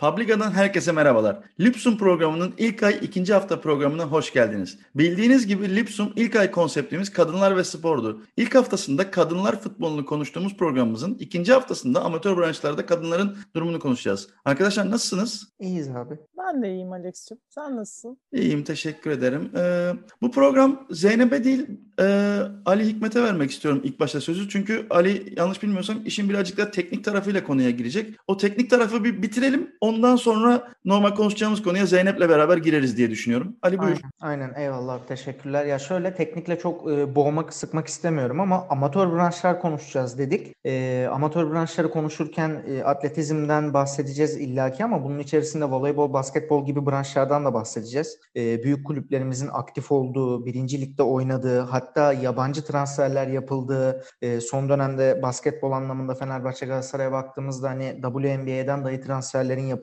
Publica'dan 0.00 0.50
herkese 0.50 0.92
merhabalar. 0.92 1.38
Lipsum 1.60 1.98
programının 1.98 2.54
ilk 2.58 2.82
ay 2.82 2.98
ikinci 3.02 3.32
hafta 3.32 3.60
programına 3.60 4.04
hoş 4.04 4.32
geldiniz. 4.32 4.78
Bildiğiniz 4.94 5.46
gibi 5.46 5.76
Lipsum 5.76 6.12
ilk 6.16 6.36
ay 6.36 6.50
konseptimiz 6.50 7.12
kadınlar 7.12 7.56
ve 7.56 7.64
spordu. 7.64 8.22
İlk 8.36 8.54
haftasında 8.54 9.10
kadınlar 9.10 9.60
futbolunu 9.60 10.06
konuştuğumuz 10.06 10.56
programımızın 10.56 11.14
ikinci 11.14 11.52
haftasında 11.52 12.04
amatör 12.04 12.36
branşlarda 12.36 12.86
kadınların 12.86 13.36
durumunu 13.56 13.80
konuşacağız. 13.80 14.28
Arkadaşlar 14.44 14.90
nasılsınız? 14.90 15.52
İyiyiz 15.60 15.88
abi. 15.88 16.18
Ben 16.38 16.62
de 16.62 16.68
iyiyim 16.68 16.92
Alex'ciğim. 16.92 17.40
Sen 17.48 17.76
nasılsın? 17.76 18.18
İyiyim 18.32 18.64
teşekkür 18.64 19.10
ederim. 19.10 19.50
Ee, 19.56 19.92
bu 20.22 20.30
program 20.30 20.86
Zeynep'e 20.90 21.44
değil 21.44 21.66
e, 22.00 22.38
Ali 22.64 22.86
Hikmet'e 22.86 23.22
vermek 23.22 23.50
istiyorum 23.50 23.80
ilk 23.84 24.00
başta 24.00 24.20
sözü. 24.20 24.48
Çünkü 24.48 24.86
Ali 24.90 25.34
yanlış 25.36 25.62
bilmiyorsam 25.62 26.06
işin 26.06 26.28
birazcık 26.28 26.58
da 26.58 26.70
teknik 26.70 27.04
tarafıyla 27.04 27.44
konuya 27.44 27.70
girecek. 27.70 28.16
O 28.26 28.36
teknik 28.36 28.70
tarafı 28.70 29.04
bir 29.04 29.22
bitirelim. 29.22 29.70
Ondan 29.90 30.16
sonra 30.16 30.68
normal 30.84 31.14
konuşacağımız 31.14 31.62
konuya 31.62 31.86
Zeynep'le 31.86 32.20
beraber 32.20 32.56
gireriz 32.56 32.96
diye 32.96 33.10
düşünüyorum. 33.10 33.56
Ali 33.62 33.78
buyur. 33.78 34.00
Aynen, 34.20 34.50
aynen. 34.50 34.60
eyvallah 34.60 34.98
teşekkürler. 35.08 35.64
Ya 35.64 35.78
şöyle 35.78 36.14
teknikle 36.14 36.58
çok 36.58 36.92
e, 36.92 37.14
boğmak 37.14 37.54
sıkmak 37.54 37.86
istemiyorum 37.86 38.40
ama 38.40 38.66
amatör 38.68 39.12
branşlar 39.12 39.60
konuşacağız 39.60 40.18
dedik. 40.18 40.54
E, 40.66 41.06
amatör 41.12 41.50
branşları 41.50 41.90
konuşurken 41.90 42.62
e, 42.68 42.82
atletizmden 42.82 43.74
bahsedeceğiz 43.74 44.36
illaki 44.36 44.84
ama 44.84 45.04
bunun 45.04 45.18
içerisinde 45.18 45.64
voleybol, 45.64 46.12
basketbol 46.12 46.66
gibi 46.66 46.86
branşlardan 46.86 47.44
da 47.44 47.54
bahsedeceğiz. 47.54 48.18
E, 48.36 48.62
büyük 48.62 48.86
kulüplerimizin 48.86 49.48
aktif 49.52 49.92
olduğu, 49.92 50.46
birinci 50.46 50.80
ligde 50.80 51.02
oynadığı, 51.02 51.60
hatta 51.60 52.12
yabancı 52.12 52.64
transferler 52.64 53.26
yapıldığı, 53.26 54.04
e, 54.22 54.40
son 54.40 54.68
dönemde 54.68 55.22
basketbol 55.22 55.72
anlamında 55.72 56.14
Fenerbahçe 56.14 56.66
Galatasaray'a 56.66 57.12
baktığımızda 57.12 57.68
hani 57.68 58.00
WNBA'den 58.02 58.84
dahi 58.84 59.00
transferlerin 59.00 59.66
yapıldığı 59.66 59.79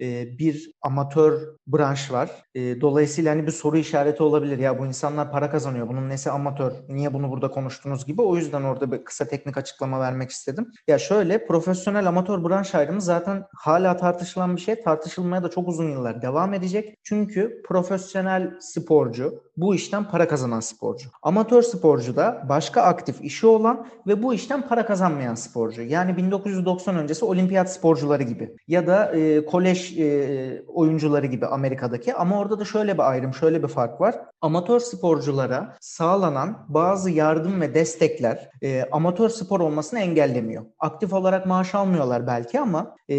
e, 0.00 0.38
bir 0.38 0.70
amatör 0.82 1.40
branş 1.66 2.12
var. 2.12 2.30
E, 2.54 2.80
dolayısıyla 2.80 3.32
hani 3.32 3.46
bir 3.46 3.52
soru 3.52 3.78
işareti 3.78 4.22
olabilir. 4.22 4.58
Ya 4.58 4.78
bu 4.78 4.86
insanlar 4.86 5.30
para 5.32 5.50
kazanıyor. 5.50 5.88
Bunun 5.88 6.08
nesi 6.08 6.30
amatör? 6.30 6.72
Niye 6.88 7.14
bunu 7.14 7.30
burada 7.30 7.50
konuştunuz 7.50 8.06
gibi. 8.06 8.22
O 8.22 8.36
yüzden 8.36 8.62
orada 8.62 8.92
bir 8.92 9.04
kısa 9.04 9.24
teknik 9.24 9.56
açıklama 9.56 10.00
vermek 10.00 10.30
istedim. 10.30 10.72
Ya 10.88 10.98
şöyle 10.98 11.46
profesyonel 11.46 12.08
amatör 12.08 12.44
branş 12.44 12.74
ayrımı 12.74 13.00
zaten 13.00 13.44
hala 13.54 13.96
tartışılan 13.96 14.56
bir 14.56 14.60
şey. 14.60 14.82
Tartışılmaya 14.82 15.42
da 15.42 15.50
çok 15.50 15.68
uzun 15.68 15.90
yıllar 15.90 16.22
devam 16.22 16.54
edecek. 16.54 16.98
Çünkü 17.02 17.62
profesyonel 17.68 18.54
sporcu 18.60 19.46
bu 19.56 19.74
işten 19.74 20.04
para 20.04 20.28
kazanan 20.28 20.60
sporcu. 20.60 21.08
Amatör 21.22 21.62
sporcu 21.62 22.16
da 22.16 22.46
başka 22.48 22.82
aktif 22.82 23.20
işi 23.20 23.46
olan 23.46 23.86
ve 24.06 24.22
bu 24.22 24.34
işten 24.34 24.68
para 24.68 24.86
kazanmayan 24.86 25.34
sporcu. 25.34 25.82
Yani 25.82 26.16
1990 26.16 26.96
öncesi 26.96 27.24
olimpiyat 27.24 27.72
sporcuları 27.72 28.22
gibi 28.22 28.56
ya 28.68 28.86
da 28.86 29.15
e, 29.16 29.46
kolej 29.46 30.00
e, 30.00 30.62
oyuncuları 30.66 31.26
gibi 31.26 31.46
Amerika'daki 31.46 32.14
ama 32.14 32.38
orada 32.38 32.58
da 32.58 32.64
şöyle 32.64 32.94
bir 32.94 33.10
ayrım, 33.10 33.34
şöyle 33.34 33.62
bir 33.62 33.68
fark 33.68 34.00
var. 34.00 34.14
Amatör 34.40 34.80
sporculara 34.80 35.76
sağlanan 35.80 36.66
bazı 36.68 37.10
yardım 37.10 37.60
ve 37.60 37.74
destekler 37.74 38.50
e, 38.62 38.84
amatör 38.92 39.28
spor 39.28 39.60
olmasını 39.60 40.00
engellemiyor. 40.00 40.64
Aktif 40.78 41.12
olarak 41.12 41.46
maaş 41.46 41.74
almıyorlar 41.74 42.26
belki 42.26 42.60
ama 42.60 42.96
e, 43.10 43.16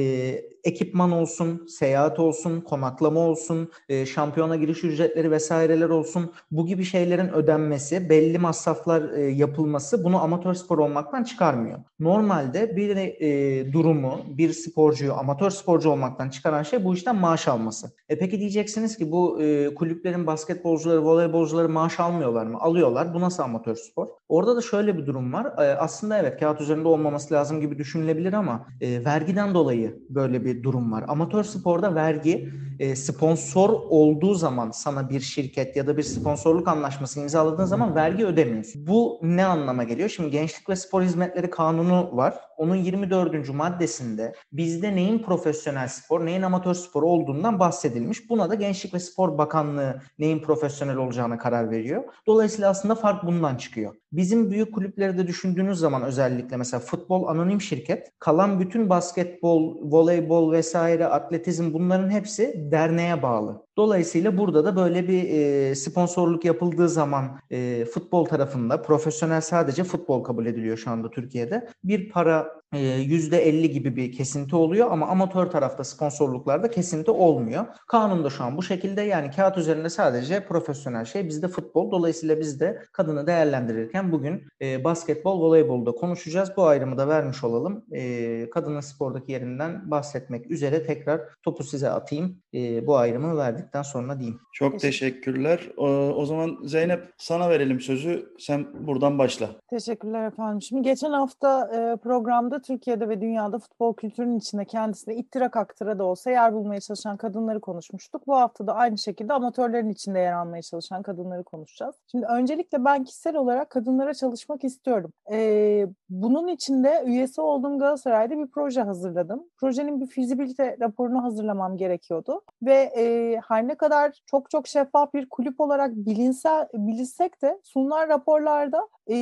ekipman 0.68 1.12
olsun, 1.12 1.66
seyahat 1.68 2.20
olsun, 2.20 2.62
konaklama 2.62 3.20
olsun, 3.20 3.72
e, 3.90 4.06
şampiyona 4.06 4.56
giriş 4.56 4.84
ücretleri 4.84 5.32
vesaireler 5.32 5.90
olsun 5.90 6.32
bu 6.52 6.66
gibi 6.66 6.84
şeylerin 6.84 7.30
ödenmesi, 7.30 8.10
belli 8.10 8.38
masraflar 8.38 9.10
e, 9.10 9.22
yapılması 9.22 10.04
bunu 10.04 10.22
amatör 10.22 10.54
spor 10.54 10.78
olmaktan 10.78 11.24
çıkarmıyor. 11.24 11.80
Normalde 12.00 12.76
bir 12.76 12.98
e, 12.98 13.74
durumu, 13.74 14.20
bir 14.38 14.54
sporcuyu 14.54 15.14
amatör 15.14 15.50
sporcu 15.50 15.90
olmaktan 15.90 16.30
çıkaran 16.30 16.64
şey 16.64 16.84
bu 16.84 16.94
işten 16.94 17.16
maaş 17.16 17.48
alması. 17.48 17.92
E 18.10 18.20
peki 18.20 18.40
diyeceksiniz 18.40 18.98
ki 18.98 19.12
bu 19.12 19.42
e, 19.42 19.76
kulüplerin 19.76 20.28
basketbolcuları, 20.28 21.06
voleybolcuları 21.06 21.70
maaş 21.70 22.00
almıyorlar 22.00 22.46
mı? 22.46 22.58
Alıyorlar. 22.60 23.14
Bu 23.14 23.22
nasıl 23.22 23.44
amatör 23.44 23.76
spor? 23.76 24.08
Orada 24.30 24.56
da 24.56 24.62
şöyle 24.62 24.98
bir 24.98 25.06
durum 25.06 25.34
var. 25.34 25.46
E, 25.46 25.78
aslında 25.78 26.18
evet 26.18 26.40
kağıt 26.40 26.62
üzerinde 26.62 26.88
olmaması 26.88 27.34
lazım 27.34 27.62
gibi 27.62 27.78
düşünülebilir 27.78 28.34
ama 28.34 28.68
e, 28.82 29.06
vergiden 29.06 29.54
dolayı 29.54 30.00
böyle 30.10 30.46
bir 30.46 30.57
durum 30.64 30.92
var. 30.92 31.06
Amatör 31.08 31.44
sporda 31.44 31.96
vergi 31.96 32.50
e, 32.80 32.96
sponsor 32.96 33.70
olduğu 33.70 34.34
zaman 34.34 34.72
sana 34.72 35.10
bir 35.10 35.20
şirket 35.20 35.76
ya 35.76 35.88
da 35.88 35.98
bir 35.98 36.04
sponsorluk 36.04 36.68
anlaşması 36.68 37.20
imzaladığın 37.20 37.66
zaman 37.66 37.96
vergi 37.96 38.26
ödemiyorsun. 38.26 38.88
Bu 38.88 39.20
ne 39.22 39.46
anlama 39.46 39.84
geliyor? 39.84 40.10
Şimdi 40.10 40.32
Gençlik 40.32 40.70
ve 40.70 40.76
Spor 40.76 41.02
Hizmetleri 41.02 41.50
Kanunu 41.50 42.10
var. 42.14 42.36
Onun 42.58 42.76
24. 42.76 43.54
maddesinde 43.54 44.34
bizde 44.52 44.96
neyin 44.96 45.20
profesyonel 45.20 45.88
spor, 45.88 46.26
neyin 46.26 46.42
amatör 46.42 46.74
spor 46.74 47.04
olduğundan 47.04 47.60
bahsedilmiş. 47.60 48.30
Buna 48.30 48.50
da 48.50 48.56
Gençlik 48.56 48.94
ve 48.94 49.00
Spor 49.00 49.38
Bakanlığı 49.38 50.02
neyin 50.20 50.40
profesyonel 50.40 50.98
olacağına 50.98 51.38
karar 51.38 51.72
veriyor. 51.72 52.04
Dolayısıyla 52.28 52.70
aslında 52.70 52.96
fark 52.96 53.26
bundan 53.26 53.56
çıkıyor. 53.56 53.96
Bizim 54.12 54.52
büyük 54.52 54.74
kulüpleri 54.74 55.18
de 55.18 55.28
düşündüğünüz 55.28 55.80
zaman 55.80 56.04
özellikle 56.04 56.58
mesela 56.58 56.80
futbol 56.80 57.28
anonim 57.28 57.62
şirket, 57.62 58.12
kalan 58.20 58.60
bütün 58.60 58.90
basketbol, 58.90 59.92
voleybol 59.92 60.47
vesaire, 60.52 61.06
atletizm 61.06 61.74
bunların 61.74 62.10
hepsi 62.10 62.68
derneğe 62.72 63.22
bağlı. 63.22 63.66
Dolayısıyla 63.78 64.38
burada 64.38 64.66
da 64.66 64.76
böyle 64.76 65.08
bir 65.08 65.24
e, 65.30 65.76
sponsorluk 65.76 66.46
yapıldığı 66.46 66.90
zaman 66.90 67.40
e, 67.52 67.86
futbol 67.86 68.26
tarafında 68.26 68.82
profesyonel 68.82 69.42
sadece 69.42 69.84
futbol 69.84 70.24
kabul 70.24 70.46
ediliyor 70.46 70.78
şu 70.78 70.92
anda 70.92 71.10
Türkiye'de. 71.10 71.68
Bir 71.84 72.10
para 72.10 72.57
%50 72.74 73.68
gibi 73.68 73.96
bir 73.96 74.12
kesinti 74.12 74.56
oluyor 74.56 74.92
ama 74.92 75.08
amatör 75.08 75.46
tarafta 75.46 75.84
sponsorluklarda 75.84 76.70
kesinti 76.70 77.12
olmuyor. 77.12 77.66
Kanunda 77.88 78.30
şu 78.30 78.44
an 78.44 78.58
bu 78.58 78.64
şekilde 78.64 79.02
yani 79.02 79.32
kağıt 79.32 79.58
üzerinde 79.58 79.90
sadece 79.90 80.46
profesyonel 80.46 81.06
şey 81.06 81.28
bizde 81.28 81.48
futbol. 81.48 81.92
Dolayısıyla 81.92 82.40
biz 82.40 82.60
de 82.60 82.84
kadını 82.92 83.28
değerlendirirken 83.28 84.12
bugün 84.12 84.44
e, 84.62 84.84
basketbol, 84.84 85.42
voleybolda 85.42 85.92
konuşacağız. 85.92 86.52
Bu 86.58 86.66
ayrımı 86.66 86.98
da 86.98 87.08
vermiş 87.08 87.44
olalım. 87.44 87.86
E, 87.92 88.50
kadının 88.50 88.80
spordaki 88.80 89.32
yerinden 89.32 89.92
bahsetmek 89.92 90.52
üzere 90.52 90.84
tekrar 90.84 91.22
topu 91.44 91.64
size 91.64 91.90
atayım. 91.90 92.38
E, 92.54 92.88
bu 92.88 92.98
ayrımı 92.98 93.38
verdikten 93.38 93.82
sonra 93.82 94.20
diyeyim. 94.20 94.40
Çok 94.54 94.80
teşekkürler. 94.80 95.70
O, 95.78 95.88
o 96.16 96.26
zaman 96.26 96.58
Zeynep 96.64 97.14
sana 97.18 97.50
verelim 97.50 97.80
sözü. 97.80 98.30
Sen 98.40 98.88
buradan 98.88 99.20
başla. 99.20 99.50
Teşekkürler 99.70 100.28
efendim. 100.28 100.62
Şimdi 100.62 100.82
geçen 100.82 101.12
hafta 101.12 101.70
e, 101.76 101.96
programda 101.96 102.57
da 102.58 102.62
Türkiye'de 102.62 103.10
ve 103.10 103.22
dünyada 103.22 103.60
futbol 103.60 103.94
kültürünün 103.94 104.38
içinde 104.38 104.66
kendisine 104.66 105.16
ittira 105.16 105.52
kaktıra 105.52 106.00
da 106.00 106.04
olsa 106.04 106.32
yer 106.32 106.54
bulmaya 106.54 106.82
çalışan 106.82 107.18
kadınları 107.18 107.62
konuşmuştuk. 107.62 108.28
Bu 108.28 108.36
hafta 108.36 108.68
da 108.68 108.74
aynı 108.74 108.98
şekilde 108.98 109.34
amatörlerin 109.34 109.90
içinde 109.90 110.20
yer 110.20 110.34
almaya 110.34 110.62
çalışan 110.62 111.02
kadınları 111.02 111.44
konuşacağız. 111.44 111.96
Şimdi 112.12 112.26
öncelikle 112.26 112.86
ben 112.86 113.04
kişisel 113.04 113.36
olarak 113.36 113.70
kadınlara 113.70 114.14
çalışmak 114.14 114.64
istiyorum. 114.64 115.14
Ee, 115.32 115.88
bunun 116.10 116.48
içinde 116.48 117.04
üyesi 117.06 117.42
olduğum 117.42 117.80
Galatasaray'da 117.80 118.38
bir 118.38 118.48
proje 118.48 118.82
hazırladım. 118.82 119.44
Projenin 119.58 120.02
bir 120.02 120.08
fizibilite 120.08 120.78
raporunu 120.80 121.24
hazırlamam 121.24 121.78
gerekiyordu. 121.78 122.42
Ve 122.62 122.92
e, 122.98 123.36
her 123.48 123.68
ne 123.68 123.76
kadar 123.76 124.22
çok 124.26 124.50
çok 124.50 124.68
şeffaf 124.68 125.14
bir 125.14 125.30
kulüp 125.30 125.62
olarak 125.62 125.92
bilinse, 125.96 126.68
bilinsek 126.74 127.42
de 127.42 127.60
sunulan 127.64 128.10
raporlarda 128.10 128.88
e, 129.10 129.18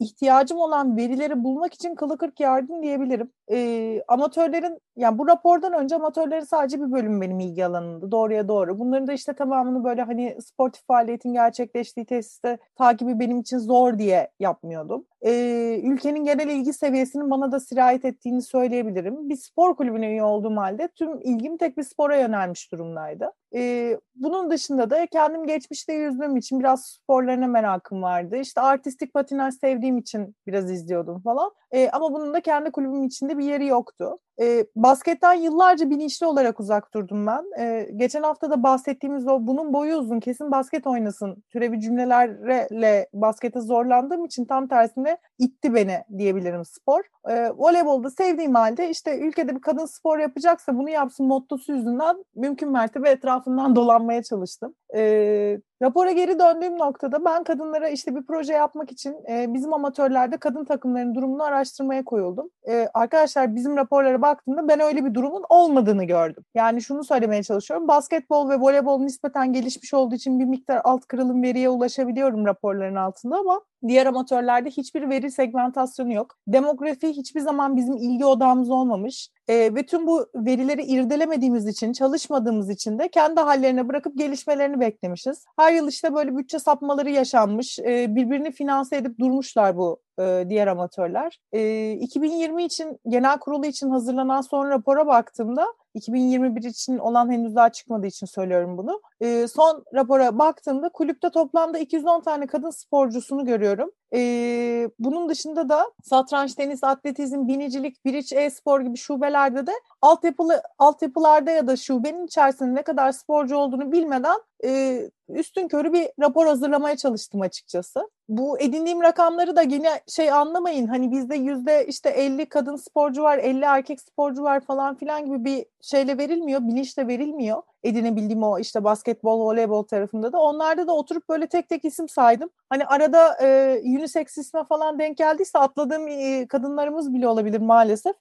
ihtiyacım 0.00 0.58
olan 0.58 0.96
verileri 0.96 1.44
bulmak 1.44 1.74
için 1.74 1.94
kılı 1.94 2.18
kırk 2.18 2.40
yardım 2.68 2.82
diyebilirim. 2.82 3.30
E, 3.50 4.02
amatörlerin, 4.08 4.78
yani 4.96 5.18
bu 5.18 5.28
rapordan 5.28 5.72
önce 5.72 5.96
amatörlerin 5.96 6.44
sadece 6.44 6.80
bir 6.80 6.92
bölüm 6.92 7.20
benim 7.20 7.40
ilgi 7.40 7.66
alanımdı 7.66 8.10
doğruya 8.10 8.48
doğru. 8.48 8.78
Bunların 8.78 9.06
da 9.06 9.12
işte 9.12 9.32
tamamını 9.32 9.84
böyle 9.84 10.02
hani 10.02 10.36
sportif 10.40 10.86
faaliyetin 10.86 11.32
gerçekleştiği 11.32 12.06
tesiste 12.06 12.58
takibi 12.76 13.18
benim 13.18 13.40
için 13.40 13.58
zor 13.58 13.98
diye 13.98 14.30
yapmıyordum. 14.40 15.04
E, 15.20 15.80
ülkenin 15.84 16.24
genel 16.24 16.48
ilgi 16.48 16.72
seviyesinin 16.72 17.30
bana 17.30 17.52
da 17.52 17.60
sirayet 17.60 18.04
ettiğini 18.04 18.42
söyleyebilirim. 18.42 19.28
Bir 19.28 19.36
spor 19.36 19.76
kulübüne 19.76 20.10
üye 20.10 20.22
olduğum 20.22 20.56
halde 20.56 20.88
tüm 20.88 21.20
ilgim 21.20 21.56
tek 21.56 21.78
bir 21.78 21.82
spora 21.82 22.16
yönelmiş 22.16 22.72
durumdaydı. 22.72 23.32
E, 23.54 23.96
bunun 24.14 24.50
dışında 24.50 24.90
da 24.90 25.06
kendim 25.06 25.46
geçmişte 25.46 25.92
yüzdüğüm 25.92 26.36
için 26.36 26.60
biraz 26.60 26.86
sporlarına 26.86 27.46
merakım 27.46 28.02
vardı. 28.02 28.36
İşte 28.36 28.60
artistik 28.60 29.14
patinaj 29.14 29.54
sevdiğim 29.54 29.98
için 29.98 30.36
biraz 30.46 30.70
izliyordum 30.70 31.20
falan. 31.22 31.50
E, 31.70 31.90
ama 31.90 32.12
bunun 32.12 32.34
da 32.34 32.40
kendi 32.40 32.70
kulübüm 32.70 33.04
içinde 33.04 33.38
bir 33.38 33.44
yeri 33.44 33.66
yoktu. 33.66 34.18
E, 34.40 34.66
basketten 34.76 35.34
yıllarca 35.34 35.90
bilinçli 35.90 36.26
olarak 36.26 36.60
uzak 36.60 36.94
durdum 36.94 37.26
ben. 37.26 37.44
E, 37.60 37.88
geçen 37.96 38.22
hafta 38.22 38.50
da 38.50 38.62
bahsettiğimiz 38.62 39.28
o 39.28 39.46
bunun 39.46 39.72
boyu 39.72 39.96
uzun 39.96 40.20
kesin 40.20 40.50
basket 40.50 40.86
oynasın 40.86 41.44
türevi 41.50 41.80
cümlelerle 41.80 43.08
baskete 43.12 43.60
zorlandığım 43.60 44.24
için 44.24 44.44
tam 44.44 44.68
tersine 44.68 45.18
itti 45.38 45.74
beni 45.74 46.04
diyebilirim 46.18 46.64
spor. 46.64 47.00
E, 47.28 47.50
voleybolda 47.50 48.10
sevdiğim 48.10 48.54
halde 48.54 48.90
işte 48.90 49.18
ülkede 49.18 49.56
bir 49.56 49.60
kadın 49.60 49.86
spor 49.86 50.18
yapacaksa 50.18 50.76
bunu 50.76 50.90
yapsın 50.90 51.26
mottosu 51.26 51.72
yüzünden 51.72 52.24
mümkün 52.34 52.72
mertebe 52.72 53.10
etrafından 53.10 53.76
dolanmaya 53.76 54.22
çalıştım. 54.22 54.74
E, 54.94 55.60
rapora 55.82 56.12
geri 56.12 56.38
döndüğüm 56.38 56.78
noktada 56.78 57.24
ben 57.24 57.44
kadınlara 57.44 57.88
işte 57.88 58.16
bir 58.16 58.22
proje 58.26 58.52
yapmak 58.52 58.92
için 58.92 59.16
e, 59.30 59.54
bizim 59.54 59.72
amatörlerde 59.72 60.36
kadın 60.36 60.64
takımlarının 60.64 61.14
durumunu 61.14 61.42
araştırmaya 61.42 62.04
koyuldum. 62.04 62.50
E, 62.68 62.88
arkadaşlar 62.94 63.54
bizim 63.54 63.76
raporlara 63.76 64.22
baktığımda 64.22 64.68
ben 64.68 64.80
öyle 64.80 65.04
bir 65.04 65.14
durumun 65.14 65.44
olmadığını 65.48 66.04
gördüm. 66.04 66.44
Yani 66.54 66.82
şunu 66.82 67.04
söylemeye 67.04 67.42
çalışıyorum. 67.42 67.88
Basketbol 67.88 68.50
ve 68.50 68.60
voleybol 68.60 69.00
nispeten 69.00 69.52
gelişmiş 69.52 69.94
olduğu 69.94 70.14
için 70.14 70.40
bir 70.40 70.44
miktar 70.44 70.80
alt 70.84 71.06
kırılım 71.06 71.42
veriye 71.42 71.68
ulaşabiliyorum 71.68 72.46
raporların 72.46 72.96
altında 72.96 73.36
ama 73.36 73.60
Diğer 73.86 74.06
amatörlerde 74.06 74.70
hiçbir 74.70 75.10
veri 75.10 75.30
segmentasyonu 75.30 76.12
yok. 76.12 76.36
Demografi 76.46 77.08
hiçbir 77.08 77.40
zaman 77.40 77.76
bizim 77.76 77.96
ilgi 77.96 78.24
odağımız 78.24 78.70
olmamış. 78.70 79.30
E, 79.48 79.74
ve 79.74 79.86
tüm 79.86 80.06
bu 80.06 80.26
verileri 80.34 80.82
irdelemediğimiz 80.82 81.66
için, 81.66 81.92
çalışmadığımız 81.92 82.70
için 82.70 82.98
de 82.98 83.08
kendi 83.08 83.40
hallerine 83.40 83.88
bırakıp 83.88 84.18
gelişmelerini 84.18 84.80
beklemişiz. 84.80 85.44
Her 85.56 85.72
yıl 85.72 85.88
işte 85.88 86.14
böyle 86.14 86.36
bütçe 86.36 86.58
sapmaları 86.58 87.10
yaşanmış. 87.10 87.78
E, 87.78 88.14
birbirini 88.14 88.52
finanse 88.52 88.96
edip 88.96 89.18
durmuşlar 89.18 89.76
bu 89.76 90.00
e, 90.20 90.44
diğer 90.48 90.66
amatörler. 90.66 91.40
E, 91.52 91.92
2020 91.92 92.64
için, 92.64 92.98
genel 93.08 93.38
kurulu 93.38 93.66
için 93.66 93.90
hazırlanan 93.90 94.40
son 94.40 94.70
rapora 94.70 95.06
baktığımda 95.06 95.66
2021 95.98 96.62
için 96.62 96.98
olan 96.98 97.32
henüz 97.32 97.56
daha 97.56 97.72
çıkmadığı 97.72 98.06
için 98.06 98.26
söylüyorum 98.26 98.78
bunu. 98.78 99.00
E, 99.20 99.48
son 99.48 99.84
rapora 99.94 100.38
baktığımda 100.38 100.88
kulüpte 100.88 101.30
toplamda 101.30 101.78
210 101.78 102.20
tane 102.20 102.46
kadın 102.46 102.70
sporcusunu 102.70 103.44
görüyorum. 103.44 103.90
E, 104.14 104.90
bunun 104.98 105.28
dışında 105.28 105.68
da 105.68 105.90
satranç, 106.02 106.54
tenis, 106.54 106.84
atletizm, 106.84 107.48
binicilik, 107.48 108.04
biriç, 108.04 108.32
e-spor 108.32 108.80
gibi 108.80 108.96
şubelerde 108.96 109.66
de 109.66 109.72
altyapılı 110.02 110.62
altyapılarda 110.78 111.50
ya 111.50 111.66
da 111.66 111.76
şubenin 111.76 112.26
içerisinde 112.26 112.74
ne 112.74 112.82
kadar 112.82 113.12
sporcu 113.12 113.56
olduğunu 113.56 113.92
bilmeden 113.92 114.36
e, 114.64 115.00
üstün 115.28 115.68
körü 115.68 115.92
bir 115.92 116.08
rapor 116.20 116.46
hazırlamaya 116.46 116.96
çalıştım 116.96 117.40
açıkçası. 117.40 118.10
Bu 118.28 118.60
edindiğim 118.60 119.02
rakamları 119.02 119.56
da 119.56 119.62
yine 119.62 120.00
şey 120.08 120.32
anlamayın 120.32 120.86
hani 120.86 121.10
bizde 121.10 121.36
yüzde 121.36 121.86
işte 121.86 122.10
50 122.10 122.46
kadın 122.46 122.76
sporcu 122.76 123.22
var 123.22 123.38
50 123.38 123.64
erkek 123.64 124.00
sporcu 124.00 124.42
var 124.42 124.60
falan 124.60 124.94
filan 124.94 125.26
gibi 125.26 125.44
bir 125.44 125.66
şeyle 125.80 126.18
verilmiyor 126.18 126.60
bilinçle 126.60 127.06
verilmiyor 127.06 127.62
edinebildiğim 127.82 128.42
o 128.42 128.58
işte 128.58 128.84
basketbol, 128.84 129.40
voleybol 129.40 129.82
tarafında 129.82 130.32
da. 130.32 130.38
Onlarda 130.38 130.86
da 130.86 130.92
oturup 130.92 131.28
böyle 131.28 131.46
tek 131.46 131.68
tek 131.68 131.84
isim 131.84 132.08
saydım. 132.08 132.50
Hani 132.70 132.86
arada 132.86 133.36
e, 133.42 133.80
unisex 133.84 134.38
isme 134.38 134.64
falan 134.64 134.98
denk 134.98 135.16
geldiyse 135.16 135.58
atladığım 135.58 136.08
e, 136.08 136.46
kadınlarımız 136.48 137.14
bile 137.14 137.28
olabilir 137.28 137.60
maalesef. 137.60 138.16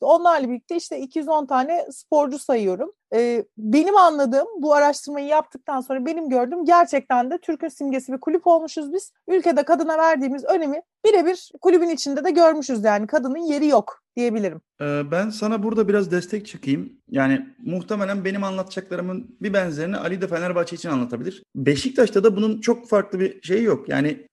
Onlarla 0.00 0.48
birlikte 0.48 0.76
işte 0.76 0.98
210 0.98 1.46
tane 1.46 1.86
sporcu 1.90 2.38
sayıyorum. 2.38 2.92
Benim 3.58 3.96
anladığım 3.96 4.46
bu 4.58 4.74
araştırmayı 4.74 5.26
yaptıktan 5.26 5.80
sonra 5.80 6.06
benim 6.06 6.28
gördüğüm 6.28 6.64
gerçekten 6.64 7.30
de 7.30 7.38
Türk'ün 7.38 7.68
simgesi 7.68 8.12
bir 8.12 8.20
kulüp 8.20 8.46
olmuşuz 8.46 8.92
biz. 8.92 9.12
Ülkede 9.28 9.62
kadına 9.62 9.98
verdiğimiz 9.98 10.44
önemi 10.44 10.82
birebir 11.06 11.52
kulübün 11.60 11.88
içinde 11.88 12.24
de 12.24 12.30
görmüşüz 12.30 12.84
yani 12.84 13.06
kadının 13.06 13.38
yeri 13.38 13.66
yok 13.66 14.02
diyebilirim. 14.16 14.60
Ben 14.80 15.30
sana 15.30 15.62
burada 15.62 15.88
biraz 15.88 16.10
destek 16.10 16.46
çıkayım. 16.46 16.92
Yani 17.10 17.46
muhtemelen 17.58 18.24
benim 18.24 18.44
anlatacaklarımın 18.44 19.36
bir 19.40 19.52
benzerini 19.52 19.96
Ali 19.96 20.20
de 20.20 20.28
Fenerbahçe 20.28 20.76
için 20.76 20.88
anlatabilir. 20.88 21.42
Beşiktaş'ta 21.56 22.24
da 22.24 22.36
bunun 22.36 22.60
çok 22.60 22.88
farklı 22.88 23.20
bir 23.20 23.42
şeyi 23.42 23.62
yok. 23.62 23.88
Yani 23.88 24.26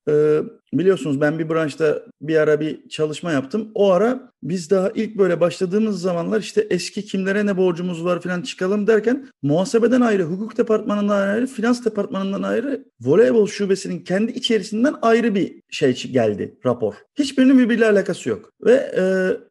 biliyorsunuz 0.72 1.20
ben 1.20 1.38
bir 1.38 1.48
branşta 1.48 2.02
bir 2.20 2.36
ara 2.36 2.60
bir 2.60 2.88
çalışma 2.88 3.32
yaptım. 3.32 3.70
O 3.74 3.90
ara 3.90 4.32
biz 4.42 4.70
daha 4.70 4.90
ilk 4.90 5.18
böyle 5.18 5.40
başladığımız 5.40 6.00
zamanlar 6.00 6.40
işte 6.40 6.66
eski 6.70 7.04
kimlere 7.04 7.46
ne 7.46 7.56
borcumuz 7.56 8.04
var 8.04 8.20
falan 8.20 8.42
çıkalım 8.42 8.86
derken 8.86 9.28
muhasebeden 9.42 10.00
ayrı, 10.00 10.22
hukuk 10.22 10.58
departmanından 10.58 11.28
ayrı, 11.28 11.46
finans 11.46 11.84
departmanından 11.84 12.42
ayrı, 12.42 12.84
voleybol 13.00 13.46
şubesinin 13.46 13.98
kendi 13.98 14.32
içerisinden 14.32 14.94
ayrı 15.02 15.34
bir 15.34 15.62
şey 15.70 15.94
geldi 15.94 16.58
rapor. 16.66 16.94
Hiçbirinin 17.18 17.58
birbiriyle 17.58 17.86
alakası 17.86 18.28
yok. 18.28 18.52
Ve 18.64 18.72
e, 18.72 19.02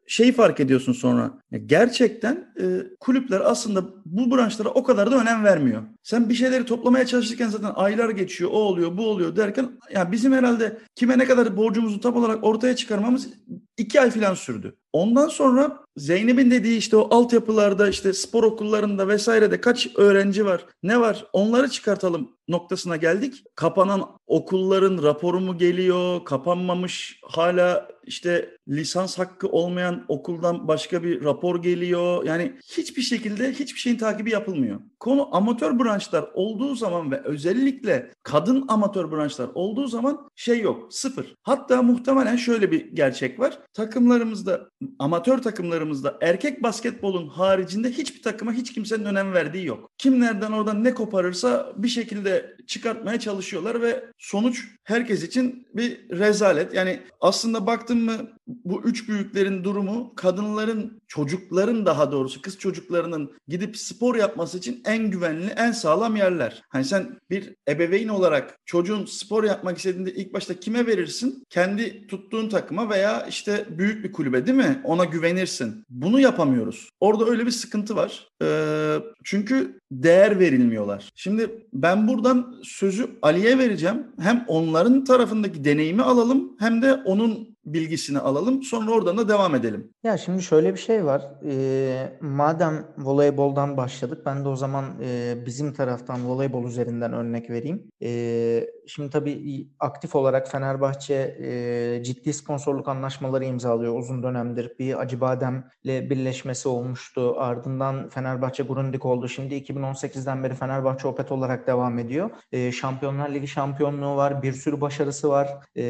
şeyi 0.09 0.31
fark 0.31 0.59
ediyorsun 0.59 0.94
sonra. 0.94 1.31
Gerçekten 1.65 2.53
e, 2.61 2.65
kulüpler 3.00 3.41
aslında 3.45 3.83
bu 4.06 4.31
branşlara 4.31 4.69
o 4.69 4.83
kadar 4.83 5.11
da 5.11 5.21
önem 5.21 5.44
vermiyor. 5.44 5.83
Sen 6.03 6.29
bir 6.29 6.33
şeyleri 6.33 6.65
toplamaya 6.65 7.06
çalışırken 7.06 7.50
zaten 7.50 7.71
aylar 7.75 8.09
geçiyor, 8.09 8.50
o 8.53 8.57
oluyor, 8.57 8.97
bu 8.97 9.07
oluyor 9.07 9.35
derken 9.35 9.69
yani 9.94 10.11
bizim 10.11 10.33
herhalde 10.33 10.77
kime 10.95 11.17
ne 11.17 11.25
kadar 11.25 11.57
borcumuzu 11.57 12.00
tam 12.00 12.15
olarak 12.15 12.44
ortaya 12.44 12.75
çıkarmamız 12.75 13.29
iki 13.77 14.01
ay 14.01 14.11
falan 14.11 14.33
sürdü. 14.33 14.75
Ondan 14.94 15.27
sonra 15.27 15.79
Zeynep'in 16.00 16.51
dediği 16.51 16.78
işte 16.78 16.98
o 16.98 17.16
altyapılarda 17.16 17.90
işte 17.90 18.13
spor 18.13 18.44
okullarında 18.44 19.07
vesairede 19.07 19.62
kaç 19.62 19.88
öğrenci 19.96 20.46
var 20.46 20.66
ne 20.84 21.00
var 21.00 21.25
onları 21.34 21.69
çıkartalım 21.69 22.30
noktasına 22.50 22.96
geldik. 22.96 23.44
Kapanan 23.56 24.10
okulların 24.28 25.04
raporu 25.04 25.40
mu 25.40 25.57
geliyor 25.57 26.25
kapanmamış 26.25 27.19
hala 27.24 27.88
işte 28.04 28.57
lisans 28.68 29.19
hakkı 29.19 29.48
olmayan 29.48 30.06
okuldan 30.07 30.68
başka 30.68 31.04
bir 31.04 31.24
rapor 31.24 31.62
geliyor. 31.62 32.24
Yani 32.24 32.54
hiçbir 32.78 33.01
şekilde 33.01 33.51
hiçbir 33.51 33.80
şeyin 33.80 33.98
takibi 33.98 34.31
yapılmıyor. 34.31 34.80
Konu 35.00 35.36
amatör 35.36 35.80
branşlar 35.80 36.25
olduğu 36.34 36.75
zaman 36.75 37.12
ve 37.12 37.22
özellikle 37.24 38.12
kadın 38.24 38.66
amatör 38.68 39.12
branşlar 39.12 39.50
olduğu 39.54 39.88
zaman 39.88 40.30
şey 40.36 40.62
yok 40.62 40.94
sıfır. 40.94 41.36
Hatta 41.44 41.81
muhtemelen 41.81 42.36
şöyle 42.36 42.72
bir 42.72 42.86
gerçek 42.94 43.40
var. 43.40 43.60
Takımlarımızda 43.74 44.69
amatör 45.00 45.38
takımlarımızda 45.38 45.88
erkek 46.21 46.63
basketbolun 46.63 47.27
haricinde 47.27 47.91
hiçbir 47.91 48.21
takıma 48.21 48.53
hiç 48.53 48.74
kimsenin 48.74 49.06
önem 49.06 49.33
verdiği 49.33 49.65
yok. 49.65 49.91
Kim 49.97 50.19
nereden 50.19 50.51
oradan 50.51 50.83
ne 50.83 50.94
koparırsa 50.94 51.74
bir 51.75 51.88
şekilde 51.88 52.56
çıkartmaya 52.68 53.19
çalışıyorlar 53.19 53.81
ve 53.81 54.06
sonuç 54.18 54.68
herkes 54.83 55.24
için 55.24 55.68
bir 55.74 56.09
rezalet. 56.09 56.74
Yani 56.74 57.00
aslında 57.21 57.68
baktım 57.68 58.00
mı 58.00 58.30
bu 58.50 58.81
üç 58.84 59.10
büyüklerin 59.10 59.63
durumu 59.63 60.13
kadınların, 60.16 61.01
çocukların 61.07 61.86
daha 61.86 62.12
doğrusu 62.12 62.42
kız 62.42 62.57
çocuklarının 62.57 63.31
gidip 63.48 63.78
spor 63.78 64.16
yapması 64.16 64.57
için 64.57 64.81
en 64.86 65.12
güvenli, 65.12 65.46
en 65.57 65.72
sağlam 65.72 66.16
yerler. 66.16 66.63
Hani 66.69 66.86
sen 66.86 67.19
bir 67.30 67.56
ebeveyn 67.69 68.07
olarak 68.07 68.57
çocuğun 68.66 69.06
spor 69.06 69.44
yapmak 69.44 69.78
istediğinde 69.78 70.13
ilk 70.13 70.34
başta 70.34 70.54
kime 70.54 70.88
verirsin? 70.88 71.44
Kendi 71.50 72.07
tuttuğun 72.07 72.50
takıma 72.50 72.90
veya 72.90 73.25
işte 73.30 73.66
büyük 73.69 74.04
bir 74.04 74.12
kulübe 74.12 74.48
değil 74.48 74.57
mi? 74.57 74.81
Ona 74.84 75.06
güvenirsin. 75.06 75.84
Bunu 75.90 76.19
yapamıyoruz. 76.19 76.90
Orada 77.00 77.25
öyle 77.25 77.46
bir 77.46 77.51
sıkıntı 77.51 77.96
var. 77.96 78.28
Ee, 78.42 78.96
çünkü 79.24 79.80
değer 79.92 80.40
verilmiyorlar. 80.40 81.10
Şimdi 81.16 81.68
ben 81.74 82.07
buradan 82.07 82.56
sözü 82.63 83.07
Ali'ye 83.22 83.57
vereceğim. 83.57 84.07
Hem 84.19 84.46
onların 84.48 85.04
tarafındaki 85.04 85.63
deneyimi 85.63 86.01
alalım 86.01 86.56
hem 86.60 86.81
de 86.81 86.94
onun 86.94 87.49
bilgisini 87.65 88.19
alalım. 88.19 88.63
Sonra 88.63 88.91
oradan 88.91 89.17
da 89.17 89.29
devam 89.29 89.56
edelim. 89.56 89.94
Ya 90.03 90.17
şimdi 90.17 90.43
şöyle 90.43 90.74
bir 90.74 90.79
şey 90.79 91.05
var. 91.05 91.31
E, 91.45 92.17
madem 92.22 92.88
voleyboldan 92.98 93.77
başladık 93.77 94.22
ben 94.25 94.45
de 94.45 94.50
o 94.50 94.55
zaman 94.55 94.86
e, 95.03 95.38
bizim 95.45 95.74
taraftan 95.74 96.29
voleybol 96.29 96.67
üzerinden 96.67 97.13
örnek 97.13 97.50
vereyim. 97.50 97.91
E, 98.03 98.69
şimdi 98.88 99.10
tabii 99.10 99.67
aktif 99.79 100.15
olarak 100.15 100.51
Fenerbahçe 100.51 101.38
e, 101.39 102.03
ciddi 102.03 102.34
sponsorluk 102.34 102.88
anlaşmaları 102.88 103.45
imzalıyor 103.45 104.00
uzun 104.00 104.24
dönemdir. 104.24 104.74
Bir 104.79 105.01
Acıbadem'le 105.01 105.63
birleşmesi 105.86 106.69
olmuştu. 106.69 107.36
Ardından 107.38 108.10
Fenerbahçe 108.10 108.63
Grundig 108.63 109.05
oldu. 109.05 109.27
Şimdi 109.27 109.55
2018'den 109.55 110.43
beri 110.43 110.53
Fenerbahçe 110.55 111.07
Opet 111.07 111.31
olarak 111.31 111.67
devam 111.67 112.00
ediyor. 112.00 112.29
E, 112.51 112.72
Şampiyonlar 112.72 113.29
Ligi 113.29 113.48
şampiyonluğu 113.48 114.15
var. 114.15 114.43
Bir 114.43 114.53
sürü 114.53 114.81
başarısı 114.81 115.29
var. 115.29 115.50
E, 115.77 115.84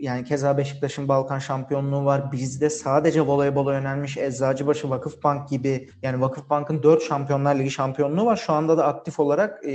yani 0.00 0.24
keza 0.24 0.58
Beşiktaş'ın 0.88 1.08
Balkan 1.08 1.38
şampiyonluğu 1.38 2.04
var. 2.04 2.32
Bizde 2.32 2.70
sadece 2.70 3.20
voleybola 3.20 3.74
yönelmiş 3.74 4.16
Eczacıbaşı 4.16 4.90
Vakıfbank 4.90 5.48
gibi 5.48 5.90
yani 6.02 6.20
Vakıfbank'ın 6.20 6.82
4 6.82 7.02
Şampiyonlar 7.02 7.58
Ligi 7.58 7.70
şampiyonluğu 7.70 8.26
var. 8.26 8.36
Şu 8.36 8.52
anda 8.52 8.78
da 8.78 8.86
aktif 8.86 9.20
olarak 9.20 9.64
e, 9.64 9.72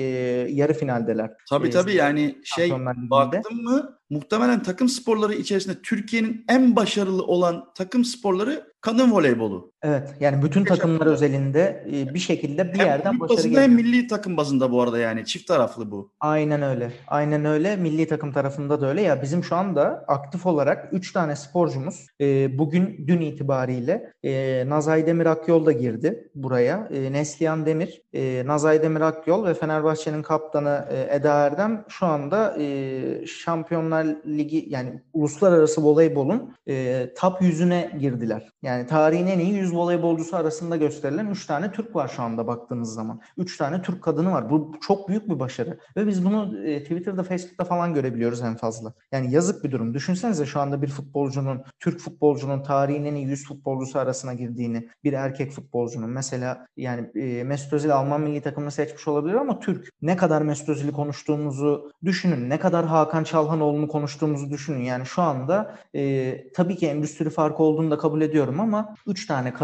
yarı 0.50 0.74
finaldeler. 0.74 1.32
Tabii 1.50 1.70
tabii 1.70 1.93
yani 1.93 2.38
şey 2.43 2.72
baktım 3.10 3.63
mı 3.63 3.98
muhtemelen 4.10 4.63
takım 4.63 4.89
sporları 4.89 5.34
içerisinde 5.34 5.82
Türkiye'nin 5.82 6.46
en 6.50 6.75
başarılı 6.75 7.24
olan 7.24 7.65
takım 7.75 8.05
sporları 8.05 8.74
kadın 8.82 9.12
voleybolu. 9.12 9.72
Evet 9.83 10.15
yani 10.19 10.43
bütün 10.43 10.65
takımlar 10.65 11.05
özelinde 11.05 11.85
e, 11.93 12.13
bir 12.13 12.19
şekilde 12.19 12.73
bir 12.73 12.79
hem 12.79 12.87
yerden 12.87 13.19
başarı 13.19 13.41
geliyor. 13.41 13.61
Hem 13.61 13.73
milli 13.73 14.07
takım 14.07 14.37
bazında 14.37 14.71
bu 14.71 14.81
arada 14.81 14.99
yani 14.99 15.25
çift 15.25 15.47
taraflı 15.47 15.91
bu. 15.91 16.11
Aynen 16.19 16.61
öyle. 16.61 16.91
Aynen 17.07 17.45
öyle. 17.45 17.75
Milli 17.75 18.07
takım 18.07 18.31
tarafında 18.31 18.81
da 18.81 18.89
öyle. 18.89 19.01
Ya 19.01 19.21
bizim 19.21 19.43
şu 19.43 19.55
anda 19.55 20.05
aktif 20.07 20.45
olarak 20.45 20.93
3 20.93 21.13
tane 21.13 21.35
sporcumuz 21.35 22.07
e, 22.21 22.57
bugün 22.57 23.05
dün 23.07 23.21
itibariyle 23.21 24.13
e, 24.23 24.63
Nazay 24.69 25.07
Demir 25.07 25.25
Akyol 25.25 25.65
da 25.65 25.71
girdi 25.71 26.31
buraya. 26.35 26.89
E, 26.93 27.13
Neslihan 27.13 27.65
Demir, 27.65 28.01
e, 28.13 28.43
Nazay 28.45 28.83
Demir 28.83 29.01
Akyol 29.01 29.45
ve 29.45 29.53
Fenerbahçe'nin 29.53 30.21
kaptanı 30.21 30.87
e, 30.91 31.15
Eda 31.15 31.33
Erdem 31.33 31.85
şu 31.89 32.05
anda 32.05 32.55
e, 32.59 33.25
Şampiyonlar 33.27 34.05
Ligi 34.27 34.65
yani 34.69 35.01
uluslararası 35.13 35.83
voleybolun 35.83 36.55
e, 36.67 37.07
top 37.17 37.41
yüzüne 37.41 37.91
girdiler. 37.99 38.49
Yani 38.61 38.87
tarihin 38.87 39.27
en 39.27 39.39
iyi 39.39 39.53
100 39.53 39.72
günümüz 39.73 39.85
voleybolcusu 39.85 40.35
arasında 40.35 40.77
gösterilen 40.77 41.27
3 41.27 41.45
tane 41.45 41.71
Türk 41.71 41.95
var 41.95 42.07
şu 42.07 42.23
anda 42.23 42.47
baktığınız 42.47 42.93
zaman. 42.93 43.21
3 43.37 43.57
tane 43.57 43.81
Türk 43.81 44.03
kadını 44.03 44.31
var. 44.31 44.49
Bu 44.49 44.71
çok 44.81 45.09
büyük 45.09 45.29
bir 45.29 45.39
başarı. 45.39 45.77
Ve 45.97 46.07
biz 46.07 46.25
bunu 46.25 46.67
e, 46.67 46.83
Twitter'da, 46.83 47.23
Facebook'ta 47.23 47.63
falan 47.63 47.93
görebiliyoruz 47.93 48.41
en 48.41 48.55
fazla. 48.55 48.93
Yani 49.11 49.31
yazık 49.31 49.63
bir 49.63 49.71
durum. 49.71 49.93
Düşünsenize 49.93 50.45
şu 50.45 50.59
anda 50.59 50.81
bir 50.81 50.87
futbolcunun, 50.87 51.63
Türk 51.79 51.99
futbolcunun 51.99 52.63
tarihinin 52.63 53.15
100 53.15 53.47
futbolcusu 53.47 53.99
arasına 53.99 54.33
girdiğini, 54.33 54.89
bir 55.03 55.13
erkek 55.13 55.51
futbolcunun 55.51 56.09
mesela 56.09 56.67
yani 56.77 57.11
e, 57.15 57.43
Mesut 57.43 57.73
Özil 57.73 57.95
Alman 57.95 58.21
milli 58.21 58.41
takımını 58.41 58.71
seçmiş 58.71 59.07
olabilir 59.07 59.35
ama 59.35 59.59
Türk. 59.59 59.89
Ne 60.01 60.17
kadar 60.17 60.41
Mesut 60.41 60.69
Özil'i 60.69 60.91
konuştuğumuzu 60.91 61.91
düşünün. 62.05 62.49
Ne 62.49 62.59
kadar 62.59 62.85
Hakan 62.85 63.23
Çalhanoğlu'nu 63.23 63.87
konuştuğumuzu 63.87 64.49
düşünün. 64.49 64.83
Yani 64.83 65.05
şu 65.05 65.21
anda 65.21 65.75
e, 65.95 66.51
tabii 66.51 66.75
ki 66.75 66.87
endüstri 66.87 67.29
farkı 67.29 67.63
olduğunu 67.63 67.91
da 67.91 67.97
kabul 67.97 68.21
ediyorum 68.21 68.59
ama 68.59 68.95
3 69.07 69.27
tane 69.27 69.53
kadın 69.53 69.62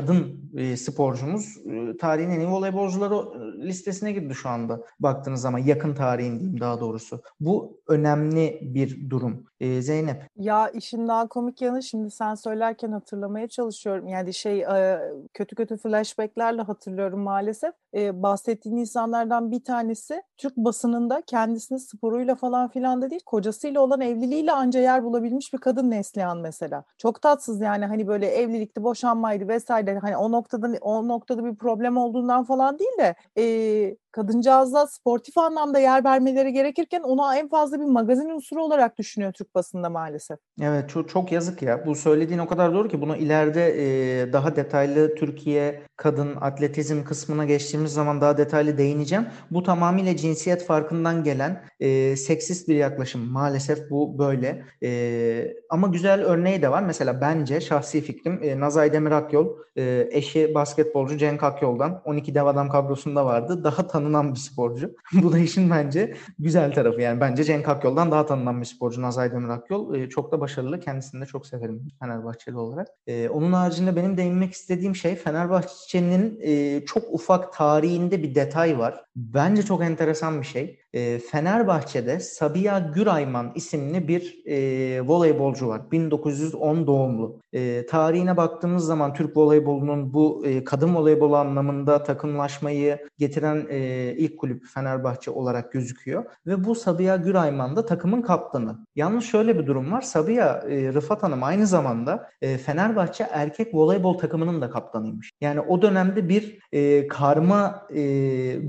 e, 0.57 0.77
sporcumuz 0.77 1.57
e, 1.57 1.97
tarihin 1.97 2.29
en 2.29 2.39
iyi 2.39 2.49
voleybolcuları 2.49 3.15
e, 3.15 3.67
listesine 3.67 4.11
girdi 4.11 4.35
şu 4.35 4.49
anda 4.49 4.81
baktığınız 4.99 5.41
zaman 5.41 5.59
yakın 5.59 5.93
tarihin 5.93 6.39
diyeyim 6.39 6.59
daha 6.59 6.79
doğrusu. 6.79 7.21
Bu 7.39 7.81
önemli 7.87 8.59
bir 8.61 9.09
durum. 9.09 9.45
E, 9.59 9.81
Zeynep. 9.81 10.23
Ya 10.35 10.69
işin 10.69 11.07
daha 11.07 11.27
komik 11.27 11.61
yanı 11.61 11.83
şimdi 11.83 12.11
sen 12.11 12.35
söylerken 12.35 12.91
hatırlamaya 12.91 13.47
çalışıyorum. 13.47 14.07
Yani 14.07 14.33
şey 14.33 14.61
e, 14.61 14.99
kötü 15.33 15.55
kötü 15.55 15.77
flashbacklerle 15.77 16.61
hatırlıyorum 16.61 17.19
maalesef. 17.19 17.73
E, 17.93 18.23
bahsettiğin 18.23 18.77
insanlardan 18.77 19.51
bir 19.51 19.63
tanesi 19.63 20.23
Türk 20.37 20.57
basınında 20.57 21.21
kendisini 21.27 21.79
sporuyla 21.79 22.35
falan 22.35 22.69
filan 22.69 23.01
da 23.01 23.09
değil 23.09 23.21
kocasıyla 23.25 23.81
olan 23.81 24.01
evliliğiyle 24.01 24.51
anca 24.51 24.79
yer 24.79 25.03
bulabilmiş 25.03 25.53
bir 25.53 25.57
kadın 25.57 25.91
Neslihan 25.91 26.37
mesela. 26.37 26.83
Çok 26.97 27.21
tatsız 27.21 27.61
yani 27.61 27.85
hani 27.85 28.07
böyle 28.07 28.27
evlilikti, 28.27 28.83
boşanmaydı 28.83 29.47
vesaire. 29.47 29.88
Hani 29.97 30.17
o 30.17 30.31
noktada 30.31 30.67
o 30.81 31.07
noktada 31.07 31.45
bir 31.45 31.55
problem 31.55 31.97
olduğundan 31.97 32.43
falan 32.43 32.79
değil 32.79 32.97
de 32.99 33.15
e, 33.37 33.97
kadıncağızda 34.11 34.87
sportif 34.87 35.37
anlamda 35.37 35.79
yer 35.79 36.03
vermeleri 36.03 36.53
gerekirken 36.53 37.01
onu 37.01 37.35
en 37.35 37.49
fazla 37.49 37.79
bir 37.79 37.85
magazin 37.85 38.29
unsuru 38.29 38.63
olarak 38.63 38.97
düşünüyor 38.97 39.33
Türk 39.33 39.55
basında 39.55 39.89
maalesef. 39.89 40.39
Evet 40.61 40.89
çok, 40.89 41.09
çok 41.09 41.31
yazık 41.31 41.61
ya. 41.61 41.85
Bu 41.85 41.95
söylediğin 41.95 42.39
o 42.39 42.47
kadar 42.47 42.73
doğru 42.73 42.87
ki 42.87 43.01
bunu 43.01 43.17
ileride 43.17 43.75
e, 43.77 44.33
daha 44.33 44.55
detaylı 44.55 45.15
Türkiye 45.15 45.81
kadın 45.95 46.35
atletizm 46.41 47.03
kısmına 47.03 47.45
geçtiğimiz 47.45 47.93
zaman 47.93 48.21
daha 48.21 48.37
detaylı 48.37 48.77
değineceğim. 48.77 49.27
Bu 49.51 49.63
tamamıyla 49.63 50.15
cinsiyet 50.15 50.65
farkından 50.65 51.23
gelen 51.23 51.63
e, 51.79 52.15
seksist 52.15 52.67
bir 52.67 52.75
yaklaşım. 52.75 53.21
Maalesef 53.21 53.89
bu 53.89 54.19
böyle. 54.19 54.63
E, 54.83 55.53
ama 55.69 55.87
güzel 55.87 56.23
örneği 56.23 56.61
de 56.61 56.71
var. 56.71 56.83
Mesela 56.83 57.21
bence 57.21 57.61
şahsi 57.61 58.01
fikrim 58.01 58.39
e, 58.43 58.59
Nazay 58.59 58.93
Demir 58.93 59.11
Akyol 59.11 59.47
e, 59.77 60.07
eşi 60.11 60.53
basketbolcu 60.55 61.17
Cenk 61.17 61.43
Akyol'dan 61.43 62.01
12 62.05 62.35
dev 62.35 62.45
adam 62.45 62.69
kadrosunda 62.69 63.25
vardı. 63.25 63.63
Daha 63.63 63.87
tanınan 63.99 64.33
bir 64.33 64.39
sporcu. 64.39 64.95
bu 65.13 65.31
da 65.31 65.39
işin 65.39 65.69
bence 65.69 66.15
güzel 66.39 66.73
tarafı. 66.73 67.01
Yani 67.01 67.21
bence 67.21 67.43
Cenk 67.43 67.69
Akyol'dan 67.69 68.11
daha 68.11 68.25
tanınan 68.25 68.61
bir 68.61 68.65
sporcu 68.65 69.01
Nazay 69.01 69.31
Demir 69.31 69.49
Akyol. 69.49 69.95
E, 69.95 70.09
çok 70.09 70.31
da 70.31 70.41
başarılı. 70.41 70.79
Kendisini 70.79 71.21
de 71.21 71.25
çok 71.25 71.47
severim 71.47 71.87
Fenerbahçeli 71.99 72.57
olarak. 72.57 72.87
E, 73.07 73.29
onun 73.29 73.53
haricinde 73.53 73.95
benim 73.95 74.17
değinmek 74.17 74.53
istediğim 74.53 74.95
şey 74.95 75.15
Fenerbahçe'nin 75.15 76.39
e, 76.41 76.85
çok 76.85 77.03
ufak 77.13 77.53
tarihinde 77.53 78.23
bir 78.23 78.35
detay 78.35 78.79
var. 78.79 79.05
Bence 79.15 79.63
çok 79.63 79.83
enteresan 79.83 80.41
bir 80.41 80.47
şey. 80.47 80.79
E, 80.93 81.19
Fenerbahçe'de 81.19 82.19
Sabiha 82.19 82.79
Gürayman 82.79 83.51
isimli 83.55 84.07
bir 84.07 84.39
e, 84.45 85.01
voleybolcu 85.01 85.67
var. 85.67 85.91
1910 85.91 86.87
doğumlu. 86.87 87.39
E, 87.53 87.85
tarihine 87.85 88.37
baktığımız 88.37 88.85
zaman 88.85 89.13
Türk 89.13 89.37
voleybolunun 89.37 90.13
bu 90.13 90.45
e, 90.45 90.63
kadın 90.63 90.95
voleybol 90.95 91.33
anlamında 91.33 92.03
takımlaşmayı 92.03 92.97
getiren 93.17 93.67
e, 93.69 93.79
ilk 94.17 94.37
kulüp 94.37 94.65
Fenerbahçe 94.73 95.31
olarak 95.31 95.71
gözüküyor. 95.71 96.25
Ve 96.47 96.63
bu 96.63 96.75
Sabiha 96.75 97.15
Gürayman 97.15 97.75
da 97.75 97.85
takımın 97.85 98.21
kaptanı. 98.21 98.77
Yalnız 98.95 99.23
şöyle 99.23 99.59
bir 99.59 99.67
durum 99.67 99.91
var. 99.91 100.01
Sabiha 100.01 100.63
e, 100.69 100.93
Rıfat 100.93 101.23
Hanım 101.23 101.43
aynı 101.43 101.67
zamanda 101.67 102.29
e, 102.41 102.57
Fenerbahçe 102.57 103.27
erkek 103.31 103.75
voleybol 103.75 104.17
takımının 104.17 104.61
da 104.61 104.69
kaptanıymış. 104.69 105.31
Yani 105.41 105.61
o 105.61 105.81
dönemde 105.81 106.29
bir 106.29 106.59
e, 106.71 107.07
karma 107.07 107.87
e, 107.95 108.03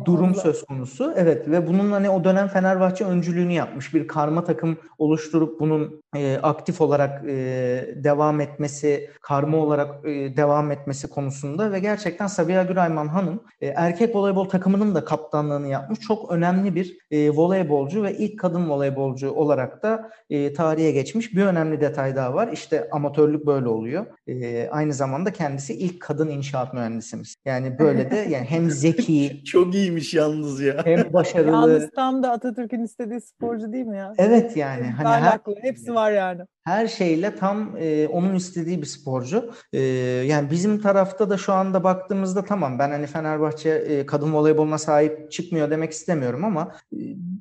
durum 0.05 0.35
söz 0.35 0.63
konusu. 0.63 1.15
Evet 1.17 1.49
ve 1.49 1.67
bunun 1.67 1.93
hani 1.93 2.10
o 2.11 2.25
dönem 2.25 2.49
Fenerbahçe 2.49 3.05
öncülüğünü 3.05 3.53
yapmış. 3.53 3.95
Bir 3.95 4.09
karma 4.09 4.45
takım 4.45 4.79
oluşturup 4.99 5.61
bunun 5.61 6.00
e, 6.17 6.39
aktif 6.43 6.81
olarak 6.81 7.25
e, 7.25 7.35
devam 7.97 8.41
etmesi, 8.41 9.11
karma 9.23 9.57
olarak 9.57 10.05
e, 10.05 10.37
devam 10.37 10.71
etmesi 10.71 11.09
konusunda 11.09 11.73
ve 11.73 11.79
gerçekten 11.81 12.27
Sabiha 12.27 12.63
Gürayman 12.63 13.09
Hanım 13.09 13.43
e, 13.61 13.67
erkek 13.67 14.17
voleybol 14.17 14.45
takımının 14.45 14.95
da 14.95 15.05
kaptanlığını 15.05 15.69
yapmış. 15.69 16.01
Çok 16.01 16.33
önemli 16.33 16.75
bir 16.75 16.99
e, 17.11 17.31
voleybolcu 17.31 18.03
ve 18.03 18.17
ilk 18.17 18.41
kadın 18.41 18.71
voleybolcu 18.71 19.31
olarak 19.31 19.83
da 19.83 20.11
e, 20.31 20.53
tarihe 20.53 20.91
geçmiş. 20.91 21.35
Bir 21.35 21.45
önemli 21.45 21.81
detay 21.81 22.17
daha 22.17 22.35
var. 22.35 22.49
İşte 22.53 22.89
amatörlük 22.93 23.47
böyle 23.47 23.69
oluyor. 23.69 24.07
E, 24.27 24.69
aynı 24.69 24.93
zamanda 24.93 25.33
kendisi 25.33 25.75
ilk 25.75 26.01
kadın 26.01 26.29
inşaat 26.29 26.75
mühendisimiz. 26.75 27.35
Yani 27.45 27.79
böyle 27.79 28.11
de 28.11 28.17
yani 28.17 28.45
hem 28.45 28.71
zeki 28.71 29.45
çok 29.45 29.75
iyiymiş 29.75 30.15
yalnız 30.15 30.61
ya. 30.61 30.83
Hem 30.85 31.13
başarılı. 31.13 31.51
Yalnız 31.51 31.91
tam 31.91 32.23
da 32.23 32.31
Atatürk'ün 32.31 32.85
istediği 32.85 33.21
sporcu 33.21 33.73
değil 33.73 33.87
mi 33.87 33.97
ya? 33.97 34.13
Evet 34.19 34.57
yani. 34.57 34.87
Hani 34.87 35.09
her, 35.09 35.41
hepsi 35.63 35.95
var 35.95 36.00
yani. 36.09 36.43
Her 36.65 36.87
şeyle 36.87 37.37
tam 37.37 37.77
e, 37.79 38.09
onun 38.09 38.35
istediği 38.35 38.83
bir 38.83 38.87
sporcu. 38.87 39.51
E, 39.73 39.81
yani 40.27 40.51
bizim 40.51 40.81
tarafta 40.81 41.31
da 41.31 41.37
şu 41.37 41.53
anda 41.53 41.85
baktığımızda 41.85 42.45
tamam 42.45 42.79
ben 42.79 42.91
hani 42.91 43.07
Fenerbahçe 43.07 43.71
e, 43.71 44.07
kadın 44.07 44.35
voleyboluna 44.35 44.79
sahip 44.79 45.33
çıkmıyor 45.33 45.71
demek 45.71 45.93
istemiyorum 45.93 46.45
ama 46.45 46.73
e, 46.93 46.99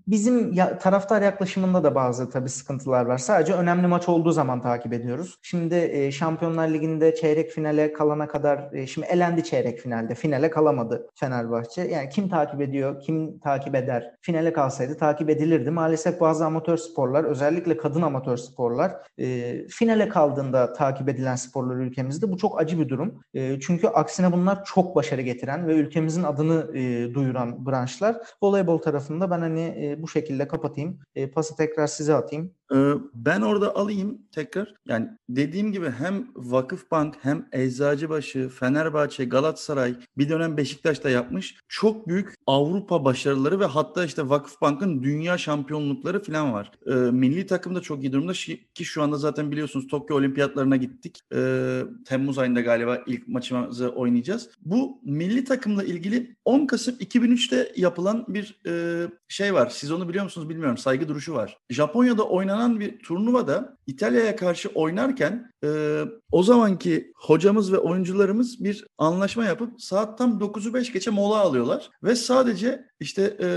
bizim 0.07 0.53
ya, 0.53 0.77
taraftar 0.77 1.21
yaklaşımında 1.21 1.83
da 1.83 1.95
bazı 1.95 2.29
tabii 2.29 2.49
sıkıntılar 2.49 3.05
var. 3.05 3.17
Sadece 3.17 3.53
önemli 3.53 3.87
maç 3.87 4.09
olduğu 4.09 4.31
zaman 4.31 4.61
takip 4.61 4.93
ediyoruz. 4.93 5.37
Şimdi 5.41 5.75
e, 5.75 6.11
Şampiyonlar 6.11 6.69
Ligi'nde 6.69 7.15
çeyrek 7.15 7.51
finale 7.51 7.93
kalana 7.93 8.27
kadar 8.27 8.73
e, 8.73 8.87
şimdi 8.87 9.07
elendi 9.07 9.43
çeyrek 9.43 9.79
finalde. 9.79 10.15
Finale 10.15 10.49
kalamadı 10.49 11.07
Fenerbahçe. 11.15 11.81
Yani 11.81 12.09
kim 12.09 12.29
takip 12.29 12.61
ediyor, 12.61 13.01
kim 13.01 13.39
takip 13.39 13.75
eder? 13.75 14.11
Finale 14.21 14.53
kalsaydı 14.53 14.97
takip 14.97 15.29
edilirdi. 15.29 15.71
Maalesef 15.71 16.19
bazı 16.21 16.45
amatör 16.45 16.77
sporlar 16.77 17.23
özellikle 17.23 17.77
kadın 17.77 18.01
amatör 18.01 18.37
sporlar 18.37 18.95
e, 19.19 19.67
finale 19.67 20.09
kaldığında 20.09 20.73
takip 20.73 21.09
edilen 21.09 21.35
sporlar 21.35 21.75
ülkemizde. 21.75 22.31
Bu 22.31 22.37
çok 22.37 22.61
acı 22.61 22.79
bir 22.79 22.89
durum. 22.89 23.23
E, 23.33 23.59
çünkü 23.59 23.87
aksine 23.87 24.31
bunlar 24.31 24.65
çok 24.65 24.95
başarı 24.95 25.21
getiren 25.21 25.67
ve 25.67 25.73
ülkemizin 25.73 26.23
adını 26.23 26.77
e, 26.77 27.13
duyuran 27.13 27.65
branşlar. 27.65 28.17
Voleybol 28.43 28.77
tarafında 28.77 29.31
ben 29.31 29.39
hani 29.39 29.61
e, 29.61 30.01
bu 30.01 30.07
şekilde 30.07 30.47
kapatayım. 30.47 30.99
E, 31.15 31.31
pası 31.31 31.55
tekrar 31.55 31.87
size 31.87 32.15
atayım. 32.15 32.58
Ee, 32.73 32.93
ben 33.13 33.41
orada 33.41 33.75
alayım 33.75 34.21
tekrar. 34.31 34.73
Yani 34.87 35.09
dediğim 35.29 35.71
gibi 35.71 35.89
hem 35.89 36.27
Vakıfbank 36.35 37.15
hem 37.21 37.47
Eczacıbaşı, 37.51 38.49
Fenerbahçe, 38.49 39.25
Galatasaray 39.25 39.95
bir 40.17 40.29
dönem 40.29 40.57
Beşiktaş'ta 40.57 41.09
yapmış. 41.09 41.55
Çok 41.67 42.07
büyük 42.07 42.33
Avrupa 42.47 43.05
başarıları 43.05 43.59
ve 43.59 43.65
hatta 43.65 44.05
işte 44.05 44.29
Vakıfbank'ın 44.29 45.03
dünya 45.03 45.37
şampiyonlukları 45.37 46.23
falan 46.23 46.53
var. 46.53 46.71
Ee, 46.87 46.93
milli 46.93 47.47
takım 47.47 47.75
da 47.75 47.81
çok 47.81 48.03
iyi 48.03 48.11
durumda 48.11 48.33
ki 48.73 48.85
şu 48.85 49.03
anda 49.03 49.17
zaten 49.17 49.51
biliyorsunuz 49.51 49.87
Tokyo 49.87 50.17
Olimpiyatlarına 50.17 50.75
gittik. 50.75 51.19
Ee, 51.35 51.81
Temmuz 52.05 52.37
ayında 52.37 52.61
galiba 52.61 53.03
ilk 53.07 53.27
maçımızı 53.27 53.89
oynayacağız. 53.89 54.49
Bu 54.61 55.01
milli 55.03 55.43
takımla 55.43 55.83
ilgili 55.83 56.35
10 56.45 56.65
Kasım 56.65 56.95
2003'te 56.95 57.71
yapılan 57.75 58.25
bir 58.27 58.59
e, 58.67 59.05
şey 59.27 59.53
var. 59.53 59.69
Siz 59.69 59.91
onu 59.91 60.09
biliyor 60.09 60.23
musunuz 60.23 60.49
bilmiyorum. 60.49 60.77
Saygı 60.77 61.07
duruşu 61.07 61.33
var. 61.33 61.57
Japonya'da 61.69 62.23
oynanan 62.23 62.58
oynanan 62.59 62.79
bir 62.79 62.99
turnuvada 62.99 63.77
İtalya'ya 63.87 64.35
karşı 64.35 64.69
oynarken 64.69 65.51
e, 65.63 66.01
o 66.31 66.43
zamanki 66.43 67.11
hocamız 67.15 67.73
ve 67.73 67.77
oyuncularımız 67.77 68.63
bir 68.63 68.87
anlaşma 68.97 69.45
yapıp 69.45 69.81
saat 69.81 70.17
tam 70.17 70.39
9'u 70.39 70.73
5 70.73 70.93
geçe 70.93 71.11
mola 71.11 71.37
alıyorlar 71.37 71.89
ve 72.03 72.15
sadece 72.15 72.85
işte 72.99 73.37
e, 73.41 73.49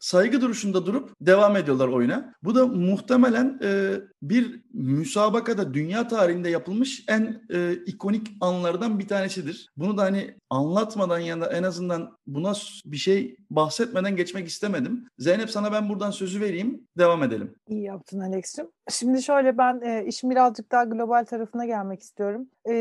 saygı 0.00 0.40
duruşunda 0.40 0.86
durup 0.86 1.10
devam 1.20 1.56
ediyorlar 1.56 1.88
oyuna. 1.88 2.34
Bu 2.42 2.54
da 2.54 2.66
muhtemelen 2.66 3.60
e, 3.62 3.94
bir 4.22 4.60
müsabakada 4.72 5.74
dünya 5.74 6.08
tarihinde 6.08 6.48
yapılmış 6.48 7.04
en 7.08 7.42
e, 7.52 7.72
ikonik 7.86 8.26
anlardan 8.40 8.98
bir 8.98 9.08
tanesidir. 9.08 9.68
Bunu 9.76 9.96
da 9.96 10.02
hani 10.02 10.34
anlatmadan 10.50 11.18
ya 11.18 11.40
da 11.40 11.52
en 11.52 11.62
azından 11.62 12.16
buna 12.26 12.52
bir 12.84 12.96
şey 12.96 13.36
bahsetmeden 13.50 14.16
geçmek 14.16 14.48
istemedim. 14.48 15.08
Zeynep 15.18 15.50
sana 15.50 15.72
ben 15.72 15.88
buradan 15.88 16.10
sözü 16.10 16.40
vereyim. 16.40 16.88
Devam 16.98 17.22
edelim. 17.22 17.54
İyi 17.68 17.82
yaptın 17.82 18.20
Alex'cim. 18.20 18.66
Şimdi 18.90 19.22
şöyle 19.22 19.58
ben 19.58 19.80
e, 19.80 20.04
işin 20.04 20.30
birazcık 20.30 20.72
daha 20.72 20.84
global 20.84 21.24
tarafına 21.24 21.66
gelmek 21.66 22.02
istiyorum. 22.02 22.48
E, 22.68 22.72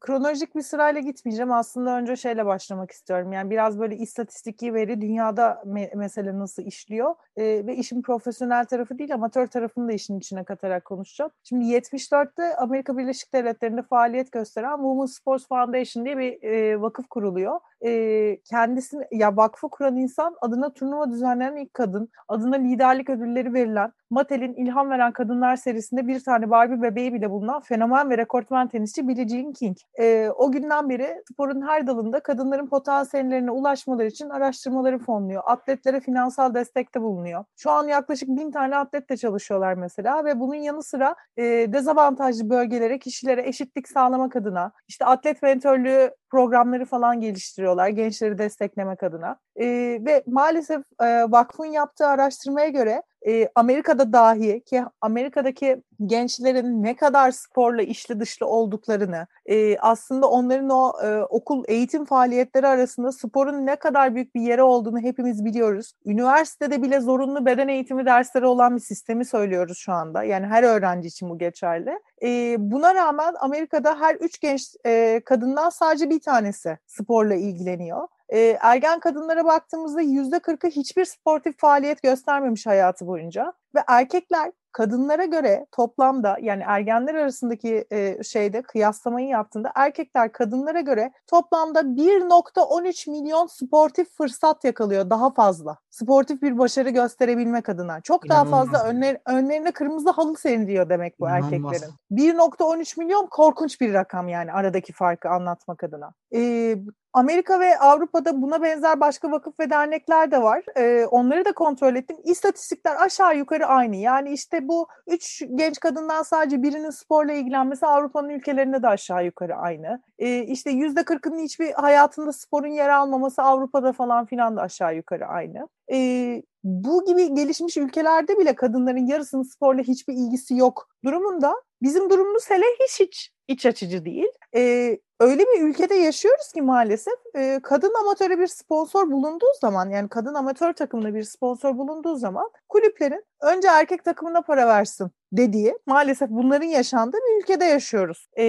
kronolojik 0.00 0.54
bir 0.56 0.62
sırayla 0.62 1.00
gitmeyeceğim. 1.00 1.52
Aslında 1.52 1.98
önce 1.98 2.16
şeyle 2.16 2.46
başlamak 2.46 2.90
istiyorum. 2.90 3.32
Yani 3.32 3.50
biraz 3.50 3.78
böyle 3.78 3.96
istatistiki 3.96 4.74
veri 4.74 5.00
dünyada 5.00 5.62
me- 5.66 5.96
mesele 5.96 6.38
nasıl 6.38 6.62
işliyor 6.62 7.14
e, 7.36 7.42
ve 7.66 7.76
işin 7.76 8.02
profesyonel 8.02 8.64
tarafı 8.64 8.98
değil 8.98 9.14
amatör 9.14 9.46
tarafını 9.46 9.88
da 9.88 9.92
işin 9.92 10.18
içine 10.18 10.44
katarak 10.44 10.84
konuşacağım. 10.84 11.30
Şimdi 11.44 11.64
74'te 11.64 12.56
Amerika 12.56 12.98
Birleşik 12.98 13.32
Devletleri'nde 13.34 13.82
faaliyet 13.82 14.32
gösteren 14.32 14.76
Women 14.76 15.06
Sports 15.06 15.48
Foundation 15.48 16.04
diye 16.04 16.18
bir 16.18 16.42
e, 16.42 16.80
vakıf 16.80 17.08
kuruluyor. 17.08 17.60
E, 17.84 18.40
kendisini 18.44 19.04
ya 19.10 19.36
vakfı 19.36 19.68
kuran 19.68 19.96
insan 19.96 20.36
adına 20.40 20.72
turnuva 20.72 21.10
düzenleyen 21.10 21.56
ilk 21.56 21.74
kadın, 21.74 22.08
adına 22.28 22.56
liderlik 22.56 23.10
ödülleri 23.10 23.54
verilen, 23.54 23.92
Mattel'in 24.12 24.54
ilham 24.54 24.90
veren 24.90 25.12
kadınlar 25.12 25.56
serisinde 25.56 26.06
bir 26.06 26.20
tane 26.20 26.50
Barbie 26.50 26.82
bebeği 26.82 27.12
bile 27.12 27.30
bulunan 27.30 27.60
fenomen 27.60 28.10
ve 28.10 28.18
rekortmen 28.18 28.68
tenisçi 28.68 29.08
Billie 29.08 29.28
Jean 29.28 29.52
King. 29.52 29.76
E, 30.00 30.30
o 30.36 30.52
günden 30.52 30.88
beri 30.88 31.22
sporun 31.32 31.66
her 31.66 31.86
dalında 31.86 32.20
kadınların 32.20 32.66
potansiyellerine 32.66 33.50
ulaşmaları 33.50 34.06
için 34.06 34.28
araştırmaları 34.28 34.98
fonluyor. 34.98 35.42
Atletlere 35.46 36.00
finansal 36.00 36.54
destekte 36.54 37.02
bulunuyor. 37.02 37.44
Şu 37.56 37.70
an 37.70 37.86
yaklaşık 37.88 38.28
bin 38.28 38.50
tane 38.50 38.76
atletle 38.76 39.16
çalışıyorlar 39.16 39.74
mesela 39.74 40.24
ve 40.24 40.40
bunun 40.40 40.54
yanı 40.54 40.82
sıra 40.82 41.14
e, 41.36 41.42
dezavantajlı 41.72 42.50
bölgelere, 42.50 42.98
kişilere 42.98 43.48
eşitlik 43.48 43.88
sağlamak 43.88 44.36
adına 44.36 44.72
işte 44.88 45.04
atlet 45.04 45.42
mentörlüğü 45.42 46.10
programları 46.32 46.84
falan 46.84 47.20
geliştiriyorlar 47.20 47.88
gençleri 47.88 48.38
desteklemek 48.38 49.02
adına. 49.02 49.36
E, 49.56 49.66
ve 50.06 50.22
maalesef 50.26 50.82
e, 51.00 51.06
vakfın 51.06 51.66
yaptığı 51.66 52.06
araştırmaya 52.06 52.68
göre 52.68 53.02
e, 53.26 53.48
Amerika'da 53.54 54.12
dahi 54.12 54.64
ki 54.64 54.84
Amerika'daki 55.00 55.82
gençlerin 56.06 56.82
ne 56.82 56.96
kadar 56.96 57.30
sporla 57.30 57.82
işli 57.82 58.20
dışlı 58.20 58.46
olduklarını 58.46 59.26
e, 59.46 59.78
aslında 59.78 60.28
onların 60.30 60.68
o 60.70 60.92
e, 61.02 61.22
okul 61.22 61.64
eğitim 61.68 62.04
faaliyetleri 62.04 62.66
arasında 62.66 63.12
sporun 63.12 63.66
ne 63.66 63.76
kadar 63.76 64.14
büyük 64.14 64.34
bir 64.34 64.40
yeri 64.40 64.62
olduğunu 64.62 64.98
hepimiz 64.98 65.44
biliyoruz. 65.44 65.92
Üniversitede 66.06 66.82
bile 66.82 67.00
zorunlu 67.00 67.46
beden 67.46 67.68
eğitimi 67.68 68.06
dersleri 68.06 68.46
olan 68.46 68.76
bir 68.76 68.80
sistemi 68.80 69.24
söylüyoruz 69.24 69.78
şu 69.78 69.92
anda. 69.92 70.22
Yani 70.22 70.46
her 70.46 70.62
öğrenci 70.62 71.08
için 71.08 71.30
bu 71.30 71.38
geçerli. 71.38 71.98
E, 72.22 72.56
buna 72.58 72.94
rağmen 72.94 73.34
Amerika'da 73.40 74.00
her 74.00 74.14
üç 74.14 74.40
genç 74.40 74.74
e, 74.86 75.20
kadından 75.24 75.70
sadece 75.70 76.10
bir 76.10 76.20
tanesi 76.20 76.78
sporla 76.86 77.34
ilgileniyor. 77.34 78.08
E, 78.32 78.58
ergen 78.60 79.00
kadınlara 79.00 79.44
baktığımızda 79.44 80.00
yüzde 80.00 80.38
kırkı 80.38 80.66
hiçbir 80.66 81.04
sportif 81.04 81.58
faaliyet 81.58 82.02
göstermemiş 82.02 82.66
hayatı 82.66 83.06
boyunca 83.06 83.52
ve 83.74 83.80
erkekler 83.88 84.52
kadınlara 84.72 85.24
göre 85.24 85.66
toplamda 85.72 86.36
yani 86.42 86.62
ergenler 86.66 87.14
arasındaki 87.14 87.84
e, 87.92 88.22
şeyde 88.22 88.62
kıyaslamayı 88.62 89.28
yaptığında 89.28 89.72
erkekler 89.74 90.32
kadınlara 90.32 90.80
göre 90.80 91.12
toplamda 91.26 91.80
1.13 91.80 93.10
milyon 93.10 93.46
sportif 93.46 94.16
fırsat 94.16 94.64
yakalıyor 94.64 95.10
daha 95.10 95.30
fazla. 95.34 95.78
Sportif 95.90 96.42
bir 96.42 96.58
başarı 96.58 96.90
gösterebilmek 96.90 97.68
adına. 97.68 98.00
Çok 98.00 98.28
daha 98.28 98.44
fazla 98.44 98.84
önler, 98.84 99.18
önlerine 99.26 99.72
kırmızı 99.72 100.10
halı 100.10 100.36
seriliyor 100.36 100.88
demek 100.88 101.20
bu 101.20 101.28
İnanılmaz. 101.28 101.72
erkeklerin. 101.72 101.94
1.13 102.10 102.98
milyon 102.98 103.26
korkunç 103.26 103.80
bir 103.80 103.94
rakam 103.94 104.28
yani 104.28 104.52
aradaki 104.52 104.92
farkı 104.92 105.28
anlatmak 105.28 105.84
adına. 105.84 106.12
Ee, 106.34 106.76
Amerika 107.12 107.60
ve 107.60 107.78
Avrupa'da 107.78 108.42
buna 108.42 108.62
benzer 108.62 109.00
başka 109.00 109.30
vakıf 109.30 109.60
ve 109.60 109.70
dernekler 109.70 110.30
de 110.30 110.42
var. 110.42 110.64
Ee, 110.76 111.06
onları 111.10 111.44
da 111.44 111.52
kontrol 111.52 111.94
ettim. 111.94 112.16
İstatistikler 112.24 112.96
aşağı 112.96 113.36
yukarı 113.36 113.61
aynı. 113.66 113.96
Yani 113.96 114.32
işte 114.32 114.68
bu 114.68 114.88
üç 115.06 115.42
genç 115.54 115.80
kadından 115.80 116.22
sadece 116.22 116.62
birinin 116.62 116.90
sporla 116.90 117.32
ilgilenmesi 117.32 117.86
Avrupa'nın 117.86 118.28
ülkelerinde 118.28 118.82
de 118.82 118.88
aşağı 118.88 119.24
yukarı 119.24 119.56
aynı. 119.56 120.02
Ee, 120.18 120.42
işte 120.42 120.70
yüzde 120.70 121.04
kırkının 121.04 121.38
hiçbir 121.44 121.72
hayatında 121.72 122.32
sporun 122.32 122.68
yer 122.68 122.88
almaması 122.88 123.42
Avrupa'da 123.42 123.92
falan 123.92 124.26
filan 124.26 124.56
da 124.56 124.62
aşağı 124.62 124.96
yukarı 124.96 125.26
aynı. 125.26 125.68
Ee, 125.92 126.42
bu 126.64 127.04
gibi 127.04 127.34
gelişmiş 127.34 127.76
ülkelerde 127.76 128.38
bile 128.38 128.54
kadınların 128.54 129.06
yarısının 129.06 129.42
sporla 129.42 129.82
hiçbir 129.82 130.14
ilgisi 130.14 130.56
yok 130.56 130.88
durumunda 131.04 131.54
bizim 131.82 132.10
durumumuz 132.10 132.50
hele 132.50 132.64
hiç 132.80 133.00
hiç 133.00 133.32
iç 133.48 133.66
açıcı 133.66 134.04
değil. 134.04 134.28
Ee, 134.54 134.98
öyle 135.20 135.42
bir 135.42 135.62
ülkede 135.62 135.94
yaşıyoruz 135.94 136.52
ki 136.52 136.62
maalesef 136.62 137.14
e, 137.36 137.60
kadın 137.62 137.94
amatöre 138.00 138.38
bir 138.38 138.46
sponsor 138.46 139.10
bulunduğu 139.10 139.52
zaman 139.60 139.90
yani 139.90 140.08
kadın 140.08 140.34
amatör 140.34 140.72
takımına 140.72 141.14
bir 141.14 141.22
sponsor 141.22 141.78
bulunduğu 141.78 142.16
zaman 142.16 142.50
kulüplerin 142.68 143.24
önce 143.40 143.68
erkek 143.68 144.04
takımına 144.04 144.42
para 144.42 144.66
versin 144.66 145.10
dediği 145.32 145.74
maalesef 145.86 146.30
bunların 146.30 146.66
yaşandığı 146.66 147.16
bir 147.16 147.42
ülkede 147.42 147.64
yaşıyoruz. 147.64 148.28
E, 148.38 148.44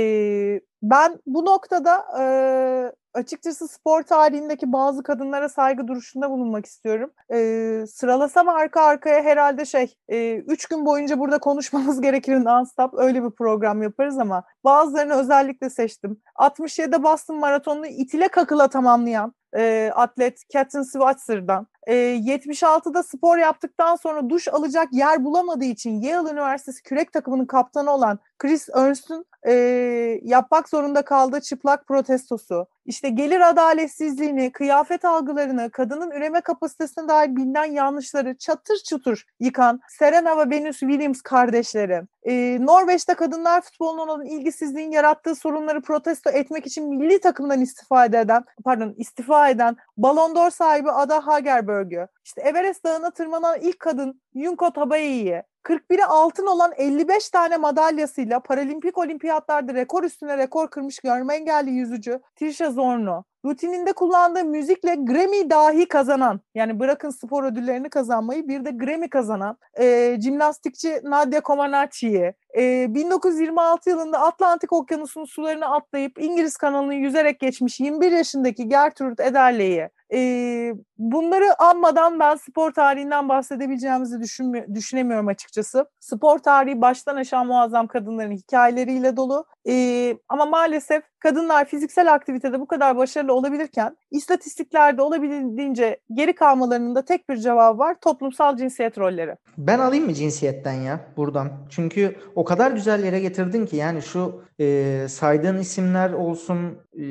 ben 0.82 1.20
bu 1.26 1.46
noktada 1.46 2.06
e, 2.20 2.24
açıkçası 3.14 3.68
spor 3.68 4.04
tarihindeki 4.04 4.72
bazı 4.72 5.04
kadınlara 5.04 5.50
saygı 5.50 5.88
duruşunda 5.88 6.30
bulunmak 6.30 6.66
istiyorum. 6.66 7.12
E, 7.34 7.38
sıralasam 7.88 8.50
arka 8.50 8.82
arkaya 8.82 9.24
herhalde 9.24 9.66
şey 9.66 9.96
e, 10.10 10.36
üç 10.36 10.66
gün 10.66 10.86
boyunca 10.86 11.20
burada 11.20 11.40
konuşmamız 11.40 12.02
gerekir 12.02 12.34
non-stop 12.34 12.98
öyle 12.98 13.24
bir 13.24 13.30
program 13.30 13.82
yaparız 13.82 14.18
ama 14.20 14.44
bazılarını 14.64 15.14
özellikle 15.14 15.70
seçtim. 15.70 16.22
67'de 16.36 17.04
Boston 17.04 17.38
Maratonu'nu 17.38 17.88
itile 17.88 18.28
kakıla 18.28 18.68
tamamlayan 18.68 19.34
e, 19.56 19.92
atlet 19.96 20.50
Catherine 20.50 20.86
Swatzer'dan. 20.86 21.68
E, 21.88 21.94
76'da 21.96 23.04
spor 23.04 23.38
yaptıktan 23.38 23.96
sonra 23.96 24.30
duş 24.30 24.48
alacak 24.48 24.94
yer 24.94 25.24
bulamadığı 25.24 25.66
için 25.66 26.02
Yale 26.02 26.32
Üniversitesi 26.32 26.84
kürek 26.84 27.14
takımının 27.14 27.46
kaptanı 27.46 27.92
olan 27.92 28.20
Chris 28.38 28.70
Ernst'ün 28.76 29.26
e, 29.48 29.54
yapmak 30.24 30.70
zorunda 30.70 31.02
kaldığı 31.02 31.42
çıplak 31.42 31.88
protestosu, 31.88 32.68
işte 32.86 33.10
gelir 33.10 33.50
adaletsizliğini, 33.50 34.52
kıyafet 34.52 35.06
algılarını, 35.06 35.70
kadının 35.72 36.12
üreme 36.12 36.42
kapasitesine 36.42 37.08
dair 37.08 37.36
bilinen 37.36 37.66
yanlışları 37.66 38.38
çatır 38.38 38.78
çutur 38.90 39.24
yıkan 39.40 39.82
Serena 39.90 40.38
ve 40.38 40.50
Venus 40.50 40.80
Williams 40.80 41.22
kardeşleri, 41.22 42.02
e, 42.24 42.58
Norveç'te 42.62 43.14
kadınlar 43.14 43.62
futbolunun 43.62 44.08
olan 44.08 44.26
ilgisizliğin 44.26 44.92
yarattığı 44.92 45.36
sorunları 45.36 45.82
protesto 45.82 46.30
etmek 46.30 46.66
için 46.66 46.90
milli 46.90 47.20
takımdan 47.22 47.62
istifa 47.62 48.06
eden, 48.06 48.46
pardon 48.64 48.94
istifa 48.98 49.50
eden 49.50 49.78
Ballon 49.98 50.36
d'Or 50.36 50.50
sahibi 50.50 50.92
Ada 50.92 51.28
Hagerberg'ü, 51.74 52.08
işte 52.24 52.42
Everest 52.42 52.86
Dağı'na 52.86 53.12
tırmanan 53.12 53.60
ilk 53.62 53.80
kadın 53.80 54.22
Yunko 54.34 54.74
Tabayi'yi, 54.74 55.44
41'e 55.64 56.06
altın 56.06 56.48
olan 56.48 56.72
55 56.78 57.30
tane 57.30 57.58
madalyasıyla 57.58 58.40
paralimpik 58.40 58.98
olimpiyatlarda 58.98 59.74
rekor 59.74 60.04
üstüne 60.04 60.38
rekor 60.38 60.68
kırmış 60.68 61.00
görme 61.00 61.36
engelli 61.36 61.72
yüzücü 61.72 62.20
Trisha 62.36 62.72
Zorno. 62.72 63.24
Rutininde 63.46 63.94
kullandığı 63.94 64.46
müzikle 64.46 64.96
Grammy 64.96 65.50
dahi 65.50 65.88
kazanan, 65.88 66.40
yani 66.56 66.80
bırakın 66.80 67.10
spor 67.10 67.44
ödüllerini 67.44 67.90
kazanmayı 67.90 68.48
bir 68.48 68.66
de 68.66 68.72
Grammy 68.72 69.10
kazanan 69.10 69.58
e, 69.80 70.18
jimnastikçi 70.22 71.00
Nadia 71.04 71.42
Comaneci'yi, 71.42 72.34
e, 72.58 72.94
1926 72.96 73.90
yılında 73.90 74.20
Atlantik 74.20 74.74
Okyanusu'nun 74.74 75.26
sularını 75.26 75.66
atlayıp 75.66 76.22
İngiliz 76.22 76.58
kanalını 76.58 76.94
yüzerek 76.94 77.40
geçmiş 77.40 77.80
21 77.80 78.12
yaşındaki 78.12 78.68
Gertrude 78.68 79.26
Ederle'yi, 79.26 79.90
e, 80.14 80.74
bunları 80.98 81.62
anmadan 81.62 82.20
ben 82.20 82.36
spor 82.36 82.72
tarihinden 82.72 83.30
bahsedebileceğimizi 83.30 84.16
düşünmü- 84.22 84.76
düşünemiyorum 84.76 85.28
açıkçası. 85.28 85.86
Spor 86.00 86.40
tarihi 86.40 86.82
baştan 86.82 87.16
aşağı 87.16 87.46
muazzam 87.46 87.88
kadınların 87.88 88.32
hikayeleriyle 88.32 89.18
dolu. 89.18 89.46
E, 89.68 90.16
ama 90.30 90.46
maalesef 90.46 91.04
kadınlar 91.20 91.66
fiziksel 91.66 92.14
aktivitede 92.14 92.60
bu 92.60 92.68
kadar 92.68 92.98
başarılı 92.98 93.34
olabilirken 93.34 93.98
istatistiklerde 94.12 95.02
olabildiğince 95.02 96.00
geri 96.14 96.36
kalmalarının 96.36 96.96
da 96.96 97.06
tek 97.06 97.30
bir 97.30 97.38
cevabı 97.38 97.80
var. 97.80 97.96
Toplumsal 98.02 98.58
cinsiyet 98.58 98.98
rolleri. 98.98 99.36
Ben 99.58 99.80
alayım 99.80 100.06
mı 100.06 100.14
cinsiyetten 100.14 100.74
ya 100.74 101.00
buradan? 101.18 101.50
Çünkü 101.70 102.16
o 102.36 102.44
kadar 102.44 102.72
güzel 102.72 103.04
yere 103.04 103.20
getirdin 103.20 103.66
ki 103.66 103.76
yani 103.76 104.02
şu 104.02 104.42
e, 104.60 105.06
saydığın 105.10 105.58
isimler 105.58 106.12
olsun, 106.12 106.78
e, 107.00 107.06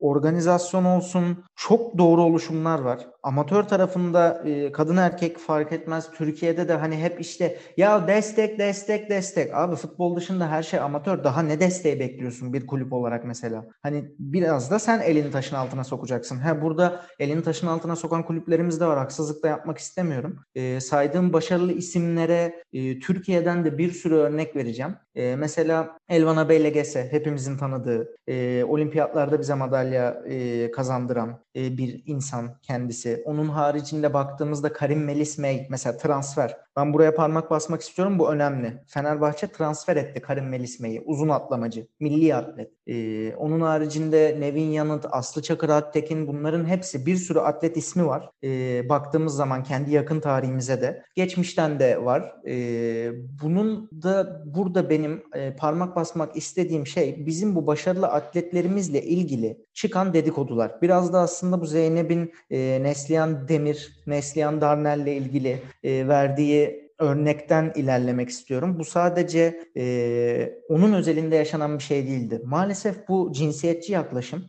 organizasyon 0.00 0.84
olsun 0.84 1.44
çok 1.56 1.98
doğru 1.98 2.22
oluşumlar 2.22 2.78
var. 2.78 3.06
Amatör 3.26 3.62
tarafında 3.62 4.42
e, 4.44 4.72
kadın 4.72 4.96
erkek 4.96 5.38
fark 5.38 5.72
etmez. 5.72 6.10
Türkiye'de 6.10 6.68
de 6.68 6.74
hani 6.74 6.96
hep 6.96 7.20
işte 7.20 7.58
ya 7.76 8.08
destek 8.08 8.58
destek 8.58 9.10
destek. 9.10 9.54
Abi 9.54 9.76
futbol 9.76 10.16
dışında 10.16 10.50
her 10.50 10.62
şey 10.62 10.80
amatör. 10.80 11.24
Daha 11.24 11.42
ne 11.42 11.60
desteği 11.60 12.00
bekliyorsun 12.00 12.52
bir 12.52 12.66
kulüp 12.66 12.92
olarak 12.92 13.24
mesela? 13.24 13.66
Hani 13.82 14.04
biraz 14.18 14.70
da 14.70 14.78
sen 14.78 15.00
elini 15.00 15.30
taşın 15.30 15.56
altına 15.56 15.84
sokacaksın. 15.84 16.36
Ha 16.36 16.62
burada 16.62 17.06
elini 17.18 17.42
taşın 17.42 17.66
altına 17.66 17.96
sokan 17.96 18.26
kulüplerimiz 18.26 18.80
de 18.80 18.86
var. 18.86 18.98
Haksızlık 18.98 19.42
da 19.42 19.48
yapmak 19.48 19.78
istemiyorum. 19.78 20.38
E, 20.54 20.80
saydığım 20.80 21.32
başarılı 21.32 21.72
isimlere 21.72 22.62
e, 22.72 22.98
Türkiye'den 22.98 23.64
de 23.64 23.78
bir 23.78 23.92
sürü 23.92 24.14
örnek 24.14 24.56
vereceğim. 24.56 24.94
E, 25.14 25.36
mesela 25.36 25.98
Elvan 26.08 26.48
Beylegese 26.48 27.08
hepimizin 27.10 27.58
tanıdığı, 27.58 28.16
e, 28.26 28.64
olimpiyatlarda 28.64 29.40
bize 29.40 29.54
madalya 29.54 30.22
e, 30.28 30.70
kazandıran 30.70 31.40
e, 31.56 31.78
bir 31.78 32.02
insan 32.06 32.58
kendisi 32.62 33.15
onun 33.24 33.48
haricinde 33.48 34.14
baktığımızda 34.14 34.72
Karim 34.72 35.04
Melis 35.04 35.38
May 35.38 35.66
mesela 35.70 35.96
transfer. 35.96 36.56
Ben 36.76 36.94
buraya 36.94 37.14
parmak 37.14 37.50
basmak 37.50 37.80
istiyorum 37.80 38.18
bu 38.18 38.32
önemli. 38.32 38.82
Fenerbahçe 38.86 39.46
transfer 39.46 39.96
etti 39.96 40.20
Karim 40.20 40.48
Melis 40.48 40.80
May'i. 40.80 41.02
Uzun 41.06 41.28
atlamacı, 41.28 41.86
milli 42.00 42.34
atlet. 42.34 42.70
Ee, 42.86 43.34
onun 43.34 43.60
haricinde 43.60 44.36
Nevin 44.40 44.70
Yanıt, 44.70 45.06
Aslı 45.10 45.42
Çakır 45.42 45.68
Attekin 45.68 46.26
bunların 46.26 46.64
hepsi 46.64 47.06
bir 47.06 47.16
sürü 47.16 47.38
atlet 47.38 47.76
ismi 47.76 48.06
var. 48.06 48.30
Ee, 48.44 48.88
baktığımız 48.88 49.36
zaman 49.36 49.62
kendi 49.62 49.90
yakın 49.90 50.20
tarihimize 50.20 50.80
de. 50.80 51.02
Geçmişten 51.14 51.80
de 51.80 52.04
var. 52.04 52.34
Ee, 52.46 53.12
bunun 53.42 53.90
da 54.02 54.42
burada 54.46 54.90
benim 54.90 55.22
e, 55.34 55.56
parmak 55.56 55.96
basmak 55.96 56.36
istediğim 56.36 56.86
şey 56.86 57.26
bizim 57.26 57.54
bu 57.54 57.66
başarılı 57.66 58.06
atletlerimizle 58.06 59.02
ilgili 59.02 59.58
çıkan 59.74 60.14
dedikodular. 60.14 60.82
Biraz 60.82 61.12
da 61.12 61.20
aslında 61.20 61.60
bu 61.60 61.66
Zeynep'in 61.66 62.32
e, 62.50 62.78
Neslihan 63.06 63.48
Demir, 63.48 64.02
Neslihan 64.06 64.60
Darnell'le 64.60 65.16
ilgili 65.16 65.62
e, 65.82 66.08
verdiği 66.08 66.90
örnekten 66.98 67.72
ilerlemek 67.74 68.28
istiyorum. 68.28 68.78
Bu 68.78 68.84
sadece 68.84 69.60
e, 69.76 70.52
onun 70.68 70.92
özelinde 70.92 71.36
yaşanan 71.36 71.78
bir 71.78 71.82
şey 71.82 72.06
değildi. 72.06 72.40
Maalesef 72.44 73.08
bu 73.08 73.32
cinsiyetçi 73.32 73.92
yaklaşım, 73.92 74.44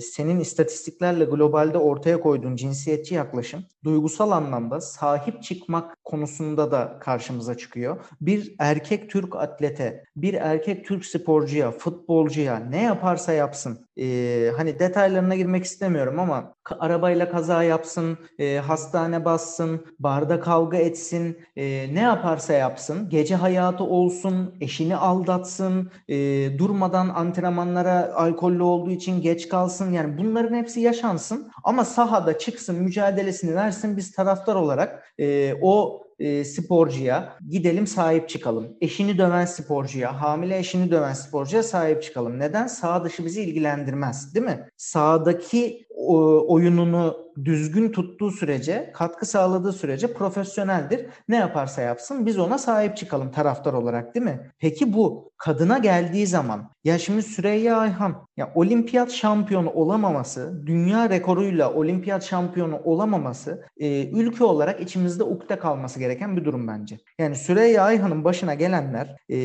senin 0.00 0.40
istatistiklerle 0.40 1.24
globalde 1.24 1.78
ortaya 1.78 2.20
koyduğun 2.20 2.56
cinsiyetçi 2.56 3.14
yaklaşım, 3.14 3.64
duygusal 3.84 4.30
anlamda 4.30 4.80
sahip 4.80 5.42
çıkmak 5.42 6.04
konusunda 6.04 6.70
da 6.70 6.98
karşımıza 7.00 7.56
çıkıyor. 7.56 7.96
Bir 8.20 8.54
erkek 8.58 9.10
Türk 9.10 9.36
atlete, 9.36 10.04
bir 10.16 10.34
erkek 10.34 10.84
Türk 10.84 11.06
sporcuya, 11.06 11.70
futbolcuya 11.70 12.56
ne 12.56 12.82
yaparsa 12.82 13.32
yapsın, 13.32 13.86
e, 13.96 14.50
hani 14.56 14.78
detaylarına 14.78 15.36
girmek 15.36 15.64
istemiyorum 15.64 16.18
ama 16.18 16.54
arabayla 16.78 17.30
kaza 17.30 17.62
yapsın, 17.62 18.18
e, 18.38 18.56
hastane 18.56 19.24
bassın, 19.24 19.86
barda 19.98 20.40
kavga 20.40 20.76
etsin, 20.76 21.38
e, 21.56 21.94
ne 21.94 22.00
yaparsa 22.00 22.52
yapsın, 22.52 23.08
gece 23.08 23.34
hayatı 23.34 23.84
olsun, 23.84 24.54
eşini 24.60 24.96
aldatsın, 24.96 25.90
e, 26.08 26.14
durmadan 26.58 27.08
antrenmanlara 27.08 28.14
alkollü 28.14 28.62
olduğu 28.62 28.90
için 28.90 29.20
geç 29.22 29.43
kalsın. 29.48 29.92
Yani 29.92 30.18
bunların 30.18 30.56
hepsi 30.56 30.80
yaşansın 30.80 31.50
ama 31.64 31.84
sahada 31.84 32.38
çıksın, 32.38 32.76
mücadelesini 32.76 33.54
versin. 33.54 33.96
Biz 33.96 34.12
taraftar 34.12 34.54
olarak 34.54 35.12
e, 35.18 35.54
o 35.62 36.04
e, 36.18 36.44
sporcuya 36.44 37.38
gidelim 37.48 37.86
sahip 37.86 38.28
çıkalım. 38.28 38.76
Eşini 38.80 39.18
döven 39.18 39.44
sporcuya, 39.44 40.20
hamile 40.20 40.58
eşini 40.58 40.90
döven 40.90 41.12
sporcuya 41.12 41.62
sahip 41.62 42.02
çıkalım. 42.02 42.38
Neden? 42.38 42.66
Sağ 42.66 43.04
dışı 43.04 43.24
bizi 43.24 43.42
ilgilendirmez 43.42 44.34
değil 44.34 44.46
mi? 44.46 44.68
Sağdaki 44.76 45.83
oyununu 45.96 47.24
düzgün 47.44 47.92
tuttuğu 47.92 48.30
sürece, 48.30 48.90
katkı 48.94 49.26
sağladığı 49.26 49.72
sürece 49.72 50.12
profesyoneldir. 50.12 51.06
Ne 51.28 51.36
yaparsa 51.36 51.82
yapsın 51.82 52.26
biz 52.26 52.38
ona 52.38 52.58
sahip 52.58 52.96
çıkalım 52.96 53.30
taraftar 53.30 53.72
olarak 53.72 54.14
değil 54.14 54.26
mi? 54.26 54.50
Peki 54.58 54.92
bu 54.92 55.32
kadına 55.36 55.78
geldiği 55.78 56.26
zaman 56.26 56.70
ya 56.84 56.98
şimdi 56.98 57.22
Süreyya 57.22 57.76
Ayhan 57.76 58.26
ya 58.36 58.52
olimpiyat 58.54 59.12
şampiyonu 59.12 59.70
olamaması, 59.70 60.62
dünya 60.66 61.10
rekoruyla 61.10 61.72
olimpiyat 61.74 62.24
şampiyonu 62.24 62.80
olamaması 62.84 63.64
e, 63.76 64.10
ülke 64.10 64.44
olarak 64.44 64.80
içimizde 64.80 65.22
ukde 65.22 65.58
kalması 65.58 65.98
gereken 65.98 66.36
bir 66.36 66.44
durum 66.44 66.68
bence. 66.68 66.98
Yani 67.18 67.36
Süreyya 67.36 67.82
Ayhan'ın 67.82 68.24
başına 68.24 68.54
gelenler 68.54 69.16
e, 69.30 69.36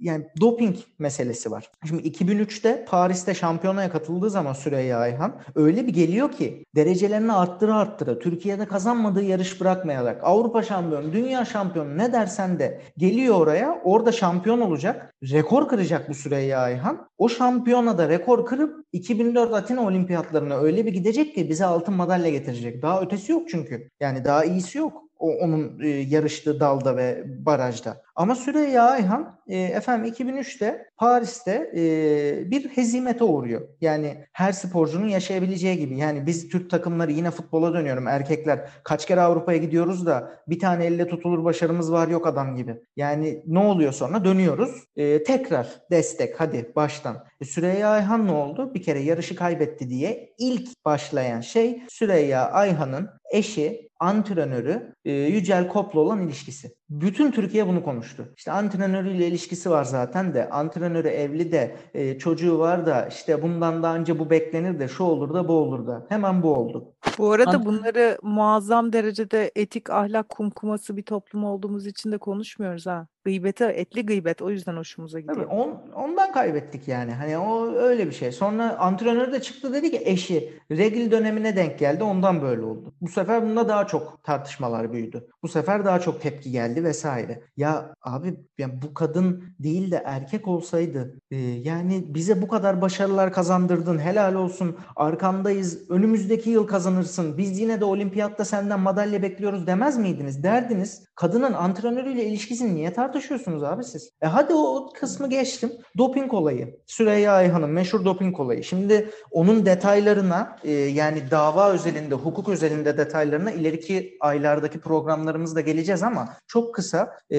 yani 0.00 0.26
doping 0.40 0.76
meselesi 0.98 1.50
var. 1.50 1.70
Şimdi 1.88 2.08
2003'te 2.08 2.84
Paris'te 2.84 3.34
şampiyonaya 3.34 3.90
katıldığı 3.90 4.30
zaman 4.30 4.52
Süreyya 4.52 4.98
Ayhan 4.98 5.40
öyle 5.54 5.86
bir 5.86 5.92
geliyor 5.92 6.32
ki 6.32 6.64
derecelerini 6.76 7.32
arttıra 7.32 7.76
arttıra 7.76 8.18
Türkiye'de 8.18 8.64
kazanmadığı 8.64 9.22
yarış 9.22 9.60
bırakmayarak 9.60 10.20
Avrupa 10.24 10.62
şampiyonu, 10.62 11.12
dünya 11.12 11.44
şampiyonu 11.44 11.98
ne 11.98 12.12
dersen 12.12 12.58
de 12.58 12.80
geliyor 12.96 13.34
oraya 13.34 13.80
orada 13.84 14.12
şampiyon 14.12 14.60
olacak. 14.60 15.14
Rekor 15.22 15.68
kıracak 15.68 16.08
bu 16.08 16.14
Süreyya 16.14 16.60
Ayhan. 16.60 17.08
O 17.18 17.28
şampiyona 17.28 17.98
da 17.98 18.08
rekor 18.08 18.46
kırıp 18.46 18.84
2004 18.92 19.54
Atina 19.54 19.86
olimpiyatlarına 19.86 20.56
öyle 20.56 20.86
bir 20.86 20.92
gidecek 20.92 21.34
ki 21.34 21.48
bize 21.48 21.64
altın 21.64 21.94
madalya 21.94 22.30
getirecek. 22.30 22.82
Daha 22.82 23.00
ötesi 23.00 23.32
yok 23.32 23.48
çünkü. 23.48 23.90
Yani 24.00 24.24
daha 24.24 24.44
iyisi 24.44 24.78
yok 24.78 25.05
o, 25.18 25.30
onun 25.30 25.80
e, 25.80 25.88
yarıştığı 25.88 26.60
dalda 26.60 26.96
ve 26.96 27.24
barajda. 27.46 28.02
Ama 28.16 28.34
Süreyya 28.34 28.82
Ayhan 28.84 29.38
e, 29.48 29.58
efendim 29.58 30.12
2003'te 30.12 30.86
Paris'te 30.96 31.70
e, 31.76 32.50
bir 32.50 32.68
hezimete 32.68 33.24
uğruyor. 33.24 33.68
Yani 33.80 34.24
her 34.32 34.52
sporcunun 34.52 35.08
yaşayabileceği 35.08 35.78
gibi. 35.78 35.98
Yani 35.98 36.26
biz 36.26 36.48
Türk 36.48 36.70
takımları 36.70 37.12
yine 37.12 37.30
futbola 37.30 37.74
dönüyorum. 37.74 38.08
Erkekler 38.08 38.68
kaç 38.84 39.06
kere 39.06 39.20
Avrupa'ya 39.20 39.58
gidiyoruz 39.58 40.06
da 40.06 40.32
bir 40.48 40.58
tane 40.58 40.84
elle 40.84 41.08
tutulur 41.08 41.44
başarımız 41.44 41.92
var 41.92 42.08
yok 42.08 42.26
adam 42.26 42.56
gibi. 42.56 42.76
Yani 42.96 43.42
ne 43.46 43.58
oluyor 43.58 43.92
sonra? 43.92 44.24
Dönüyoruz. 44.24 44.84
E, 44.96 45.22
tekrar 45.22 45.68
destek 45.90 46.40
hadi 46.40 46.72
baştan. 46.76 47.24
E, 47.40 47.44
Süreyya 47.44 47.88
Ayhan 47.88 48.26
ne 48.26 48.32
oldu? 48.32 48.74
Bir 48.74 48.82
kere 48.82 49.00
yarışı 49.00 49.36
kaybetti 49.36 49.90
diye 49.90 50.34
ilk 50.38 50.84
başlayan 50.84 51.40
şey 51.40 51.82
Süreyya 51.88 52.50
Ayhan'ın 52.50 53.10
eşi, 53.32 53.85
antrenörü 54.00 54.94
e, 55.04 55.12
Yücel 55.12 55.68
Kop'la 55.68 56.00
olan 56.00 56.26
ilişkisi. 56.26 56.74
Bütün 56.90 57.30
Türkiye 57.30 57.68
bunu 57.68 57.84
konuştu. 57.84 58.32
İşte 58.36 58.52
antrenörüyle 58.52 59.26
ilişkisi 59.26 59.70
var 59.70 59.84
zaten 59.84 60.34
de 60.34 60.50
antrenörü 60.50 61.08
evli 61.08 61.52
de 61.52 61.76
e, 61.94 62.18
çocuğu 62.18 62.58
var 62.58 62.86
da 62.86 63.06
işte 63.06 63.42
bundan 63.42 63.82
daha 63.82 63.96
önce 63.96 64.18
bu 64.18 64.30
beklenir 64.30 64.78
de 64.78 64.88
şu 64.88 65.04
olur 65.04 65.34
da 65.34 65.48
bu 65.48 65.52
olur 65.52 65.86
da 65.86 66.06
hemen 66.08 66.42
bu 66.42 66.54
oldu. 66.54 66.92
Bu 67.18 67.32
arada 67.32 67.50
Ant- 67.50 67.64
bunları 67.64 68.18
muazzam 68.22 68.92
derecede 68.92 69.50
etik 69.56 69.90
ahlak 69.90 70.28
kumkuması 70.28 70.96
bir 70.96 71.02
toplum 71.02 71.44
olduğumuz 71.44 71.86
için 71.86 72.12
de 72.12 72.18
konuşmuyoruz 72.18 72.86
ha. 72.86 73.06
Gıybete, 73.24 73.64
etli 73.64 74.06
gıybet 74.06 74.42
o 74.42 74.50
yüzden 74.50 74.76
hoşumuza 74.76 75.20
gidiyor. 75.20 75.36
Tabii 75.36 75.46
on, 75.46 75.82
ondan 75.94 76.32
kaybettik 76.32 76.88
yani. 76.88 77.12
Hani 77.12 77.38
o 77.38 77.72
öyle 77.72 78.06
bir 78.06 78.12
şey. 78.12 78.32
Sonra 78.32 78.78
antrenör 78.78 79.32
de 79.32 79.42
çıktı 79.42 79.74
dedi 79.74 79.90
ki 79.90 80.00
eşi 80.04 80.52
regl 80.70 81.10
dönemine 81.10 81.56
denk 81.56 81.78
geldi 81.78 82.04
ondan 82.04 82.42
böyle 82.42 82.62
oldu. 82.62 82.94
Bu 83.00 83.08
sefer 83.08 83.42
bunda 83.42 83.68
daha 83.68 83.86
çok 83.86 84.24
tartışmalar 84.24 84.92
büyüdü. 84.92 85.28
Bu 85.42 85.48
sefer 85.48 85.84
daha 85.84 86.00
çok 86.00 86.20
tepki 86.22 86.50
geldi 86.50 86.75
vesaire. 86.84 87.42
Ya 87.56 87.94
abi 88.02 88.40
yani 88.58 88.82
bu 88.82 88.94
kadın 88.94 89.44
değil 89.58 89.90
de 89.90 90.02
erkek 90.04 90.48
olsaydı 90.48 91.20
e, 91.30 91.36
yani 91.36 92.04
bize 92.08 92.42
bu 92.42 92.48
kadar 92.48 92.80
başarılar 92.80 93.32
kazandırdın 93.32 93.98
helal 93.98 94.34
olsun 94.34 94.76
arkandayız 94.96 95.90
önümüzdeki 95.90 96.50
yıl 96.50 96.66
kazanırsın 96.66 97.38
biz 97.38 97.60
yine 97.60 97.80
de 97.80 97.84
olimpiyatta 97.84 98.44
senden 98.44 98.80
madalya 98.80 99.22
bekliyoruz 99.22 99.66
demez 99.66 99.98
miydiniz? 99.98 100.42
Derdiniz 100.42 101.04
kadının 101.14 101.52
antrenörüyle 101.52 102.24
ilişkisini 102.24 102.74
niye 102.74 102.92
tartışıyorsunuz 102.92 103.62
abi 103.62 103.84
siz? 103.84 104.10
E 104.22 104.26
hadi 104.26 104.54
o 104.54 104.92
kısmı 104.94 105.30
geçtim. 105.30 105.72
Doping 105.98 106.34
olayı. 106.34 106.76
Süreyya 106.86 107.32
Ayhan'ın 107.32 107.70
meşhur 107.70 108.04
doping 108.04 108.40
olayı. 108.40 108.64
Şimdi 108.64 109.10
onun 109.30 109.66
detaylarına 109.66 110.56
e, 110.64 110.72
yani 110.72 111.30
dava 111.30 111.72
özelinde, 111.72 112.14
hukuk 112.14 112.48
özelinde 112.48 112.98
detaylarına 112.98 113.50
ileriki 113.50 114.16
aylardaki 114.20 114.80
programlarımızda 114.80 115.60
geleceğiz 115.60 116.02
ama 116.02 116.28
çok 116.46 116.65
kısa 116.74 117.18
e, 117.32 117.38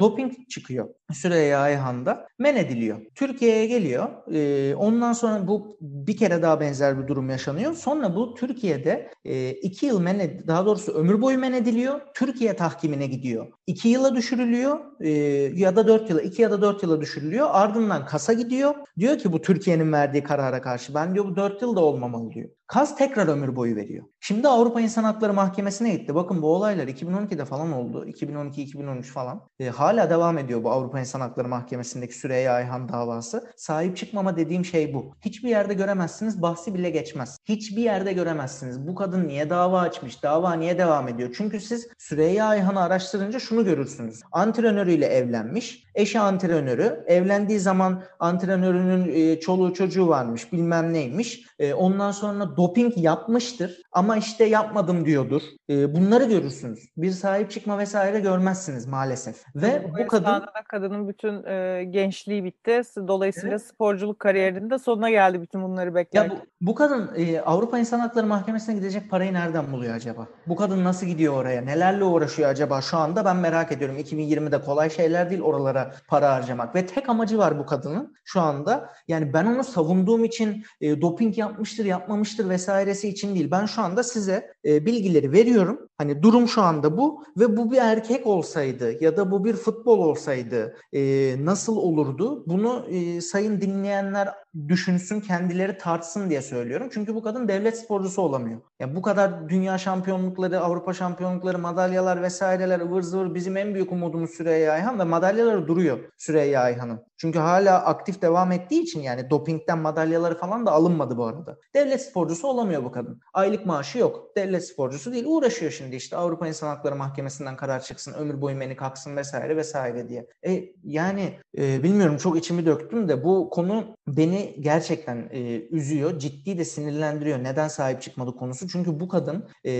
doping 0.00 0.32
çıkıyor. 0.48 0.88
Süreyya 1.12 1.60
Ayhan'da 1.60 2.28
men 2.38 2.56
ediliyor. 2.56 2.98
Türkiye'ye 3.14 3.66
geliyor. 3.66 4.08
E, 4.32 4.74
ondan 4.74 5.12
sonra 5.12 5.46
bu 5.46 5.76
bir 5.80 6.16
kere 6.16 6.42
daha 6.42 6.60
benzer 6.60 7.02
bir 7.02 7.08
durum 7.08 7.30
yaşanıyor. 7.30 7.74
Sonra 7.74 8.16
bu 8.16 8.34
Türkiye'de 8.34 9.10
e, 9.24 9.50
iki 9.50 9.86
yıl 9.86 10.00
men 10.00 10.42
daha 10.46 10.66
doğrusu 10.66 10.92
ömür 10.92 11.22
boyu 11.22 11.38
men 11.38 11.52
ediliyor. 11.52 12.00
Türkiye 12.14 12.56
tahkimine 12.56 13.06
gidiyor. 13.06 13.46
İki 13.66 13.88
yıla 13.88 14.14
düşürülüyor 14.14 14.78
e, 15.00 15.10
ya 15.54 15.76
da 15.76 15.86
dört 15.86 16.10
yıla, 16.10 16.22
iki 16.22 16.42
ya 16.42 16.50
da 16.50 16.62
dört 16.62 16.82
yıla 16.82 17.00
düşürülüyor. 17.00 17.48
Ardından 17.50 18.06
kasa 18.06 18.32
gidiyor. 18.32 18.74
Diyor 18.98 19.18
ki 19.18 19.32
bu 19.32 19.42
Türkiye'nin 19.42 19.92
verdiği 19.92 20.22
karara 20.22 20.62
karşı 20.62 20.94
ben 20.94 21.14
diyor 21.14 21.24
bu 21.24 21.36
dört 21.36 21.62
yılda 21.62 21.80
olmamalı 21.80 22.30
diyor. 22.30 22.48
Kas 22.66 22.96
tekrar 22.96 23.28
ömür 23.28 23.56
boyu 23.56 23.76
veriyor. 23.76 24.04
Şimdi 24.20 24.48
Avrupa 24.48 24.80
İnsan 24.80 25.04
Hakları 25.04 25.32
Mahkemesi'ne 25.32 25.94
gitti. 25.94 26.14
Bakın 26.14 26.42
bu 26.42 26.54
olaylar 26.54 26.88
2012'de 26.88 27.44
falan 27.44 27.72
oldu. 27.72 28.06
2012-2013 28.06 29.02
falan. 29.02 29.40
E, 29.60 29.68
hala 29.68 30.10
devam 30.10 30.38
ediyor 30.38 30.64
bu 30.64 30.70
Avrupa 30.70 31.00
İnsan 31.00 31.20
Hakları 31.20 31.48
Mahkemesi'ndeki 31.48 32.18
Süreyya 32.18 32.52
Ayhan 32.52 32.88
davası. 32.88 33.50
Sahip 33.56 33.96
çıkmama 33.96 34.36
dediğim 34.36 34.64
şey 34.64 34.94
bu. 34.94 35.14
Hiçbir 35.20 35.48
yerde 35.48 35.74
göremezsiniz. 35.74 36.42
Bahsi 36.42 36.74
bile 36.74 36.90
geçmez. 36.90 37.38
Hiçbir 37.44 37.82
yerde 37.82 38.12
göremezsiniz. 38.12 38.86
Bu 38.86 38.94
kadın 38.94 39.28
niye 39.28 39.50
dava 39.50 39.80
açmış? 39.80 40.22
Dava 40.22 40.52
niye 40.52 40.78
devam 40.78 41.08
ediyor? 41.08 41.34
Çünkü 41.36 41.60
siz 41.60 41.88
Süreyya 41.98 42.46
Ayhan'ı 42.46 42.82
araştırınca 42.82 43.38
şunu 43.38 43.64
görürsünüz. 43.64 44.20
Antrenörüyle 44.32 45.06
evlenmiş. 45.06 45.86
Eşi 45.94 46.20
antrenörü. 46.20 47.04
Evlendiği 47.06 47.58
zaman 47.58 48.02
antrenörünün 48.18 49.12
e, 49.14 49.40
çoluğu 49.40 49.74
çocuğu 49.74 50.08
varmış. 50.08 50.52
Bilmem 50.52 50.92
neymiş. 50.92 51.46
E, 51.58 51.74
ondan 51.74 52.10
sonra 52.10 52.56
doping 52.56 52.98
yapmıştır 52.98 53.82
ama 53.92 54.16
işte 54.16 54.44
yapmadım 54.44 55.04
diyordur. 55.04 55.42
E, 55.70 55.94
bunları 55.94 56.24
görürsünüz. 56.24 56.88
Bir 56.96 57.10
sahip 57.10 57.50
çıkma 57.50 57.78
vesaire 57.78 58.20
görmezsiniz 58.20 58.86
maalesef. 58.86 59.44
Ve 59.54 59.84
bu, 59.84 59.98
bu 59.98 60.06
kadın 60.06 60.42
kadının 60.68 61.08
bütün 61.08 61.44
e, 61.44 61.84
gençliği 61.84 62.44
bitti. 62.44 62.82
Dolayısıyla 63.08 63.56
evet. 63.56 63.66
sporculuk 63.66 64.20
kariyerinde 64.20 64.78
sonuna 64.78 65.10
geldi 65.10 65.42
bütün 65.42 65.62
bunları 65.62 65.94
beklerken. 65.94 66.34
Ya 66.34 66.40
bu, 66.40 66.66
bu 66.66 66.74
kadın 66.74 67.10
e, 67.16 67.40
Avrupa 67.40 67.78
İnsan 67.78 68.00
Hakları 68.00 68.26
Mahkemesi'ne 68.26 68.74
gidecek 68.74 69.10
parayı 69.10 69.32
nereden 69.32 69.72
buluyor 69.72 69.94
acaba? 69.94 70.26
Bu 70.46 70.56
kadın 70.56 70.84
nasıl 70.84 71.06
gidiyor 71.06 71.34
oraya? 71.34 71.62
Nelerle 71.62 72.04
uğraşıyor 72.04 72.48
acaba 72.48 72.80
şu 72.80 72.96
anda? 72.96 73.24
Ben 73.24 73.36
merak 73.36 73.72
ediyorum. 73.72 73.98
2020'de 73.98 74.60
kolay 74.60 74.90
şeyler 74.90 75.30
değil 75.30 75.42
oralara 75.42 75.94
para 76.08 76.34
harcamak. 76.34 76.74
Ve 76.74 76.86
tek 76.86 77.08
amacı 77.08 77.38
var 77.38 77.58
bu 77.58 77.66
kadının 77.66 78.16
şu 78.24 78.40
anda. 78.40 78.90
Yani 79.08 79.32
ben 79.32 79.46
onu 79.46 79.64
savunduğum 79.64 80.24
için 80.24 80.64
e, 80.80 81.00
doping 81.00 81.38
yapmıştır, 81.46 81.84
yapmamıştır 81.84 82.48
vesairesi 82.48 83.08
için 83.08 83.34
değil. 83.34 83.50
Ben 83.50 83.66
şu 83.66 83.82
anda 83.82 84.02
size 84.02 84.50
e, 84.64 84.86
bilgileri 84.86 85.32
veriyorum. 85.32 85.88
Hani 85.98 86.22
durum 86.22 86.48
şu 86.48 86.62
anda 86.62 86.96
bu 86.96 87.24
ve 87.36 87.56
bu 87.56 87.70
bir 87.70 87.76
erkek 87.76 88.26
olsaydı 88.26 89.04
ya 89.04 89.16
da 89.16 89.30
bu 89.30 89.44
bir 89.44 89.54
futbol 89.54 89.98
olsaydı 89.98 90.76
e, 90.92 91.34
nasıl 91.44 91.76
olurdu? 91.76 92.44
Bunu 92.46 92.86
e, 92.90 93.20
sayın 93.20 93.60
dinleyenler 93.60 94.28
düşünsün, 94.68 95.20
kendileri 95.20 95.78
tartsın 95.78 96.30
diye 96.30 96.42
söylüyorum. 96.42 96.88
Çünkü 96.92 97.14
bu 97.14 97.22
kadın 97.22 97.48
devlet 97.48 97.78
sporcusu 97.78 98.22
olamıyor. 98.22 98.60
Yani 98.80 98.96
bu 98.96 99.02
kadar 99.02 99.48
dünya 99.48 99.78
şampiyonlukları, 99.78 100.60
Avrupa 100.60 100.92
şampiyonlukları, 100.92 101.58
madalyalar 101.58 102.22
vesaireler 102.22 102.80
ıvır 102.80 103.02
zıvır 103.02 103.34
bizim 103.34 103.56
en 103.56 103.74
büyük 103.74 103.92
umudumuz 103.92 104.30
Süreyya 104.30 104.72
Ayhan 104.72 104.98
ve 104.98 105.04
madalyaları 105.04 105.68
duruyor 105.68 105.98
Süreyya 106.16 106.60
Ayhan'ın. 106.60 107.06
Çünkü 107.18 107.38
hala 107.38 107.84
aktif 107.84 108.22
devam 108.22 108.52
ettiği 108.52 108.82
için 108.82 109.00
yani 109.00 109.30
dopingten 109.30 109.78
madalyaları 109.78 110.38
falan 110.38 110.66
da 110.66 110.72
alınmadı 110.72 111.16
bu 111.16 111.24
arada. 111.24 111.58
Devlet 111.74 112.02
sporcusu 112.02 112.48
olamıyor 112.48 112.84
bu 112.84 112.92
kadın. 112.92 113.20
Aylık 113.34 113.66
maaşı 113.66 113.98
yok. 113.98 114.36
Devlet 114.36 114.68
sporcusu 114.68 115.12
değil. 115.12 115.24
Uğraşıyor 115.26 115.72
şimdi 115.72 115.96
işte 115.96 116.16
Avrupa 116.16 116.48
İnsan 116.48 116.68
Hakları 116.68 116.96
Mahkemesi'nden 116.96 117.56
karar 117.56 117.80
çıksın, 117.80 118.12
ömür 118.12 118.40
boyu 118.40 118.60
beni 118.60 118.76
kalksın 118.76 119.16
vesaire 119.16 119.56
vesaire 119.56 120.08
diye. 120.08 120.26
E, 120.46 120.64
yani 120.84 121.38
e, 121.58 121.82
bilmiyorum 121.82 122.16
çok 122.16 122.38
içimi 122.38 122.66
döktüm 122.66 123.08
de 123.08 123.24
bu 123.24 123.50
konu 123.50 123.84
beni 124.08 124.45
gerçekten 124.60 125.28
e, 125.32 125.68
üzüyor. 125.70 126.18
Ciddi 126.18 126.58
de 126.58 126.64
sinirlendiriyor. 126.64 127.44
Neden 127.44 127.68
sahip 127.68 128.02
çıkmadı 128.02 128.36
konusu. 128.36 128.68
Çünkü 128.68 129.00
bu 129.00 129.08
kadın 129.08 129.48
e, 129.66 129.72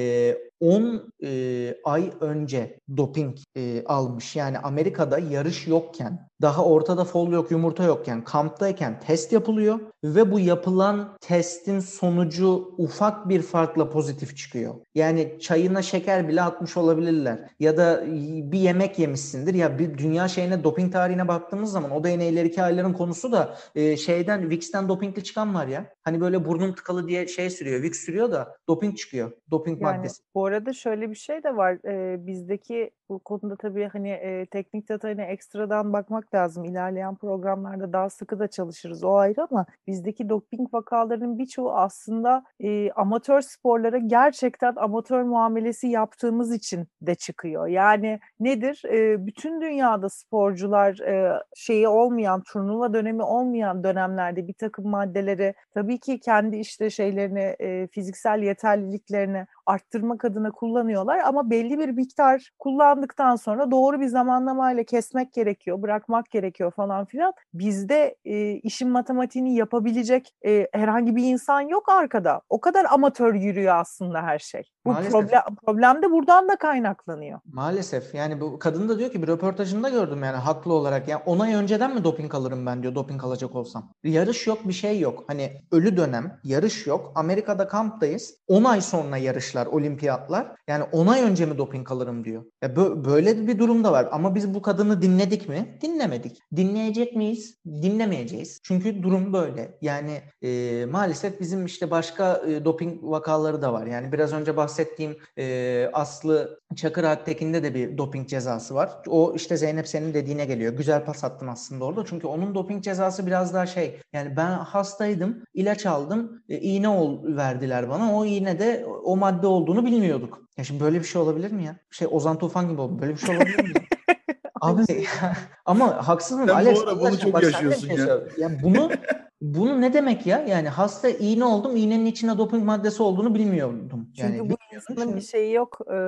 10 0.60 1.12
e, 1.22 1.74
ay 1.84 2.12
önce 2.20 2.80
doping 2.96 3.36
e, 3.56 3.84
almış. 3.84 4.36
Yani 4.36 4.58
Amerika'da 4.58 5.18
yarış 5.18 5.66
yokken, 5.66 6.28
daha 6.42 6.64
ortada 6.64 7.04
fol 7.04 7.32
yok, 7.32 7.50
yumurta 7.50 7.84
yokken, 7.84 8.24
kamptayken 8.24 9.00
test 9.00 9.32
yapılıyor 9.32 9.78
ve 10.04 10.32
bu 10.32 10.40
yapılan 10.40 11.16
testin 11.20 11.80
sonucu 11.80 12.74
ufak 12.78 13.28
bir 13.28 13.42
farkla 13.42 13.90
pozitif 13.90 14.36
çıkıyor. 14.36 14.74
Yani 14.94 15.38
çayına 15.40 15.82
şeker 15.82 16.28
bile 16.28 16.42
atmış 16.42 16.76
olabilirler. 16.76 17.38
Ya 17.60 17.76
da 17.76 18.04
bir 18.52 18.58
yemek 18.58 18.98
yemişsindir. 18.98 19.54
Ya 19.54 19.78
bir 19.78 19.98
dünya 19.98 20.28
şeyine 20.28 20.64
doping 20.64 20.92
tarihine 20.92 21.28
baktığımız 21.28 21.72
zaman 21.72 21.90
o 21.90 22.04
da 22.04 22.08
yine 22.08 22.28
ileriki 22.28 22.62
ayların 22.62 22.92
konusu 22.92 23.32
da 23.32 23.56
e, 23.74 23.96
şeyden 23.96 24.50
Vix'ten 24.50 24.88
dopingli 24.88 25.24
çıkan 25.24 25.54
var 25.54 25.66
ya. 25.66 25.95
Hani 26.06 26.20
böyle 26.20 26.44
burnum 26.44 26.74
tıkalı 26.74 27.08
diye 27.08 27.26
şey 27.26 27.50
sürüyor. 27.50 27.82
Vix 27.82 28.04
sürüyor 28.04 28.30
da 28.32 28.56
doping 28.68 28.96
çıkıyor. 28.96 29.32
Doping 29.50 29.82
yani, 29.82 29.96
maddesi. 29.96 30.22
Bu 30.34 30.46
arada 30.46 30.72
şöyle 30.72 31.10
bir 31.10 31.14
şey 31.14 31.42
de 31.42 31.56
var. 31.56 31.78
Ee, 31.84 32.26
bizdeki 32.26 32.90
bu 33.08 33.18
konuda 33.18 33.56
tabii 33.56 33.88
hani 33.92 34.10
e, 34.10 34.46
teknik 34.46 34.88
detayına 34.88 35.22
ekstradan 35.22 35.92
bakmak 35.92 36.34
lazım. 36.34 36.64
İlerleyen 36.64 37.14
programlarda 37.14 37.92
daha 37.92 38.10
sıkı 38.10 38.38
da 38.38 38.48
çalışırız 38.48 39.04
o 39.04 39.14
ayrı 39.16 39.46
ama 39.50 39.66
bizdeki 39.86 40.28
doping 40.28 40.74
vakalarının 40.74 41.38
birçoğu 41.38 41.72
aslında 41.72 42.44
e, 42.60 42.90
amatör 42.90 43.40
sporlara 43.40 43.98
gerçekten 43.98 44.74
amatör 44.76 45.22
muamelesi 45.22 45.88
yaptığımız 45.88 46.54
için 46.54 46.88
de 47.02 47.14
çıkıyor. 47.14 47.66
Yani 47.66 48.20
nedir? 48.40 48.82
E, 48.84 49.26
bütün 49.26 49.60
dünyada 49.60 50.08
sporcular 50.08 51.00
e, 51.00 51.42
şeyi 51.56 51.88
olmayan, 51.88 52.42
turnuva 52.42 52.94
dönemi 52.94 53.22
olmayan 53.22 53.84
dönemlerde 53.84 54.48
bir 54.48 54.54
takım 54.54 54.88
maddeleri 54.88 55.54
tabii 55.74 56.00
ki 56.00 56.20
kendi 56.20 56.56
işte 56.56 56.90
şeylerini, 56.90 57.56
e, 57.60 57.86
fiziksel 57.86 58.42
yeterliliklerini 58.42 59.46
arttırmak 59.66 60.24
adına 60.24 60.50
kullanıyorlar 60.50 61.18
ama 61.18 61.50
belli 61.50 61.78
bir 61.78 61.88
miktar 61.88 62.50
kullandıktan 62.58 63.36
sonra 63.36 63.70
doğru 63.70 64.00
bir 64.00 64.06
zamanlamayla 64.06 64.84
kesmek 64.84 65.32
gerekiyor, 65.32 65.82
bırakmak 65.82 66.30
gerekiyor 66.30 66.72
falan 66.76 67.04
filan. 67.04 67.32
Bizde 67.54 68.16
e, 68.24 68.52
işin 68.52 68.88
matematiğini 68.90 69.54
yapabilecek 69.56 70.30
e, 70.46 70.68
herhangi 70.72 71.16
bir 71.16 71.24
insan 71.24 71.60
yok 71.60 71.88
arkada. 71.88 72.40
O 72.48 72.60
kadar 72.60 72.86
amatör 72.90 73.34
yürüyor 73.34 73.76
aslında 73.76 74.22
her 74.22 74.38
şey. 74.38 74.75
Bu 74.86 74.90
Maalesef. 74.90 75.12
problem, 75.12 75.42
problem 75.66 76.02
de 76.02 76.10
buradan 76.10 76.48
da 76.48 76.56
kaynaklanıyor. 76.56 77.40
Maalesef. 77.52 78.14
Yani 78.14 78.40
bu 78.40 78.58
kadın 78.58 78.88
da 78.88 78.98
diyor 78.98 79.10
ki 79.12 79.22
bir 79.22 79.28
röportajında 79.28 79.88
gördüm 79.88 80.24
yani 80.24 80.36
haklı 80.36 80.72
olarak. 80.72 81.08
Yani 81.08 81.22
10 81.26 81.38
ay 81.38 81.54
önceden 81.54 81.94
mi 81.94 82.04
doping 82.04 82.34
alırım 82.34 82.66
ben 82.66 82.82
diyor 82.82 82.94
doping 82.94 83.24
alacak 83.24 83.54
olsam. 83.54 83.92
Yarış 84.04 84.46
yok 84.46 84.68
bir 84.68 84.72
şey 84.72 85.00
yok. 85.00 85.24
Hani 85.26 85.62
ölü 85.72 85.96
dönem 85.96 86.40
yarış 86.44 86.86
yok. 86.86 87.12
Amerika'da 87.14 87.68
kamptayız. 87.68 88.34
10 88.48 88.64
ay 88.64 88.80
sonra 88.80 89.16
yarışlar, 89.16 89.66
olimpiyatlar. 89.66 90.46
Yani 90.68 90.84
10 90.92 91.06
ay 91.06 91.22
önce 91.22 91.46
mi 91.46 91.58
doping 91.58 91.92
alırım 91.92 92.24
diyor. 92.24 92.44
Ya 92.62 92.76
böyle 92.76 93.46
bir 93.46 93.58
durum 93.58 93.84
da 93.84 93.92
var. 93.92 94.08
Ama 94.12 94.34
biz 94.34 94.54
bu 94.54 94.62
kadını 94.62 95.02
dinledik 95.02 95.48
mi? 95.48 95.78
Dinlemedik. 95.82 96.38
Dinleyecek 96.56 97.16
miyiz? 97.16 97.58
Dinlemeyeceğiz. 97.66 98.60
Çünkü 98.62 99.02
durum 99.02 99.32
böyle. 99.32 99.78
Yani 99.80 100.22
e, 100.42 100.84
maalesef 100.86 101.40
bizim 101.40 101.66
işte 101.66 101.90
başka 101.90 102.42
e, 102.48 102.64
doping 102.64 103.02
vakaları 103.02 103.62
da 103.62 103.72
var. 103.72 103.86
Yani 103.86 104.12
biraz 104.12 104.32
önce 104.32 104.56
bahsettiğim 104.56 104.75
bahsettiğim 104.76 105.16
e, 105.38 105.88
Aslı 105.92 106.60
Çakır 106.76 107.04
Aktekin'de 107.04 107.62
de 107.62 107.74
bir 107.74 107.98
doping 107.98 108.28
cezası 108.28 108.74
var. 108.74 108.90
O 109.08 109.32
işte 109.36 109.56
Zeynep 109.56 109.88
senin 109.88 110.14
dediğine 110.14 110.44
geliyor. 110.44 110.72
Güzel 110.72 111.04
pas 111.04 111.24
attın 111.24 111.46
aslında 111.46 111.84
orada. 111.84 112.04
Çünkü 112.04 112.26
onun 112.26 112.54
doping 112.54 112.84
cezası 112.84 113.26
biraz 113.26 113.54
daha 113.54 113.66
şey. 113.66 114.00
Yani 114.12 114.36
ben 114.36 114.50
hastaydım, 114.50 115.44
ilaç 115.54 115.86
aldım, 115.86 116.42
e, 116.48 116.58
iğne 116.58 116.88
ol, 116.88 117.36
verdiler 117.36 117.90
bana. 117.90 118.16
O 118.16 118.24
iğne 118.24 118.58
de 118.58 118.86
o 119.04 119.16
madde 119.16 119.46
olduğunu 119.46 119.86
bilmiyorduk. 119.86 120.42
Ya 120.58 120.64
şimdi 120.64 120.84
böyle 120.84 120.98
bir 120.98 121.04
şey 121.04 121.22
olabilir 121.22 121.52
mi 121.52 121.64
ya? 121.64 121.76
Şey 121.90 122.08
Ozan 122.10 122.38
Tufan 122.38 122.68
gibi 122.68 122.80
oldu. 122.80 123.02
Böyle 123.02 123.12
bir 123.12 123.18
şey 123.18 123.36
olabilir 123.36 123.62
mi? 123.62 123.72
Abi 124.60 124.82
ama 125.64 126.08
haksız 126.08 126.38
mı? 126.38 126.54
Alex, 126.54 126.76
bu 126.76 126.88
ara 126.88 127.00
bunu 127.00 127.18
çok 127.18 127.42
yaşıyorsun 127.42 127.88
şey 127.88 127.96
ya. 127.96 128.18
Yani 128.38 128.58
bunu 128.62 128.90
bunu 129.40 129.80
ne 129.80 129.92
demek 129.92 130.26
ya? 130.26 130.44
Yani 130.48 130.68
hasta 130.68 131.08
iğne 131.08 131.44
oldum, 131.44 131.76
iğnenin 131.76 132.06
içinde 132.06 132.38
doping 132.38 132.64
maddesi 132.64 133.02
olduğunu 133.02 133.34
bilmiyordum. 133.34 134.08
Çünkü 134.16 134.36
yani 134.36 134.50
bu 134.50 134.56
insanın 134.74 135.16
bir 135.16 135.20
şeyi 135.20 135.52
yok, 135.52 135.78
e, 135.92 135.98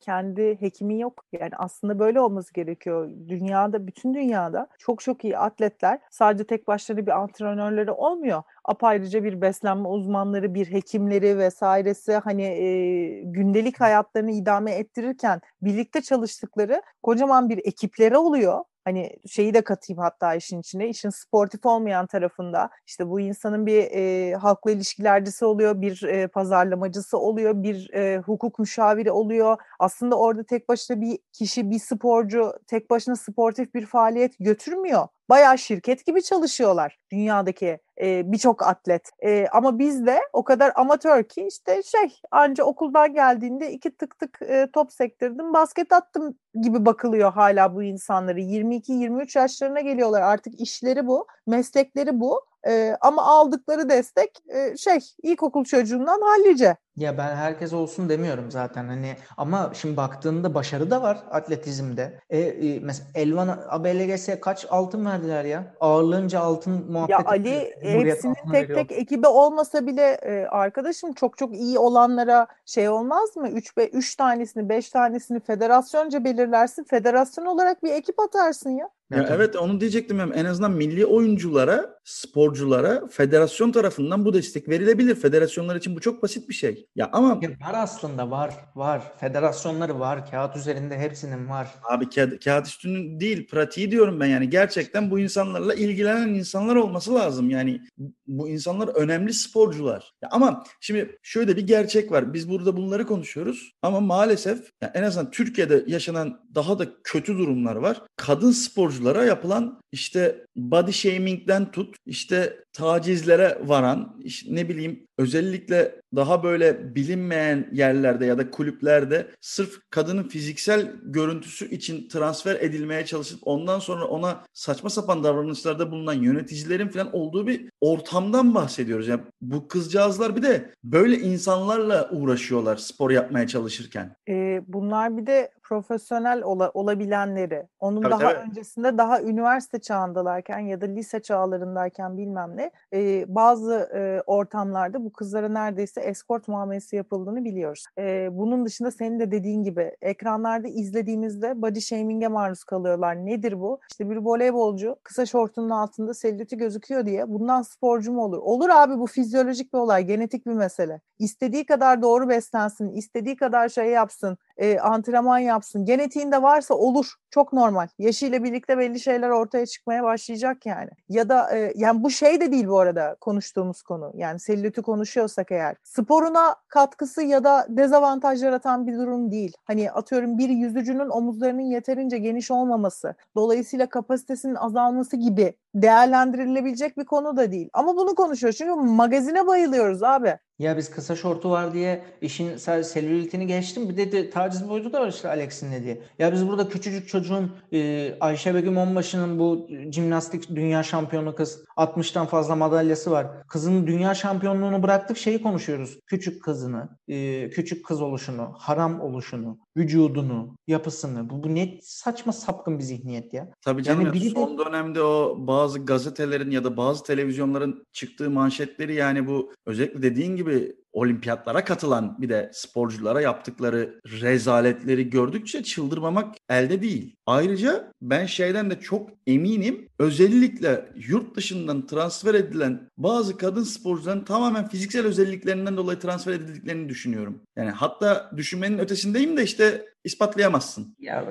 kendi 0.00 0.60
hekimi 0.60 1.00
yok. 1.00 1.24
Yani 1.32 1.50
aslında 1.56 1.98
böyle 1.98 2.20
olması 2.20 2.52
gerekiyor. 2.52 3.10
Dünyada, 3.28 3.86
bütün 3.86 4.14
dünyada 4.14 4.66
çok 4.78 5.00
çok 5.00 5.24
iyi 5.24 5.38
atletler 5.38 5.98
sadece 6.10 6.44
tek 6.44 6.68
başlarına 6.68 7.06
bir 7.06 7.20
antrenörleri 7.20 7.90
olmuyor. 7.90 8.42
Apayrıca 8.64 9.24
bir 9.24 9.40
beslenme 9.40 9.88
uzmanları, 9.88 10.54
bir 10.54 10.72
hekimleri 10.72 11.38
vesairesi 11.38 12.14
hani 12.14 12.42
e, 12.42 13.22
gündelik 13.22 13.80
hayatlarını 13.80 14.30
idame 14.30 14.70
ettirirken 14.72 15.40
birlikte 15.62 16.02
çalıştıkları 16.02 16.82
kocaman 17.02 17.48
bir 17.48 17.58
ekipleri 17.58 18.16
oluyor 18.16 18.64
hani 18.84 19.16
şeyi 19.28 19.54
de 19.54 19.60
katayım 19.64 20.00
hatta 20.02 20.34
işin 20.34 20.60
içine. 20.60 20.88
işin 20.88 21.10
sportif 21.10 21.66
olmayan 21.66 22.06
tarafında 22.06 22.70
işte 22.86 23.08
bu 23.08 23.20
insanın 23.20 23.66
bir 23.66 23.82
e, 23.82 24.34
halkla 24.34 24.70
ilişkilercisi 24.70 25.44
oluyor, 25.44 25.80
bir 25.80 26.02
e, 26.02 26.26
pazarlamacısı 26.28 27.18
oluyor, 27.18 27.62
bir 27.62 27.90
e, 27.94 28.18
hukuk 28.18 28.58
müşaviri 28.58 29.10
oluyor. 29.10 29.56
Aslında 29.78 30.18
orada 30.18 30.44
tek 30.44 30.68
başına 30.68 31.00
bir 31.00 31.18
kişi, 31.32 31.70
bir 31.70 31.78
sporcu 31.78 32.52
tek 32.66 32.90
başına 32.90 33.16
sportif 33.16 33.74
bir 33.74 33.86
faaliyet 33.86 34.32
götürmüyor 34.40 35.08
bayağı 35.30 35.58
şirket 35.58 36.06
gibi 36.06 36.22
çalışıyorlar 36.22 36.98
dünyadaki 37.12 37.78
e, 38.00 38.32
birçok 38.32 38.66
atlet. 38.66 39.10
E, 39.24 39.46
ama 39.52 39.78
bizde 39.78 40.20
o 40.32 40.44
kadar 40.44 40.72
amatör 40.76 41.24
ki 41.24 41.46
işte 41.46 41.82
şey 41.82 42.20
anca 42.30 42.64
okuldan 42.64 43.14
geldiğinde 43.14 43.72
iki 43.72 43.90
tık 43.90 44.18
tık 44.18 44.42
e, 44.42 44.68
top 44.72 44.92
sektirdim 44.92 45.52
basket 45.52 45.92
attım 45.92 46.34
gibi 46.62 46.86
bakılıyor 46.86 47.32
hala 47.32 47.74
bu 47.74 47.82
insanları. 47.82 48.40
22-23 48.40 49.38
yaşlarına 49.38 49.80
geliyorlar 49.80 50.22
artık 50.22 50.60
işleri 50.60 51.06
bu, 51.06 51.26
meslekleri 51.46 52.20
bu. 52.20 52.40
E, 52.68 52.96
ama 53.00 53.22
aldıkları 53.22 53.88
destek 53.88 54.30
e, 54.48 54.76
şey 54.76 54.98
ilkokul 55.22 55.64
çocuğundan 55.64 56.20
hallice. 56.20 56.76
Ya 56.96 57.18
ben 57.18 57.36
herkes 57.36 57.72
olsun 57.72 58.08
demiyorum 58.08 58.50
zaten 58.50 58.88
hani 58.88 59.16
ama 59.36 59.70
şimdi 59.74 59.96
baktığında 59.96 60.54
başarı 60.54 60.90
da 60.90 61.02
var 61.02 61.18
atletizmde. 61.30 62.20
E, 62.30 62.38
e 62.38 62.80
mesela 62.80 63.08
Elvan 63.14 63.58
ABLGS'ye 63.68 64.40
kaç 64.40 64.66
altın 64.70 65.06
verdiler 65.06 65.44
ya? 65.44 65.74
Ağırlığınca 65.80 66.40
altın 66.40 66.92
muhabbeti. 66.92 67.22
Ya 67.22 67.26
Ali 67.26 67.74
hepsinin 67.82 68.34
tek 68.34 68.62
veriyor. 68.62 68.78
tek 68.78 68.92
ekibi 68.92 69.26
olmasa 69.26 69.86
bile 69.86 70.18
e, 70.22 70.46
arkadaşım 70.46 71.12
çok 71.12 71.38
çok 71.38 71.54
iyi 71.54 71.78
olanlara 71.78 72.46
şey 72.66 72.88
olmaz 72.88 73.36
mı? 73.36 73.48
3 73.48 73.72
3 73.92 74.16
tanesini, 74.16 74.68
5 74.68 74.90
tanesini 74.90 75.40
federasyonca 75.40 76.24
belirlersin. 76.24 76.84
Federasyon 76.84 77.46
olarak 77.46 77.82
bir 77.82 77.92
ekip 77.92 78.20
atarsın 78.20 78.70
ya. 78.70 78.90
Ya 79.10 79.28
evet 79.30 79.56
onu 79.56 79.80
diyecektim 79.80 80.18
hem 80.18 80.32
en 80.32 80.44
azından 80.44 80.70
milli 80.70 81.06
oyunculara, 81.06 81.98
sporculara 82.04 83.06
federasyon 83.06 83.72
tarafından 83.72 84.24
bu 84.24 84.34
destek 84.34 84.68
verilebilir. 84.68 85.14
Federasyonlar 85.14 85.76
için 85.76 85.96
bu 85.96 86.00
çok 86.00 86.22
basit 86.22 86.48
bir 86.48 86.54
şey. 86.54 86.79
Ya 86.96 87.10
ama 87.12 87.38
ya 87.42 87.50
var 87.50 87.74
aslında 87.74 88.30
var, 88.30 88.54
var. 88.74 89.02
Federasyonları 89.18 90.00
var. 90.00 90.30
Kağıt 90.30 90.56
üzerinde 90.56 90.98
hepsinin 90.98 91.48
var. 91.48 91.68
Abi 91.90 92.08
kağıt, 92.08 92.44
kağıt 92.44 92.66
üstünün 92.66 93.20
değil, 93.20 93.46
pratiği 93.46 93.90
diyorum 93.90 94.20
ben 94.20 94.26
yani. 94.26 94.50
Gerçekten 94.50 95.10
bu 95.10 95.18
insanlarla 95.18 95.74
ilgilenen 95.74 96.28
insanlar 96.28 96.76
olması 96.76 97.14
lazım. 97.14 97.50
Yani 97.50 97.80
bu 98.26 98.48
insanlar 98.48 98.88
önemli 98.88 99.34
sporcular. 99.34 100.12
Ya 100.22 100.28
ama 100.32 100.64
şimdi 100.80 101.18
şöyle 101.22 101.56
bir 101.56 101.66
gerçek 101.66 102.12
var. 102.12 102.34
Biz 102.34 102.50
burada 102.50 102.76
bunları 102.76 103.06
konuşuyoruz 103.06 103.72
ama 103.82 104.00
maalesef 104.00 104.70
yani 104.82 104.92
en 104.94 105.02
azından 105.02 105.30
Türkiye'de 105.30 105.84
yaşanan 105.86 106.40
daha 106.54 106.78
da 106.78 106.86
kötü 107.04 107.38
durumlar 107.38 107.76
var. 107.76 108.02
Kadın 108.16 108.50
sporculara 108.50 109.24
yapılan 109.24 109.80
işte 109.92 110.46
body 110.56 110.92
shaming'den 110.92 111.70
tut 111.70 111.96
işte 112.06 112.64
tacizlere 112.72 113.58
varan 113.64 114.20
işte 114.24 114.54
ne 114.54 114.68
bileyim 114.68 115.06
özellikle 115.20 116.00
daha 116.16 116.42
böyle 116.42 116.94
bilinmeyen 116.94 117.68
yerlerde 117.72 118.26
ya 118.26 118.38
da 118.38 118.50
kulüplerde 118.50 119.26
sırf 119.40 119.90
kadının 119.90 120.22
fiziksel 120.22 120.92
görüntüsü 121.02 121.70
için 121.70 122.08
transfer 122.08 122.56
edilmeye 122.56 123.06
çalışıp 123.06 123.40
ondan 123.42 123.78
sonra 123.78 124.04
ona 124.04 124.44
saçma 124.52 124.90
sapan 124.90 125.24
davranışlarda 125.24 125.90
bulunan 125.90 126.14
yöneticilerin 126.14 126.88
falan 126.88 127.16
olduğu 127.16 127.46
bir 127.46 127.70
ortamdan 127.80 128.54
bahsediyoruz. 128.54 129.08
Yani 129.08 129.20
bu 129.40 129.68
kızcağızlar 129.68 130.36
bir 130.36 130.42
de 130.42 130.70
böyle 130.84 131.18
insanlarla 131.18 132.10
uğraşıyorlar 132.10 132.76
spor 132.76 133.10
yapmaya 133.10 133.46
çalışırken. 133.46 134.16
Ee, 134.28 134.62
bunlar 134.66 135.16
bir 135.16 135.26
de 135.26 135.50
profesyonel 135.70 136.42
ola, 136.42 136.70
olabilenleri, 136.74 137.66
onun 137.80 138.02
tabii, 138.02 138.10
daha 138.10 138.18
tabii. 138.18 138.48
öncesinde 138.48 138.98
daha 138.98 139.22
üniversite 139.22 139.78
çağındalarken 139.78 140.58
ya 140.58 140.80
da 140.80 140.86
lise 140.86 141.22
çağlarındayken 141.22 142.18
bilmem 142.18 142.56
ne 142.56 142.70
e, 142.94 143.24
bazı 143.34 143.90
e, 143.94 144.22
ortamlarda 144.26 145.04
bu 145.04 145.09
kızlara 145.12 145.48
neredeyse 145.48 146.00
eskort 146.00 146.48
muamelesi 146.48 146.96
yapıldığını 146.96 147.44
biliyoruz. 147.44 147.84
E, 147.98 148.28
bunun 148.32 148.66
dışında 148.66 148.90
senin 148.90 149.20
de 149.20 149.30
dediğin 149.30 149.62
gibi 149.62 149.96
ekranlarda 150.02 150.68
izlediğimizde 150.68 151.62
body 151.62 151.80
shaming'e 151.80 152.28
maruz 152.28 152.64
kalıyorlar. 152.64 153.26
Nedir 153.26 153.60
bu? 153.60 153.80
İşte 153.90 154.10
bir 154.10 154.16
voleybolcu 154.16 154.96
kısa 155.02 155.26
şortunun 155.26 155.70
altında 155.70 156.14
selüliti 156.14 156.56
gözüküyor 156.56 157.06
diye 157.06 157.28
bundan 157.28 157.62
sporcu 157.62 158.12
mu 158.12 158.24
olur? 158.24 158.38
Olur 158.38 158.68
abi 158.68 158.98
bu 158.98 159.06
fizyolojik 159.06 159.72
bir 159.72 159.78
olay, 159.78 160.04
genetik 160.04 160.46
bir 160.46 160.52
mesele. 160.52 161.00
İstediği 161.18 161.66
kadar 161.66 162.02
doğru 162.02 162.28
beslensin, 162.28 162.92
istediği 162.92 163.36
kadar 163.36 163.68
şey 163.68 163.86
yapsın, 163.86 164.38
e, 164.60 164.78
antrenman 164.78 165.38
yapsın. 165.38 165.84
Genetiğinde 165.84 166.42
varsa 166.42 166.74
olur. 166.74 167.14
Çok 167.30 167.52
normal. 167.52 167.88
Yaşıyla 167.98 168.44
birlikte 168.44 168.78
belli 168.78 169.00
şeyler 169.00 169.28
ortaya 169.28 169.66
çıkmaya 169.66 170.02
başlayacak 170.02 170.66
yani. 170.66 170.90
Ya 171.08 171.28
da 171.28 171.56
e, 171.56 171.72
yani 171.76 172.02
bu 172.02 172.10
şey 172.10 172.40
de 172.40 172.52
değil 172.52 172.68
bu 172.68 172.78
arada 172.78 173.16
konuştuğumuz 173.20 173.82
konu. 173.82 174.12
Yani 174.14 174.40
selülitü 174.40 174.82
konuşuyorsak 174.82 175.52
eğer. 175.52 175.76
Sporuna 175.84 176.56
katkısı 176.68 177.22
ya 177.22 177.44
da 177.44 177.66
dezavantaj 177.68 178.42
yaratan 178.42 178.86
bir 178.86 178.94
durum 178.94 179.30
değil. 179.30 179.52
Hani 179.64 179.90
atıyorum 179.90 180.38
bir 180.38 180.48
yüzücünün 180.48 181.08
omuzlarının 181.08 181.60
yeterince 181.60 182.18
geniş 182.18 182.50
olmaması, 182.50 183.14
dolayısıyla 183.36 183.88
kapasitesinin 183.88 184.54
azalması 184.54 185.16
gibi 185.16 185.54
değerlendirilebilecek 185.74 186.98
bir 186.98 187.04
konu 187.04 187.36
da 187.36 187.52
değil. 187.52 187.70
Ama 187.72 187.96
bunu 187.96 188.14
konuşuyoruz 188.14 188.58
çünkü 188.58 188.74
magazine 188.74 189.46
bayılıyoruz 189.46 190.02
abi. 190.02 190.38
Ya 190.60 190.76
biz 190.76 190.90
kısa 190.90 191.16
şortu 191.16 191.50
var 191.50 191.74
diye 191.74 192.04
işin 192.22 192.56
sadece 192.56 192.88
selülitini 192.88 193.46
geçtim. 193.46 193.88
Bir 193.88 193.96
de, 193.96 194.12
de 194.12 194.30
taciz 194.30 194.68
boyutu 194.68 194.92
da 194.92 195.00
var 195.00 195.08
işte 195.08 195.28
Alex'in 195.28 195.72
dediği. 195.72 196.00
Ya 196.18 196.32
biz 196.32 196.48
burada 196.48 196.68
küçücük 196.68 197.08
çocuğun 197.08 197.52
e, 197.72 198.12
Ayşe 198.20 198.54
Begüm 198.54 198.76
Onbaşı'nın 198.76 199.38
bu 199.38 199.68
jimnastik 199.92 200.48
dünya 200.56 200.82
şampiyonu 200.82 201.34
kız 201.34 201.64
60'tan 201.76 202.26
fazla 202.26 202.56
madalyası 202.56 203.10
var. 203.10 203.26
Kızın 203.48 203.86
dünya 203.86 204.14
şampiyonluğunu 204.14 204.82
bıraktık 204.82 205.16
şeyi 205.16 205.42
konuşuyoruz. 205.42 205.98
Küçük 206.06 206.42
kızını, 206.42 206.88
e, 207.08 207.50
küçük 207.50 207.86
kız 207.86 208.02
oluşunu, 208.02 208.54
haram 208.58 209.00
oluşunu, 209.00 209.58
vücudunu, 209.76 210.56
yapısını. 210.66 211.30
Bu, 211.30 211.42
bu 211.42 211.54
ne 211.54 211.78
saçma 211.82 212.32
sapkın 212.32 212.78
bir 212.78 212.84
zihniyet 212.84 213.34
ya. 213.34 213.50
Tabii 213.64 213.82
canım 213.82 214.06
yani 214.06 214.24
ya, 214.24 214.30
son 214.30 214.58
de... 214.58 214.64
dönemde 214.64 215.02
o 215.02 215.36
bazı 215.38 215.84
gazetelerin 215.84 216.50
ya 216.50 216.64
da 216.64 216.76
bazı 216.76 217.02
televizyonların 217.02 217.86
çıktığı 217.92 218.30
manşetleri 218.30 218.94
yani 218.94 219.26
bu 219.26 219.52
özellikle 219.66 220.02
dediğin 220.02 220.36
gibi 220.36 220.49
gibi 220.50 220.79
olimpiyatlara 220.92 221.64
katılan 221.64 222.16
bir 222.20 222.28
de 222.28 222.50
sporculara 222.52 223.20
yaptıkları 223.20 224.00
rezaletleri 224.06 225.10
gördükçe 225.10 225.62
çıldırmamak 225.62 226.36
elde 226.48 226.82
değil. 226.82 227.16
Ayrıca 227.26 227.92
ben 228.02 228.26
şeyden 228.26 228.70
de 228.70 228.80
çok 228.80 229.10
eminim. 229.26 229.88
Özellikle 229.98 230.88
yurt 231.08 231.36
dışından 231.36 231.86
transfer 231.86 232.34
edilen 232.34 232.80
bazı 232.98 233.36
kadın 233.36 233.62
sporcuların 233.62 234.24
tamamen 234.24 234.68
fiziksel 234.68 235.06
özelliklerinden 235.06 235.76
dolayı 235.76 235.98
transfer 235.98 236.32
edildiklerini 236.32 236.88
düşünüyorum. 236.88 237.40
Yani 237.56 237.70
hatta 237.70 238.30
düşünmenin 238.36 238.78
ötesindeyim 238.78 239.36
de 239.36 239.42
işte 239.42 239.84
ispatlayamazsın. 240.04 240.96
Ya 240.98 241.24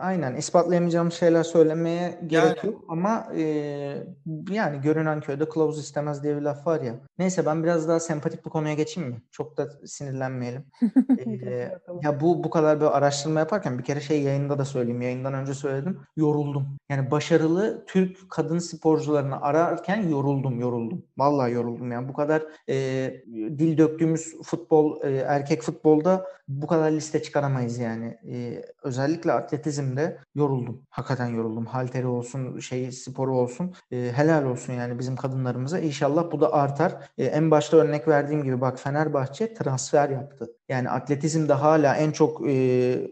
aynen 0.00 0.36
ispatlayamayacağım 0.36 1.12
şeyler 1.12 1.42
söylemeye 1.42 2.20
gerek 2.26 2.56
yani, 2.56 2.66
yok 2.66 2.84
ama 2.88 3.28
e, 3.36 3.42
yani 4.50 4.80
görünen 4.80 5.20
köyde 5.20 5.48
kılavuz 5.48 5.78
istemez 5.78 6.22
diye 6.22 6.36
bir 6.36 6.42
laf 6.42 6.66
var 6.66 6.80
ya. 6.80 6.94
Neyse 7.18 7.46
ben 7.46 7.62
biraz 7.62 7.88
daha 7.88 8.00
sempatik 8.00 8.44
bir 8.44 8.50
konuya 8.50 8.74
geçeyim 8.74 9.01
mi? 9.02 9.22
Çok 9.30 9.56
da 9.56 9.68
sinirlenmeyelim. 9.86 10.64
ee, 11.26 11.78
ya 12.02 12.20
bu 12.20 12.44
bu 12.44 12.50
kadar 12.50 12.80
bir 12.80 12.96
araştırma 12.96 13.40
yaparken 13.40 13.78
bir 13.78 13.84
kere 13.84 14.00
şey 14.00 14.22
yayında 14.22 14.58
da 14.58 14.64
söyleyeyim. 14.64 15.02
Yayından 15.02 15.34
önce 15.34 15.54
söyledim. 15.54 16.00
Yoruldum. 16.16 16.78
Yani 16.88 17.10
başarılı 17.10 17.84
Türk 17.86 18.30
kadın 18.30 18.58
sporcularını 18.58 19.40
ararken 19.40 20.08
yoruldum, 20.08 20.60
yoruldum. 20.60 21.02
Vallahi 21.18 21.52
yoruldum 21.52 21.92
yani. 21.92 22.08
Bu 22.08 22.12
kadar 22.12 22.42
e, 22.68 22.74
dil 23.28 23.78
döktüğümüz 23.78 24.42
futbol, 24.42 25.02
e, 25.04 25.16
erkek 25.16 25.62
futbolda 25.62 26.26
bu 26.48 26.66
kadar 26.66 26.90
liste 26.92 27.22
çıkaramayız 27.22 27.78
yani. 27.78 28.18
E, 28.32 28.62
özellikle 28.82 29.32
atletizmde 29.32 30.18
yoruldum. 30.34 30.82
Hakikaten 30.90 31.26
yoruldum. 31.26 31.66
Halteri 31.66 32.06
olsun, 32.06 32.58
şey 32.58 32.92
sporu 32.92 33.36
olsun. 33.36 33.74
E, 33.90 34.12
helal 34.14 34.44
olsun 34.44 34.72
yani 34.72 34.98
bizim 34.98 35.16
kadınlarımıza. 35.16 35.78
İnşallah 35.78 36.32
bu 36.32 36.40
da 36.40 36.52
artar. 36.52 36.94
E, 37.18 37.24
en 37.24 37.50
başta 37.50 37.76
örnek 37.76 38.08
verdiğim 38.08 38.44
gibi 38.44 38.60
bak 38.60 38.78
Fenerbahçe 38.92 39.54
transfer 39.54 40.10
yaptı. 40.10 40.46
Yani 40.68 40.90
atletizmde 40.90 41.52
hala 41.52 41.96
en 41.96 42.10
çok 42.10 42.48
e, 42.48 42.54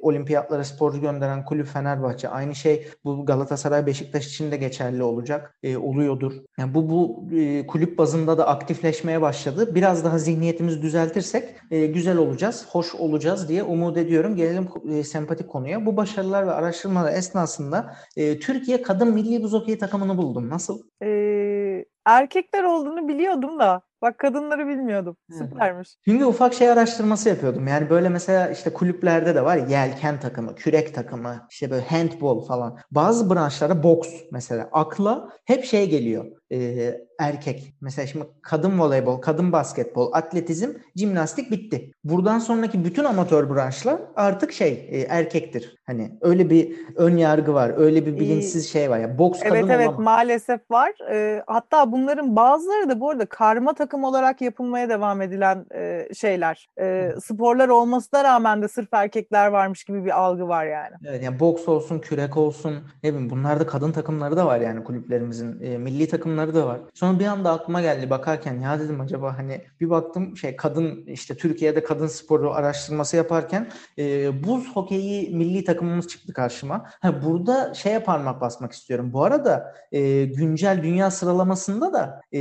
olimpiyatlara 0.03 0.65
sporcu 0.65 1.01
gönderen 1.01 1.45
kulüp 1.45 1.67
Fenerbahçe. 1.67 2.29
Aynı 2.29 2.55
şey 2.55 2.89
bu 3.05 3.27
Galatasaray 3.27 3.87
Beşiktaş 3.87 4.27
için 4.27 4.51
de 4.51 4.57
geçerli 4.57 5.03
olacak. 5.03 5.59
E, 5.63 5.77
oluyordur. 5.77 6.33
Yani 6.59 6.75
bu 6.75 6.91
bu 6.91 7.25
e, 7.37 7.67
kulüp 7.67 7.99
bazında 7.99 8.39
da 8.39 8.47
aktifleşmeye 8.49 9.21
başladı. 9.21 9.75
Biraz 9.75 10.05
daha 10.05 10.19
zihniyetimizi 10.19 10.83
düzeltirsek 10.83 11.49
e, 11.71 11.87
güzel 11.87 12.17
olacağız, 12.17 12.67
hoş 12.71 12.95
olacağız 12.95 13.49
diye 13.49 13.63
umut 13.63 13.97
ediyorum. 13.97 14.37
Gelelim 14.37 14.69
e, 14.91 15.05
sempatik 15.05 15.49
konuya. 15.49 15.87
Bu 15.87 15.97
başarılar 15.97 16.47
ve 16.47 16.53
araştırmalar 16.53 17.13
esnasında 17.13 17.95
e, 18.17 18.39
Türkiye 18.39 18.83
kadın 18.83 19.15
milli 19.15 19.43
buz 19.43 19.53
hokeyi 19.53 19.79
takımını 19.79 20.17
buldum. 20.17 20.51
Nasıl? 20.51 20.83
Ee, 21.03 21.85
erkekler 22.07 22.65
olduğunu 22.65 23.09
biliyordum 23.09 23.59
da 23.59 23.83
Bak 24.03 24.19
kadınları 24.19 24.67
bilmiyordum. 24.69 25.17
Süpermiş. 25.39 25.97
Çünkü 26.05 26.25
ufak 26.25 26.55
şey 26.55 26.71
araştırması 26.71 27.29
yapıyordum. 27.29 27.67
Yani 27.67 27.91
böyle 27.91 28.09
mesela 28.09 28.51
işte 28.51 28.73
kulüplerde 28.73 29.35
de 29.35 29.45
var 29.45 29.57
yelken 29.57 30.21
takımı, 30.21 30.55
kürek 30.55 30.95
takımı, 30.95 31.47
işte 31.51 31.71
böyle 31.71 31.83
handball 31.83 32.41
falan. 32.41 32.79
Bazı 32.91 33.31
branşlara 33.35 33.83
boks 33.83 34.09
mesela. 34.33 34.69
Akla 34.73 35.29
hep 35.45 35.65
şey 35.65 35.91
geliyor. 35.91 36.25
E, 36.53 36.91
erkek. 37.21 37.75
Mesela 37.81 38.07
şimdi 38.07 38.25
kadın 38.43 38.79
voleybol, 38.81 39.17
kadın 39.17 39.53
basketbol, 39.53 40.13
atletizm, 40.13 40.71
jimnastik 40.97 41.51
bitti. 41.51 41.93
Buradan 42.05 42.39
sonraki 42.39 42.85
bütün 42.85 43.05
amatör 43.05 43.55
branşlar 43.55 44.01
artık 44.17 44.53
şey 44.53 44.89
e, 44.91 45.01
erkektir. 45.01 45.77
Hani 45.87 46.19
öyle 46.21 46.51
bir 46.51 46.77
ön 46.97 47.17
yargı 47.17 47.55
var. 47.55 47.73
Öyle 47.77 48.07
bir 48.07 48.21
bilinçsiz 48.21 48.73
şey 48.73 48.91
var. 48.91 48.99
Ya 48.99 49.19
boks 49.19 49.41
evet, 49.43 49.53
kadın 49.53 49.69
Evet 49.69 49.81
evet 49.81 49.99
maalesef 49.99 50.61
var. 50.71 50.93
E, 51.13 51.43
hatta 51.47 51.93
bunların 51.93 52.37
bazıları 52.37 52.89
da 52.89 53.01
bu 53.01 53.11
arada 53.11 53.27
karma 53.27 53.75
takım 53.75 54.05
olarak 54.05 54.41
yapılmaya 54.41 54.89
devam 54.89 55.23
edilen 55.23 55.67
e, 55.75 56.09
şeyler. 56.15 56.69
E, 56.81 57.13
sporlar 57.25 57.69
olmasına 57.69 58.25
rağmen 58.25 58.63
de 58.63 58.69
sırf 58.69 58.89
erkekler 58.93 59.47
varmış 59.47 59.85
gibi 59.85 60.05
bir 60.05 60.21
algı 60.21 60.49
var 60.49 60.67
yani. 60.67 60.95
Evet 61.05 61.23
yani 61.23 61.41
boks 61.41 61.69
olsun, 61.69 61.99
kürek 61.99 62.37
olsun 62.37 62.75
ne 63.03 63.11
bileyim 63.11 63.31
bunlarda 63.31 63.67
kadın 63.67 63.93
takımları 63.93 64.37
da 64.37 64.47
var 64.47 64.61
yani 64.61 64.85
kulüplerimizin. 64.85 65.61
E, 65.63 65.79
milli 65.79 66.09
takımlar 66.09 66.41
yanları 66.41 66.55
da 66.55 66.67
var. 66.67 66.81
Sonra 66.95 67.10
bir 67.19 67.27
anda 67.27 67.53
aklıma 67.53 67.81
geldi 67.81 68.11
bakarken 68.11 68.61
ya 68.61 68.81
dedim 68.81 69.01
acaba 69.01 69.39
hani 69.39 69.61
bir 69.81 69.91
baktım 69.91 70.37
şey 70.37 70.57
kadın 70.57 71.05
işte 71.07 71.37
Türkiye'de 71.37 71.83
kadın 71.83 72.07
sporu 72.07 72.53
araştırması 72.53 73.17
yaparken 73.17 73.69
e, 73.99 74.45
buz 74.45 74.69
hokeyi 74.77 75.37
milli 75.37 75.65
takımımız 75.65 76.09
çıktı 76.09 76.33
karşıma. 76.33 76.85
Ha, 77.01 77.23
burada 77.23 77.75
şeye 77.75 77.99
parmak 77.99 78.41
basmak 78.41 78.73
istiyorum. 78.73 79.13
Bu 79.13 79.25
arada 79.25 79.75
e, 79.93 80.25
güncel 80.25 80.81
dünya 80.83 81.11
sıralamasında 81.11 81.93
da 81.93 82.21
e, 82.33 82.39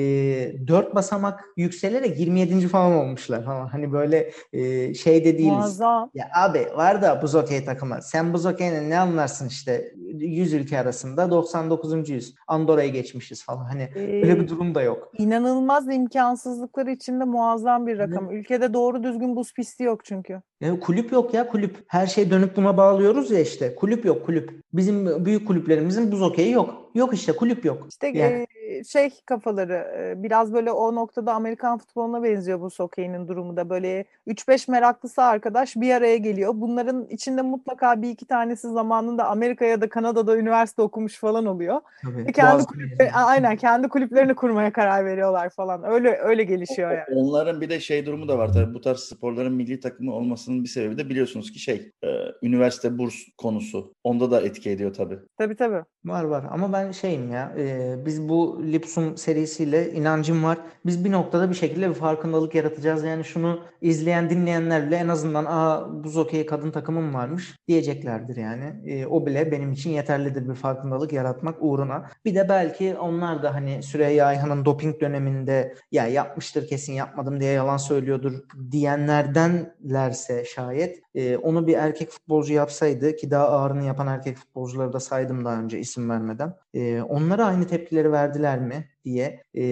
4 0.67 0.95
basamak 0.95 1.43
yükselerek 1.57 2.19
27. 2.19 2.67
falan 2.67 2.91
olmuşlar. 2.91 3.43
Ha, 3.43 3.67
hani 3.71 3.91
böyle 3.91 4.31
e, 4.53 4.93
şey 4.93 5.25
de 5.25 5.37
değiliz. 5.37 5.53
Muazzam. 5.53 6.11
Ya 6.13 6.29
abi 6.35 6.67
var 6.75 7.01
da 7.01 7.21
buz 7.21 7.33
hokey 7.33 7.65
takımı. 7.65 8.01
Sen 8.01 8.33
buz 8.33 8.45
hokeyine 8.45 8.89
ne 8.89 8.99
anlarsın 8.99 9.47
işte 9.47 9.93
100 10.13 10.53
ülke 10.53 10.79
arasında 10.79 11.31
99. 11.31 12.09
yüz. 12.09 12.35
Andorra'yı 12.47 12.93
geçmişiz 12.93 13.43
falan. 13.43 13.65
Hani 13.65 13.89
Ee, 13.95 13.99
öyle 13.99 14.39
bir 14.39 14.47
durum 14.47 14.58
da 14.59 14.81
yok. 14.81 15.11
İnanılmaz 15.17 15.89
imkansızlıkları 15.89 16.91
içinde 16.91 17.23
muazzam 17.23 17.87
bir 17.87 17.97
rakam. 17.99 18.31
Ülkede 18.31 18.73
doğru 18.73 19.03
düzgün 19.03 19.35
buz 19.35 19.53
pisti 19.53 19.83
yok 19.83 20.05
çünkü. 20.05 20.41
Ya 20.61 20.79
kulüp 20.79 21.11
yok 21.11 21.33
ya 21.33 21.47
kulüp. 21.47 21.83
Her 21.87 22.07
şey 22.07 22.31
dönüp 22.31 22.55
buna 22.55 22.77
bağlıyoruz 22.77 23.31
ya 23.31 23.39
işte. 23.39 23.75
Kulüp 23.75 24.05
yok 24.05 24.25
kulüp. 24.25 24.63
Bizim 24.73 25.25
büyük 25.25 25.47
kulüplerimizin 25.47 26.11
buz 26.11 26.21
hokeyi 26.21 26.51
yok. 26.51 26.91
Yok 26.95 27.13
işte 27.13 27.31
kulüp 27.31 27.65
yok. 27.65 27.87
İşte 27.89 28.07
Yani. 28.07 28.47
E, 28.69 28.83
şey 28.83 29.09
kafaları 29.25 29.87
e, 29.97 30.23
biraz 30.23 30.53
böyle 30.53 30.71
o 30.71 30.95
noktada 30.95 31.33
Amerikan 31.33 31.77
futboluna 31.77 32.23
benziyor 32.23 32.61
bu 32.61 32.69
hokeyinin 32.77 33.27
durumu 33.27 33.57
da 33.57 33.69
böyle 33.69 34.05
3-5 34.27 34.71
meraklısı 34.71 35.23
arkadaş 35.23 35.75
bir 35.75 35.93
araya 35.93 36.17
geliyor. 36.17 36.53
Bunların 36.55 37.07
içinde 37.09 37.41
mutlaka 37.41 38.01
bir 38.01 38.09
iki 38.09 38.25
tanesi 38.25 38.69
zamanında 38.69 39.27
Amerika 39.27 39.65
ya 39.65 39.81
da 39.81 39.89
Kanada'da 39.89 40.37
üniversite 40.37 40.81
okumuş 40.81 41.19
falan 41.19 41.45
oluyor. 41.45 41.81
Tabii. 42.03 42.25
Ve 42.25 42.31
kendi 42.31 42.63
kulüpleri, 42.63 43.11
aynen 43.11 43.55
kendi 43.55 43.87
kulüplerini 43.87 44.35
kurmaya 44.35 44.73
karar 44.73 45.05
veriyorlar 45.05 45.49
falan. 45.49 45.83
Öyle 45.83 46.17
öyle 46.17 46.43
gelişiyor 46.43 46.91
yani. 46.91 47.19
Onların 47.19 47.61
bir 47.61 47.69
de 47.69 47.79
şey 47.79 48.05
durumu 48.05 48.27
da 48.27 48.37
var 48.37 48.53
tabii. 48.53 48.73
Bu 48.73 48.81
tarz 48.81 48.99
sporların 48.99 49.53
milli 49.53 49.79
takımı 49.79 50.13
olmasının 50.13 50.63
bir 50.63 50.69
sebebi 50.69 50.97
de 50.97 51.09
biliyorsunuz 51.09 51.51
ki 51.51 51.59
şey 51.59 51.91
e, 52.03 52.07
üniversite 52.43 52.97
burs 52.97 53.15
konusu. 53.37 53.93
Onda 54.03 54.31
da 54.31 54.41
etki 54.41 54.69
ediyor 54.69 54.93
tabii. 54.93 55.19
Tabii 55.37 55.55
tabii. 55.55 55.83
Var 56.05 56.23
var 56.23 56.45
ama 56.51 56.73
ben 56.73 56.91
şeyim 56.91 57.31
ya 57.31 57.53
e, 57.57 57.95
biz 58.05 58.29
bu 58.29 58.58
Lipsum 58.63 59.17
serisiyle 59.17 59.91
inancım 59.91 60.43
var. 60.43 60.57
Biz 60.85 61.05
bir 61.05 61.11
noktada 61.11 61.49
bir 61.49 61.55
şekilde 61.55 61.89
bir 61.89 61.93
farkındalık 61.93 62.55
yaratacağız. 62.55 63.03
Yani 63.03 63.23
şunu 63.23 63.59
izleyen 63.81 64.29
dinleyenler 64.29 64.87
bile 64.87 64.95
en 64.95 65.07
azından 65.07 65.45
aa 65.45 66.03
buz 66.03 66.15
hokeyi 66.15 66.45
kadın 66.45 66.71
takımım 66.71 67.13
varmış 67.13 67.55
diyeceklerdir 67.67 68.35
yani. 68.35 68.73
E, 68.85 69.05
o 69.05 69.25
bile 69.25 69.51
benim 69.51 69.71
için 69.71 69.89
yeterlidir 69.89 70.49
bir 70.49 70.55
farkındalık 70.55 71.13
yaratmak 71.13 71.55
uğruna. 71.59 72.09
Bir 72.25 72.35
de 72.35 72.49
belki 72.49 72.95
onlar 72.95 73.43
da 73.43 73.53
hani 73.53 73.83
Süreyya 73.83 74.25
Ayhan'ın 74.25 74.65
doping 74.65 75.01
döneminde 75.01 75.75
ya 75.91 76.07
yapmıştır 76.07 76.67
kesin 76.67 76.93
yapmadım 76.93 77.39
diye 77.39 77.51
yalan 77.51 77.77
söylüyordur 77.77 78.33
diyenlerdenlerse 78.71 80.45
şayet 80.45 80.99
e, 81.15 81.37
onu 81.37 81.67
bir 81.67 81.73
erkek 81.73 82.09
futbolcu 82.09 82.53
yapsaydı 82.53 83.15
ki 83.15 83.31
daha 83.31 83.47
ağırını 83.47 83.83
yapan 83.83 84.07
erkek 84.07 84.37
futbolcuları 84.37 84.93
da 84.93 84.99
saydım 84.99 85.45
daha 85.45 85.61
önce 85.61 85.79
isim 85.79 86.09
vermeden. 86.09 86.53
E, 86.73 87.01
onlara 87.01 87.45
aynı 87.45 87.67
tepkileri 87.67 88.11
verdiler 88.11 88.59
mi 88.59 88.89
diye 89.05 89.43
e, 89.57 89.63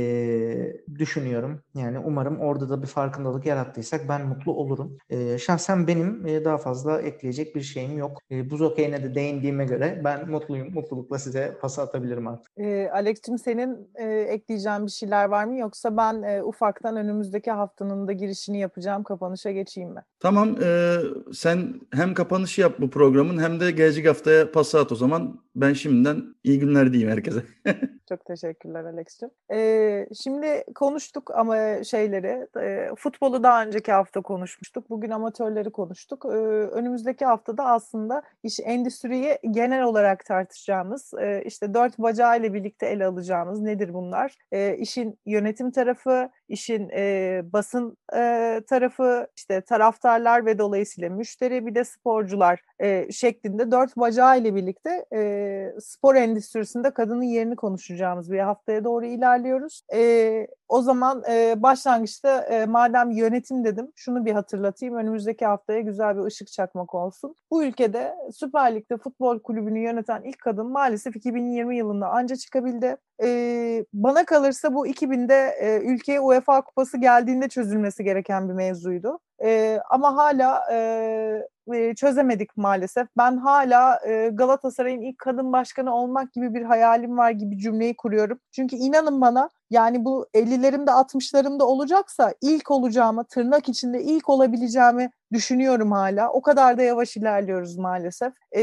düşünüyorum. 0.99 1.61
Yani 1.75 1.99
umarım 1.99 2.39
orada 2.39 2.69
da 2.69 2.81
bir 2.81 2.87
farkındalık 2.87 3.45
yarattıysak 3.45 4.09
ben 4.09 4.27
mutlu 4.27 4.53
olurum. 4.53 4.97
E, 5.09 5.37
şahsen 5.37 5.87
benim 5.87 6.27
e, 6.27 6.45
daha 6.45 6.57
fazla 6.57 7.01
ekleyecek 7.01 7.55
bir 7.55 7.61
şeyim 7.61 7.97
yok. 7.97 8.21
E, 8.31 8.49
buz 8.49 8.61
okeyine 8.61 9.03
de 9.03 9.15
değindiğime 9.15 9.65
göre 9.65 10.01
ben 10.03 10.29
mutluyum. 10.29 10.73
Mutlulukla 10.73 11.19
size 11.19 11.57
pas 11.61 11.79
atabilirim 11.79 12.27
artık. 12.27 12.51
E, 12.57 12.89
Alex'cim 12.93 13.37
senin 13.37 13.89
e, 13.95 14.05
ekleyeceğin 14.05 14.85
bir 14.85 14.91
şeyler 14.91 15.25
var 15.25 15.45
mı? 15.45 15.57
Yoksa 15.57 15.97
ben 15.97 16.21
e, 16.21 16.43
ufaktan 16.43 16.95
önümüzdeki 16.95 17.51
haftanın 17.51 18.07
da 18.07 18.11
girişini 18.11 18.59
yapacağım. 18.59 19.03
Kapanışa 19.03 19.51
geçeyim 19.51 19.89
mi? 19.89 20.01
Tamam 20.19 20.55
e, 20.63 20.97
sen 21.33 21.81
hem 21.93 22.13
kapanışı 22.13 22.61
yap 22.61 22.75
bu 22.79 22.89
programın 22.89 23.41
hem 23.41 23.59
de 23.59 23.71
gelecek 23.71 24.07
haftaya 24.07 24.51
pası 24.51 24.79
at 24.79 24.91
o 24.91 24.95
zaman. 24.95 25.41
Ben 25.55 25.73
şimdiden 25.73 26.23
iyi 26.43 26.59
günler 26.59 26.93
diyeyim 26.93 27.11
herkese. 27.11 27.43
Çok 28.09 28.25
teşekkürler 28.25 28.83
Alex'cim. 28.83 29.29
Ee, 29.53 30.07
şimdi 30.23 30.63
konuştuk 30.75 31.31
ama 31.35 31.83
şeyleri, 31.83 32.47
e, 32.59 32.89
futbolu 32.97 33.43
daha 33.43 33.63
önceki 33.65 33.91
hafta 33.91 34.21
konuşmuştuk. 34.21 34.89
Bugün 34.89 35.09
amatörleri 35.09 35.71
konuştuk. 35.71 36.25
Ee, 36.25 36.29
önümüzdeki 36.77 37.25
haftada 37.25 37.65
aslında 37.65 38.21
iş 38.43 38.59
endüstriyi 38.63 39.37
genel 39.51 39.83
olarak 39.83 40.25
tartışacağımız, 40.25 41.13
e, 41.21 41.43
işte 41.45 41.73
dört 41.73 41.97
bacağı 41.99 42.39
ile 42.39 42.53
birlikte 42.53 42.85
ele 42.87 43.05
alacağımız 43.05 43.61
nedir 43.61 43.93
bunlar? 43.93 44.35
E, 44.51 44.77
işin 44.77 45.19
yönetim 45.25 45.71
tarafı, 45.71 46.29
işin 46.47 46.89
e, 46.89 47.41
basın 47.53 47.97
e, 48.15 48.61
tarafı, 48.69 49.27
işte 49.35 49.61
taraftarlar 49.61 50.45
ve 50.45 50.59
dolayısıyla 50.59 51.09
müşteri 51.09 51.65
bir 51.65 51.75
de 51.75 51.83
sporcular 51.83 52.61
e, 52.79 53.11
şeklinde 53.11 53.71
dört 53.71 53.97
bacağı 53.97 54.39
ile 54.39 54.55
birlikte 54.55 55.05
e, 55.13 55.73
spor 55.79 56.15
endüstrisinde 56.15 56.91
kadının 56.91 57.23
yerini 57.23 57.55
konuşacağımız 57.55 58.31
bir 58.31 58.39
haftaya 58.39 58.83
doğru 58.83 59.05
ilerliyoruz. 59.05 59.81
E, 59.93 60.47
o 60.69 60.81
zaman 60.81 61.23
e, 61.29 61.61
başlangıçta 61.63 62.41
e, 62.41 62.65
madem 62.65 63.11
yönetim 63.11 63.63
dedim 63.63 63.91
şunu 63.95 64.25
bir 64.25 64.31
hatırlatayım. 64.31 64.95
Önümüzdeki 64.95 65.45
haftaya 65.45 65.79
güzel 65.79 66.17
bir 66.17 66.23
ışık 66.23 66.51
çakmak 66.51 66.95
olsun. 66.95 67.35
Bu 67.51 67.63
ülkede 67.63 68.15
Süper 68.33 68.75
Lig'de 68.75 68.97
futbol 68.97 69.39
kulübünü 69.39 69.79
yöneten 69.79 70.21
ilk 70.23 70.39
kadın 70.39 70.67
maalesef 70.67 71.15
2020 71.15 71.77
yılında 71.77 72.07
anca 72.07 72.35
çıkabildi. 72.35 72.97
E, 73.23 73.85
bana 73.93 74.25
kalırsa 74.25 74.73
bu 74.73 74.87
2000'de 74.87 75.55
e, 75.59 75.79
ülkeye 75.93 76.19
UEFA 76.19 76.36
kupası 76.61 76.97
geldiğinde 76.97 77.49
çözülmesi 77.49 78.03
gereken 78.03 78.49
bir 78.49 78.53
mevzuydu. 78.53 79.19
E, 79.43 79.79
ama 79.89 80.15
hala 80.15 80.63
e, 80.71 81.95
çözemedik 81.95 82.57
maalesef. 82.57 83.07
Ben 83.17 83.37
hala 83.37 83.99
e, 84.07 84.29
Galatasaray'ın 84.33 85.01
ilk 85.01 85.17
kadın 85.17 85.53
başkanı 85.53 85.95
olmak 85.95 86.33
gibi 86.33 86.53
bir 86.53 86.61
hayalim 86.61 87.17
var 87.17 87.31
gibi 87.31 87.57
cümleyi 87.57 87.95
kuruyorum. 87.97 88.39
Çünkü 88.51 88.75
inanın 88.75 89.21
bana 89.21 89.49
yani 89.69 90.05
bu 90.05 90.27
50'lerimde 90.33 90.89
60'larımda 90.89 91.63
olacaksa 91.63 92.33
ilk 92.41 92.71
olacağımı, 92.71 93.23
tırnak 93.23 93.69
içinde 93.69 94.03
ilk 94.03 94.29
olabileceğimi 94.29 95.11
düşünüyorum 95.33 95.91
hala. 95.91 96.31
O 96.31 96.41
kadar 96.41 96.77
da 96.77 96.83
yavaş 96.83 97.17
ilerliyoruz 97.17 97.77
maalesef. 97.77 98.33
Ee, 98.55 98.61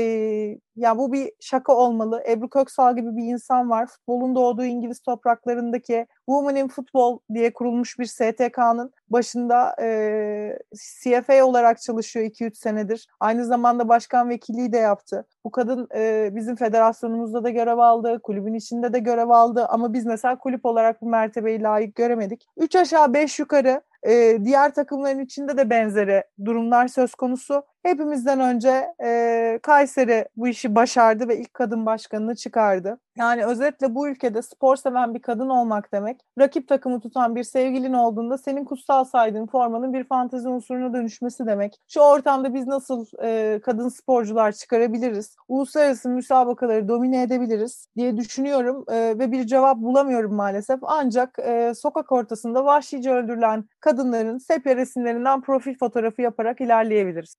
ya 0.76 0.98
bu 0.98 1.12
bir 1.12 1.32
şaka 1.40 1.72
olmalı. 1.72 2.22
Ebru 2.28 2.48
Köksal 2.48 2.96
gibi 2.96 3.16
bir 3.16 3.24
insan 3.24 3.70
var. 3.70 3.86
Futbolun 3.86 4.34
doğduğu 4.34 4.64
İngiliz 4.64 5.00
topraklarındaki 5.00 6.06
Women 6.26 6.56
in 6.56 6.68
Football 6.68 7.18
diye 7.34 7.52
kurulmuş 7.52 7.98
bir 7.98 8.06
STK'nın 8.06 8.92
başında 9.10 9.76
e, 9.80 10.58
CFA 10.74 11.44
olarak 11.44 11.82
çalışıyor 11.82 12.26
2-3 12.26 12.54
senedir. 12.54 13.08
Aynı 13.20 13.44
zamanda 13.44 13.88
başkan 13.88 14.28
vekilliği 14.28 14.72
de 14.72 14.78
yaptı. 14.78 15.26
Bu 15.44 15.50
kadın 15.50 15.88
e, 15.94 16.30
bizim 16.32 16.56
federasyonumuzda 16.56 17.44
da 17.44 17.50
görev 17.50 17.78
aldı, 17.78 18.20
kulübün 18.22 18.54
içinde 18.54 18.92
de 18.92 18.98
görev 18.98 19.28
aldı 19.28 19.66
ama 19.66 19.92
biz 19.92 20.06
mesela 20.06 20.38
kulüp 20.38 20.64
olarak 20.64 21.02
bu 21.02 21.08
mertebeyi 21.08 21.62
layık 21.62 21.94
göremedik. 21.94 22.46
3 22.56 22.76
aşağı 22.76 23.14
5 23.14 23.38
yukarı 23.38 23.82
e, 24.06 24.38
diğer 24.44 24.74
takımların 24.74 25.18
içinde 25.18 25.56
de 25.56 25.70
benzeri 25.70 26.24
durumlar 26.44 26.88
söz 26.88 27.14
konusu. 27.14 27.62
Hepimizden 27.84 28.40
önce 28.40 28.94
e, 29.04 29.58
Kayseri 29.62 30.28
bu 30.36 30.48
işi 30.48 30.74
başardı 30.74 31.28
ve 31.28 31.38
ilk 31.38 31.54
kadın 31.54 31.86
başkanını 31.86 32.34
çıkardı. 32.36 32.98
Yani 33.16 33.44
özetle 33.44 33.94
bu 33.94 34.08
ülkede 34.08 34.42
spor 34.42 34.76
seven 34.76 35.14
bir 35.14 35.22
kadın 35.22 35.48
olmak 35.48 35.92
demek, 35.92 36.20
rakip 36.38 36.68
takımı 36.68 37.00
tutan 37.00 37.36
bir 37.36 37.44
sevgilin 37.44 37.92
olduğunda 37.92 38.38
senin 38.38 38.64
kutsal 38.64 39.04
saydığın 39.04 39.46
formanın 39.46 39.92
bir 39.92 40.04
fantezi 40.04 40.48
unsuruna 40.48 40.92
dönüşmesi 40.92 41.46
demek. 41.46 41.80
Şu 41.88 42.00
ortamda 42.00 42.54
biz 42.54 42.66
nasıl 42.66 43.06
e, 43.22 43.60
kadın 43.64 43.88
sporcular 43.88 44.52
çıkarabiliriz, 44.52 45.36
uluslararası 45.48 46.08
müsabakaları 46.08 46.88
domine 46.88 47.22
edebiliriz 47.22 47.88
diye 47.96 48.16
düşünüyorum 48.16 48.84
e, 48.88 49.18
ve 49.18 49.32
bir 49.32 49.46
cevap 49.46 49.76
bulamıyorum 49.78 50.34
maalesef. 50.34 50.80
Ancak 50.82 51.38
e, 51.38 51.72
sokak 51.74 52.12
ortasında 52.12 52.64
vahşice 52.64 53.12
öldürülen 53.12 53.64
kadınların 53.84 54.38
sepya 54.38 54.76
resimlerinden 54.76 55.40
profil 55.40 55.78
fotoğrafı 55.78 56.22
yaparak 56.22 56.60
ilerleyebiliriz. 56.60 57.36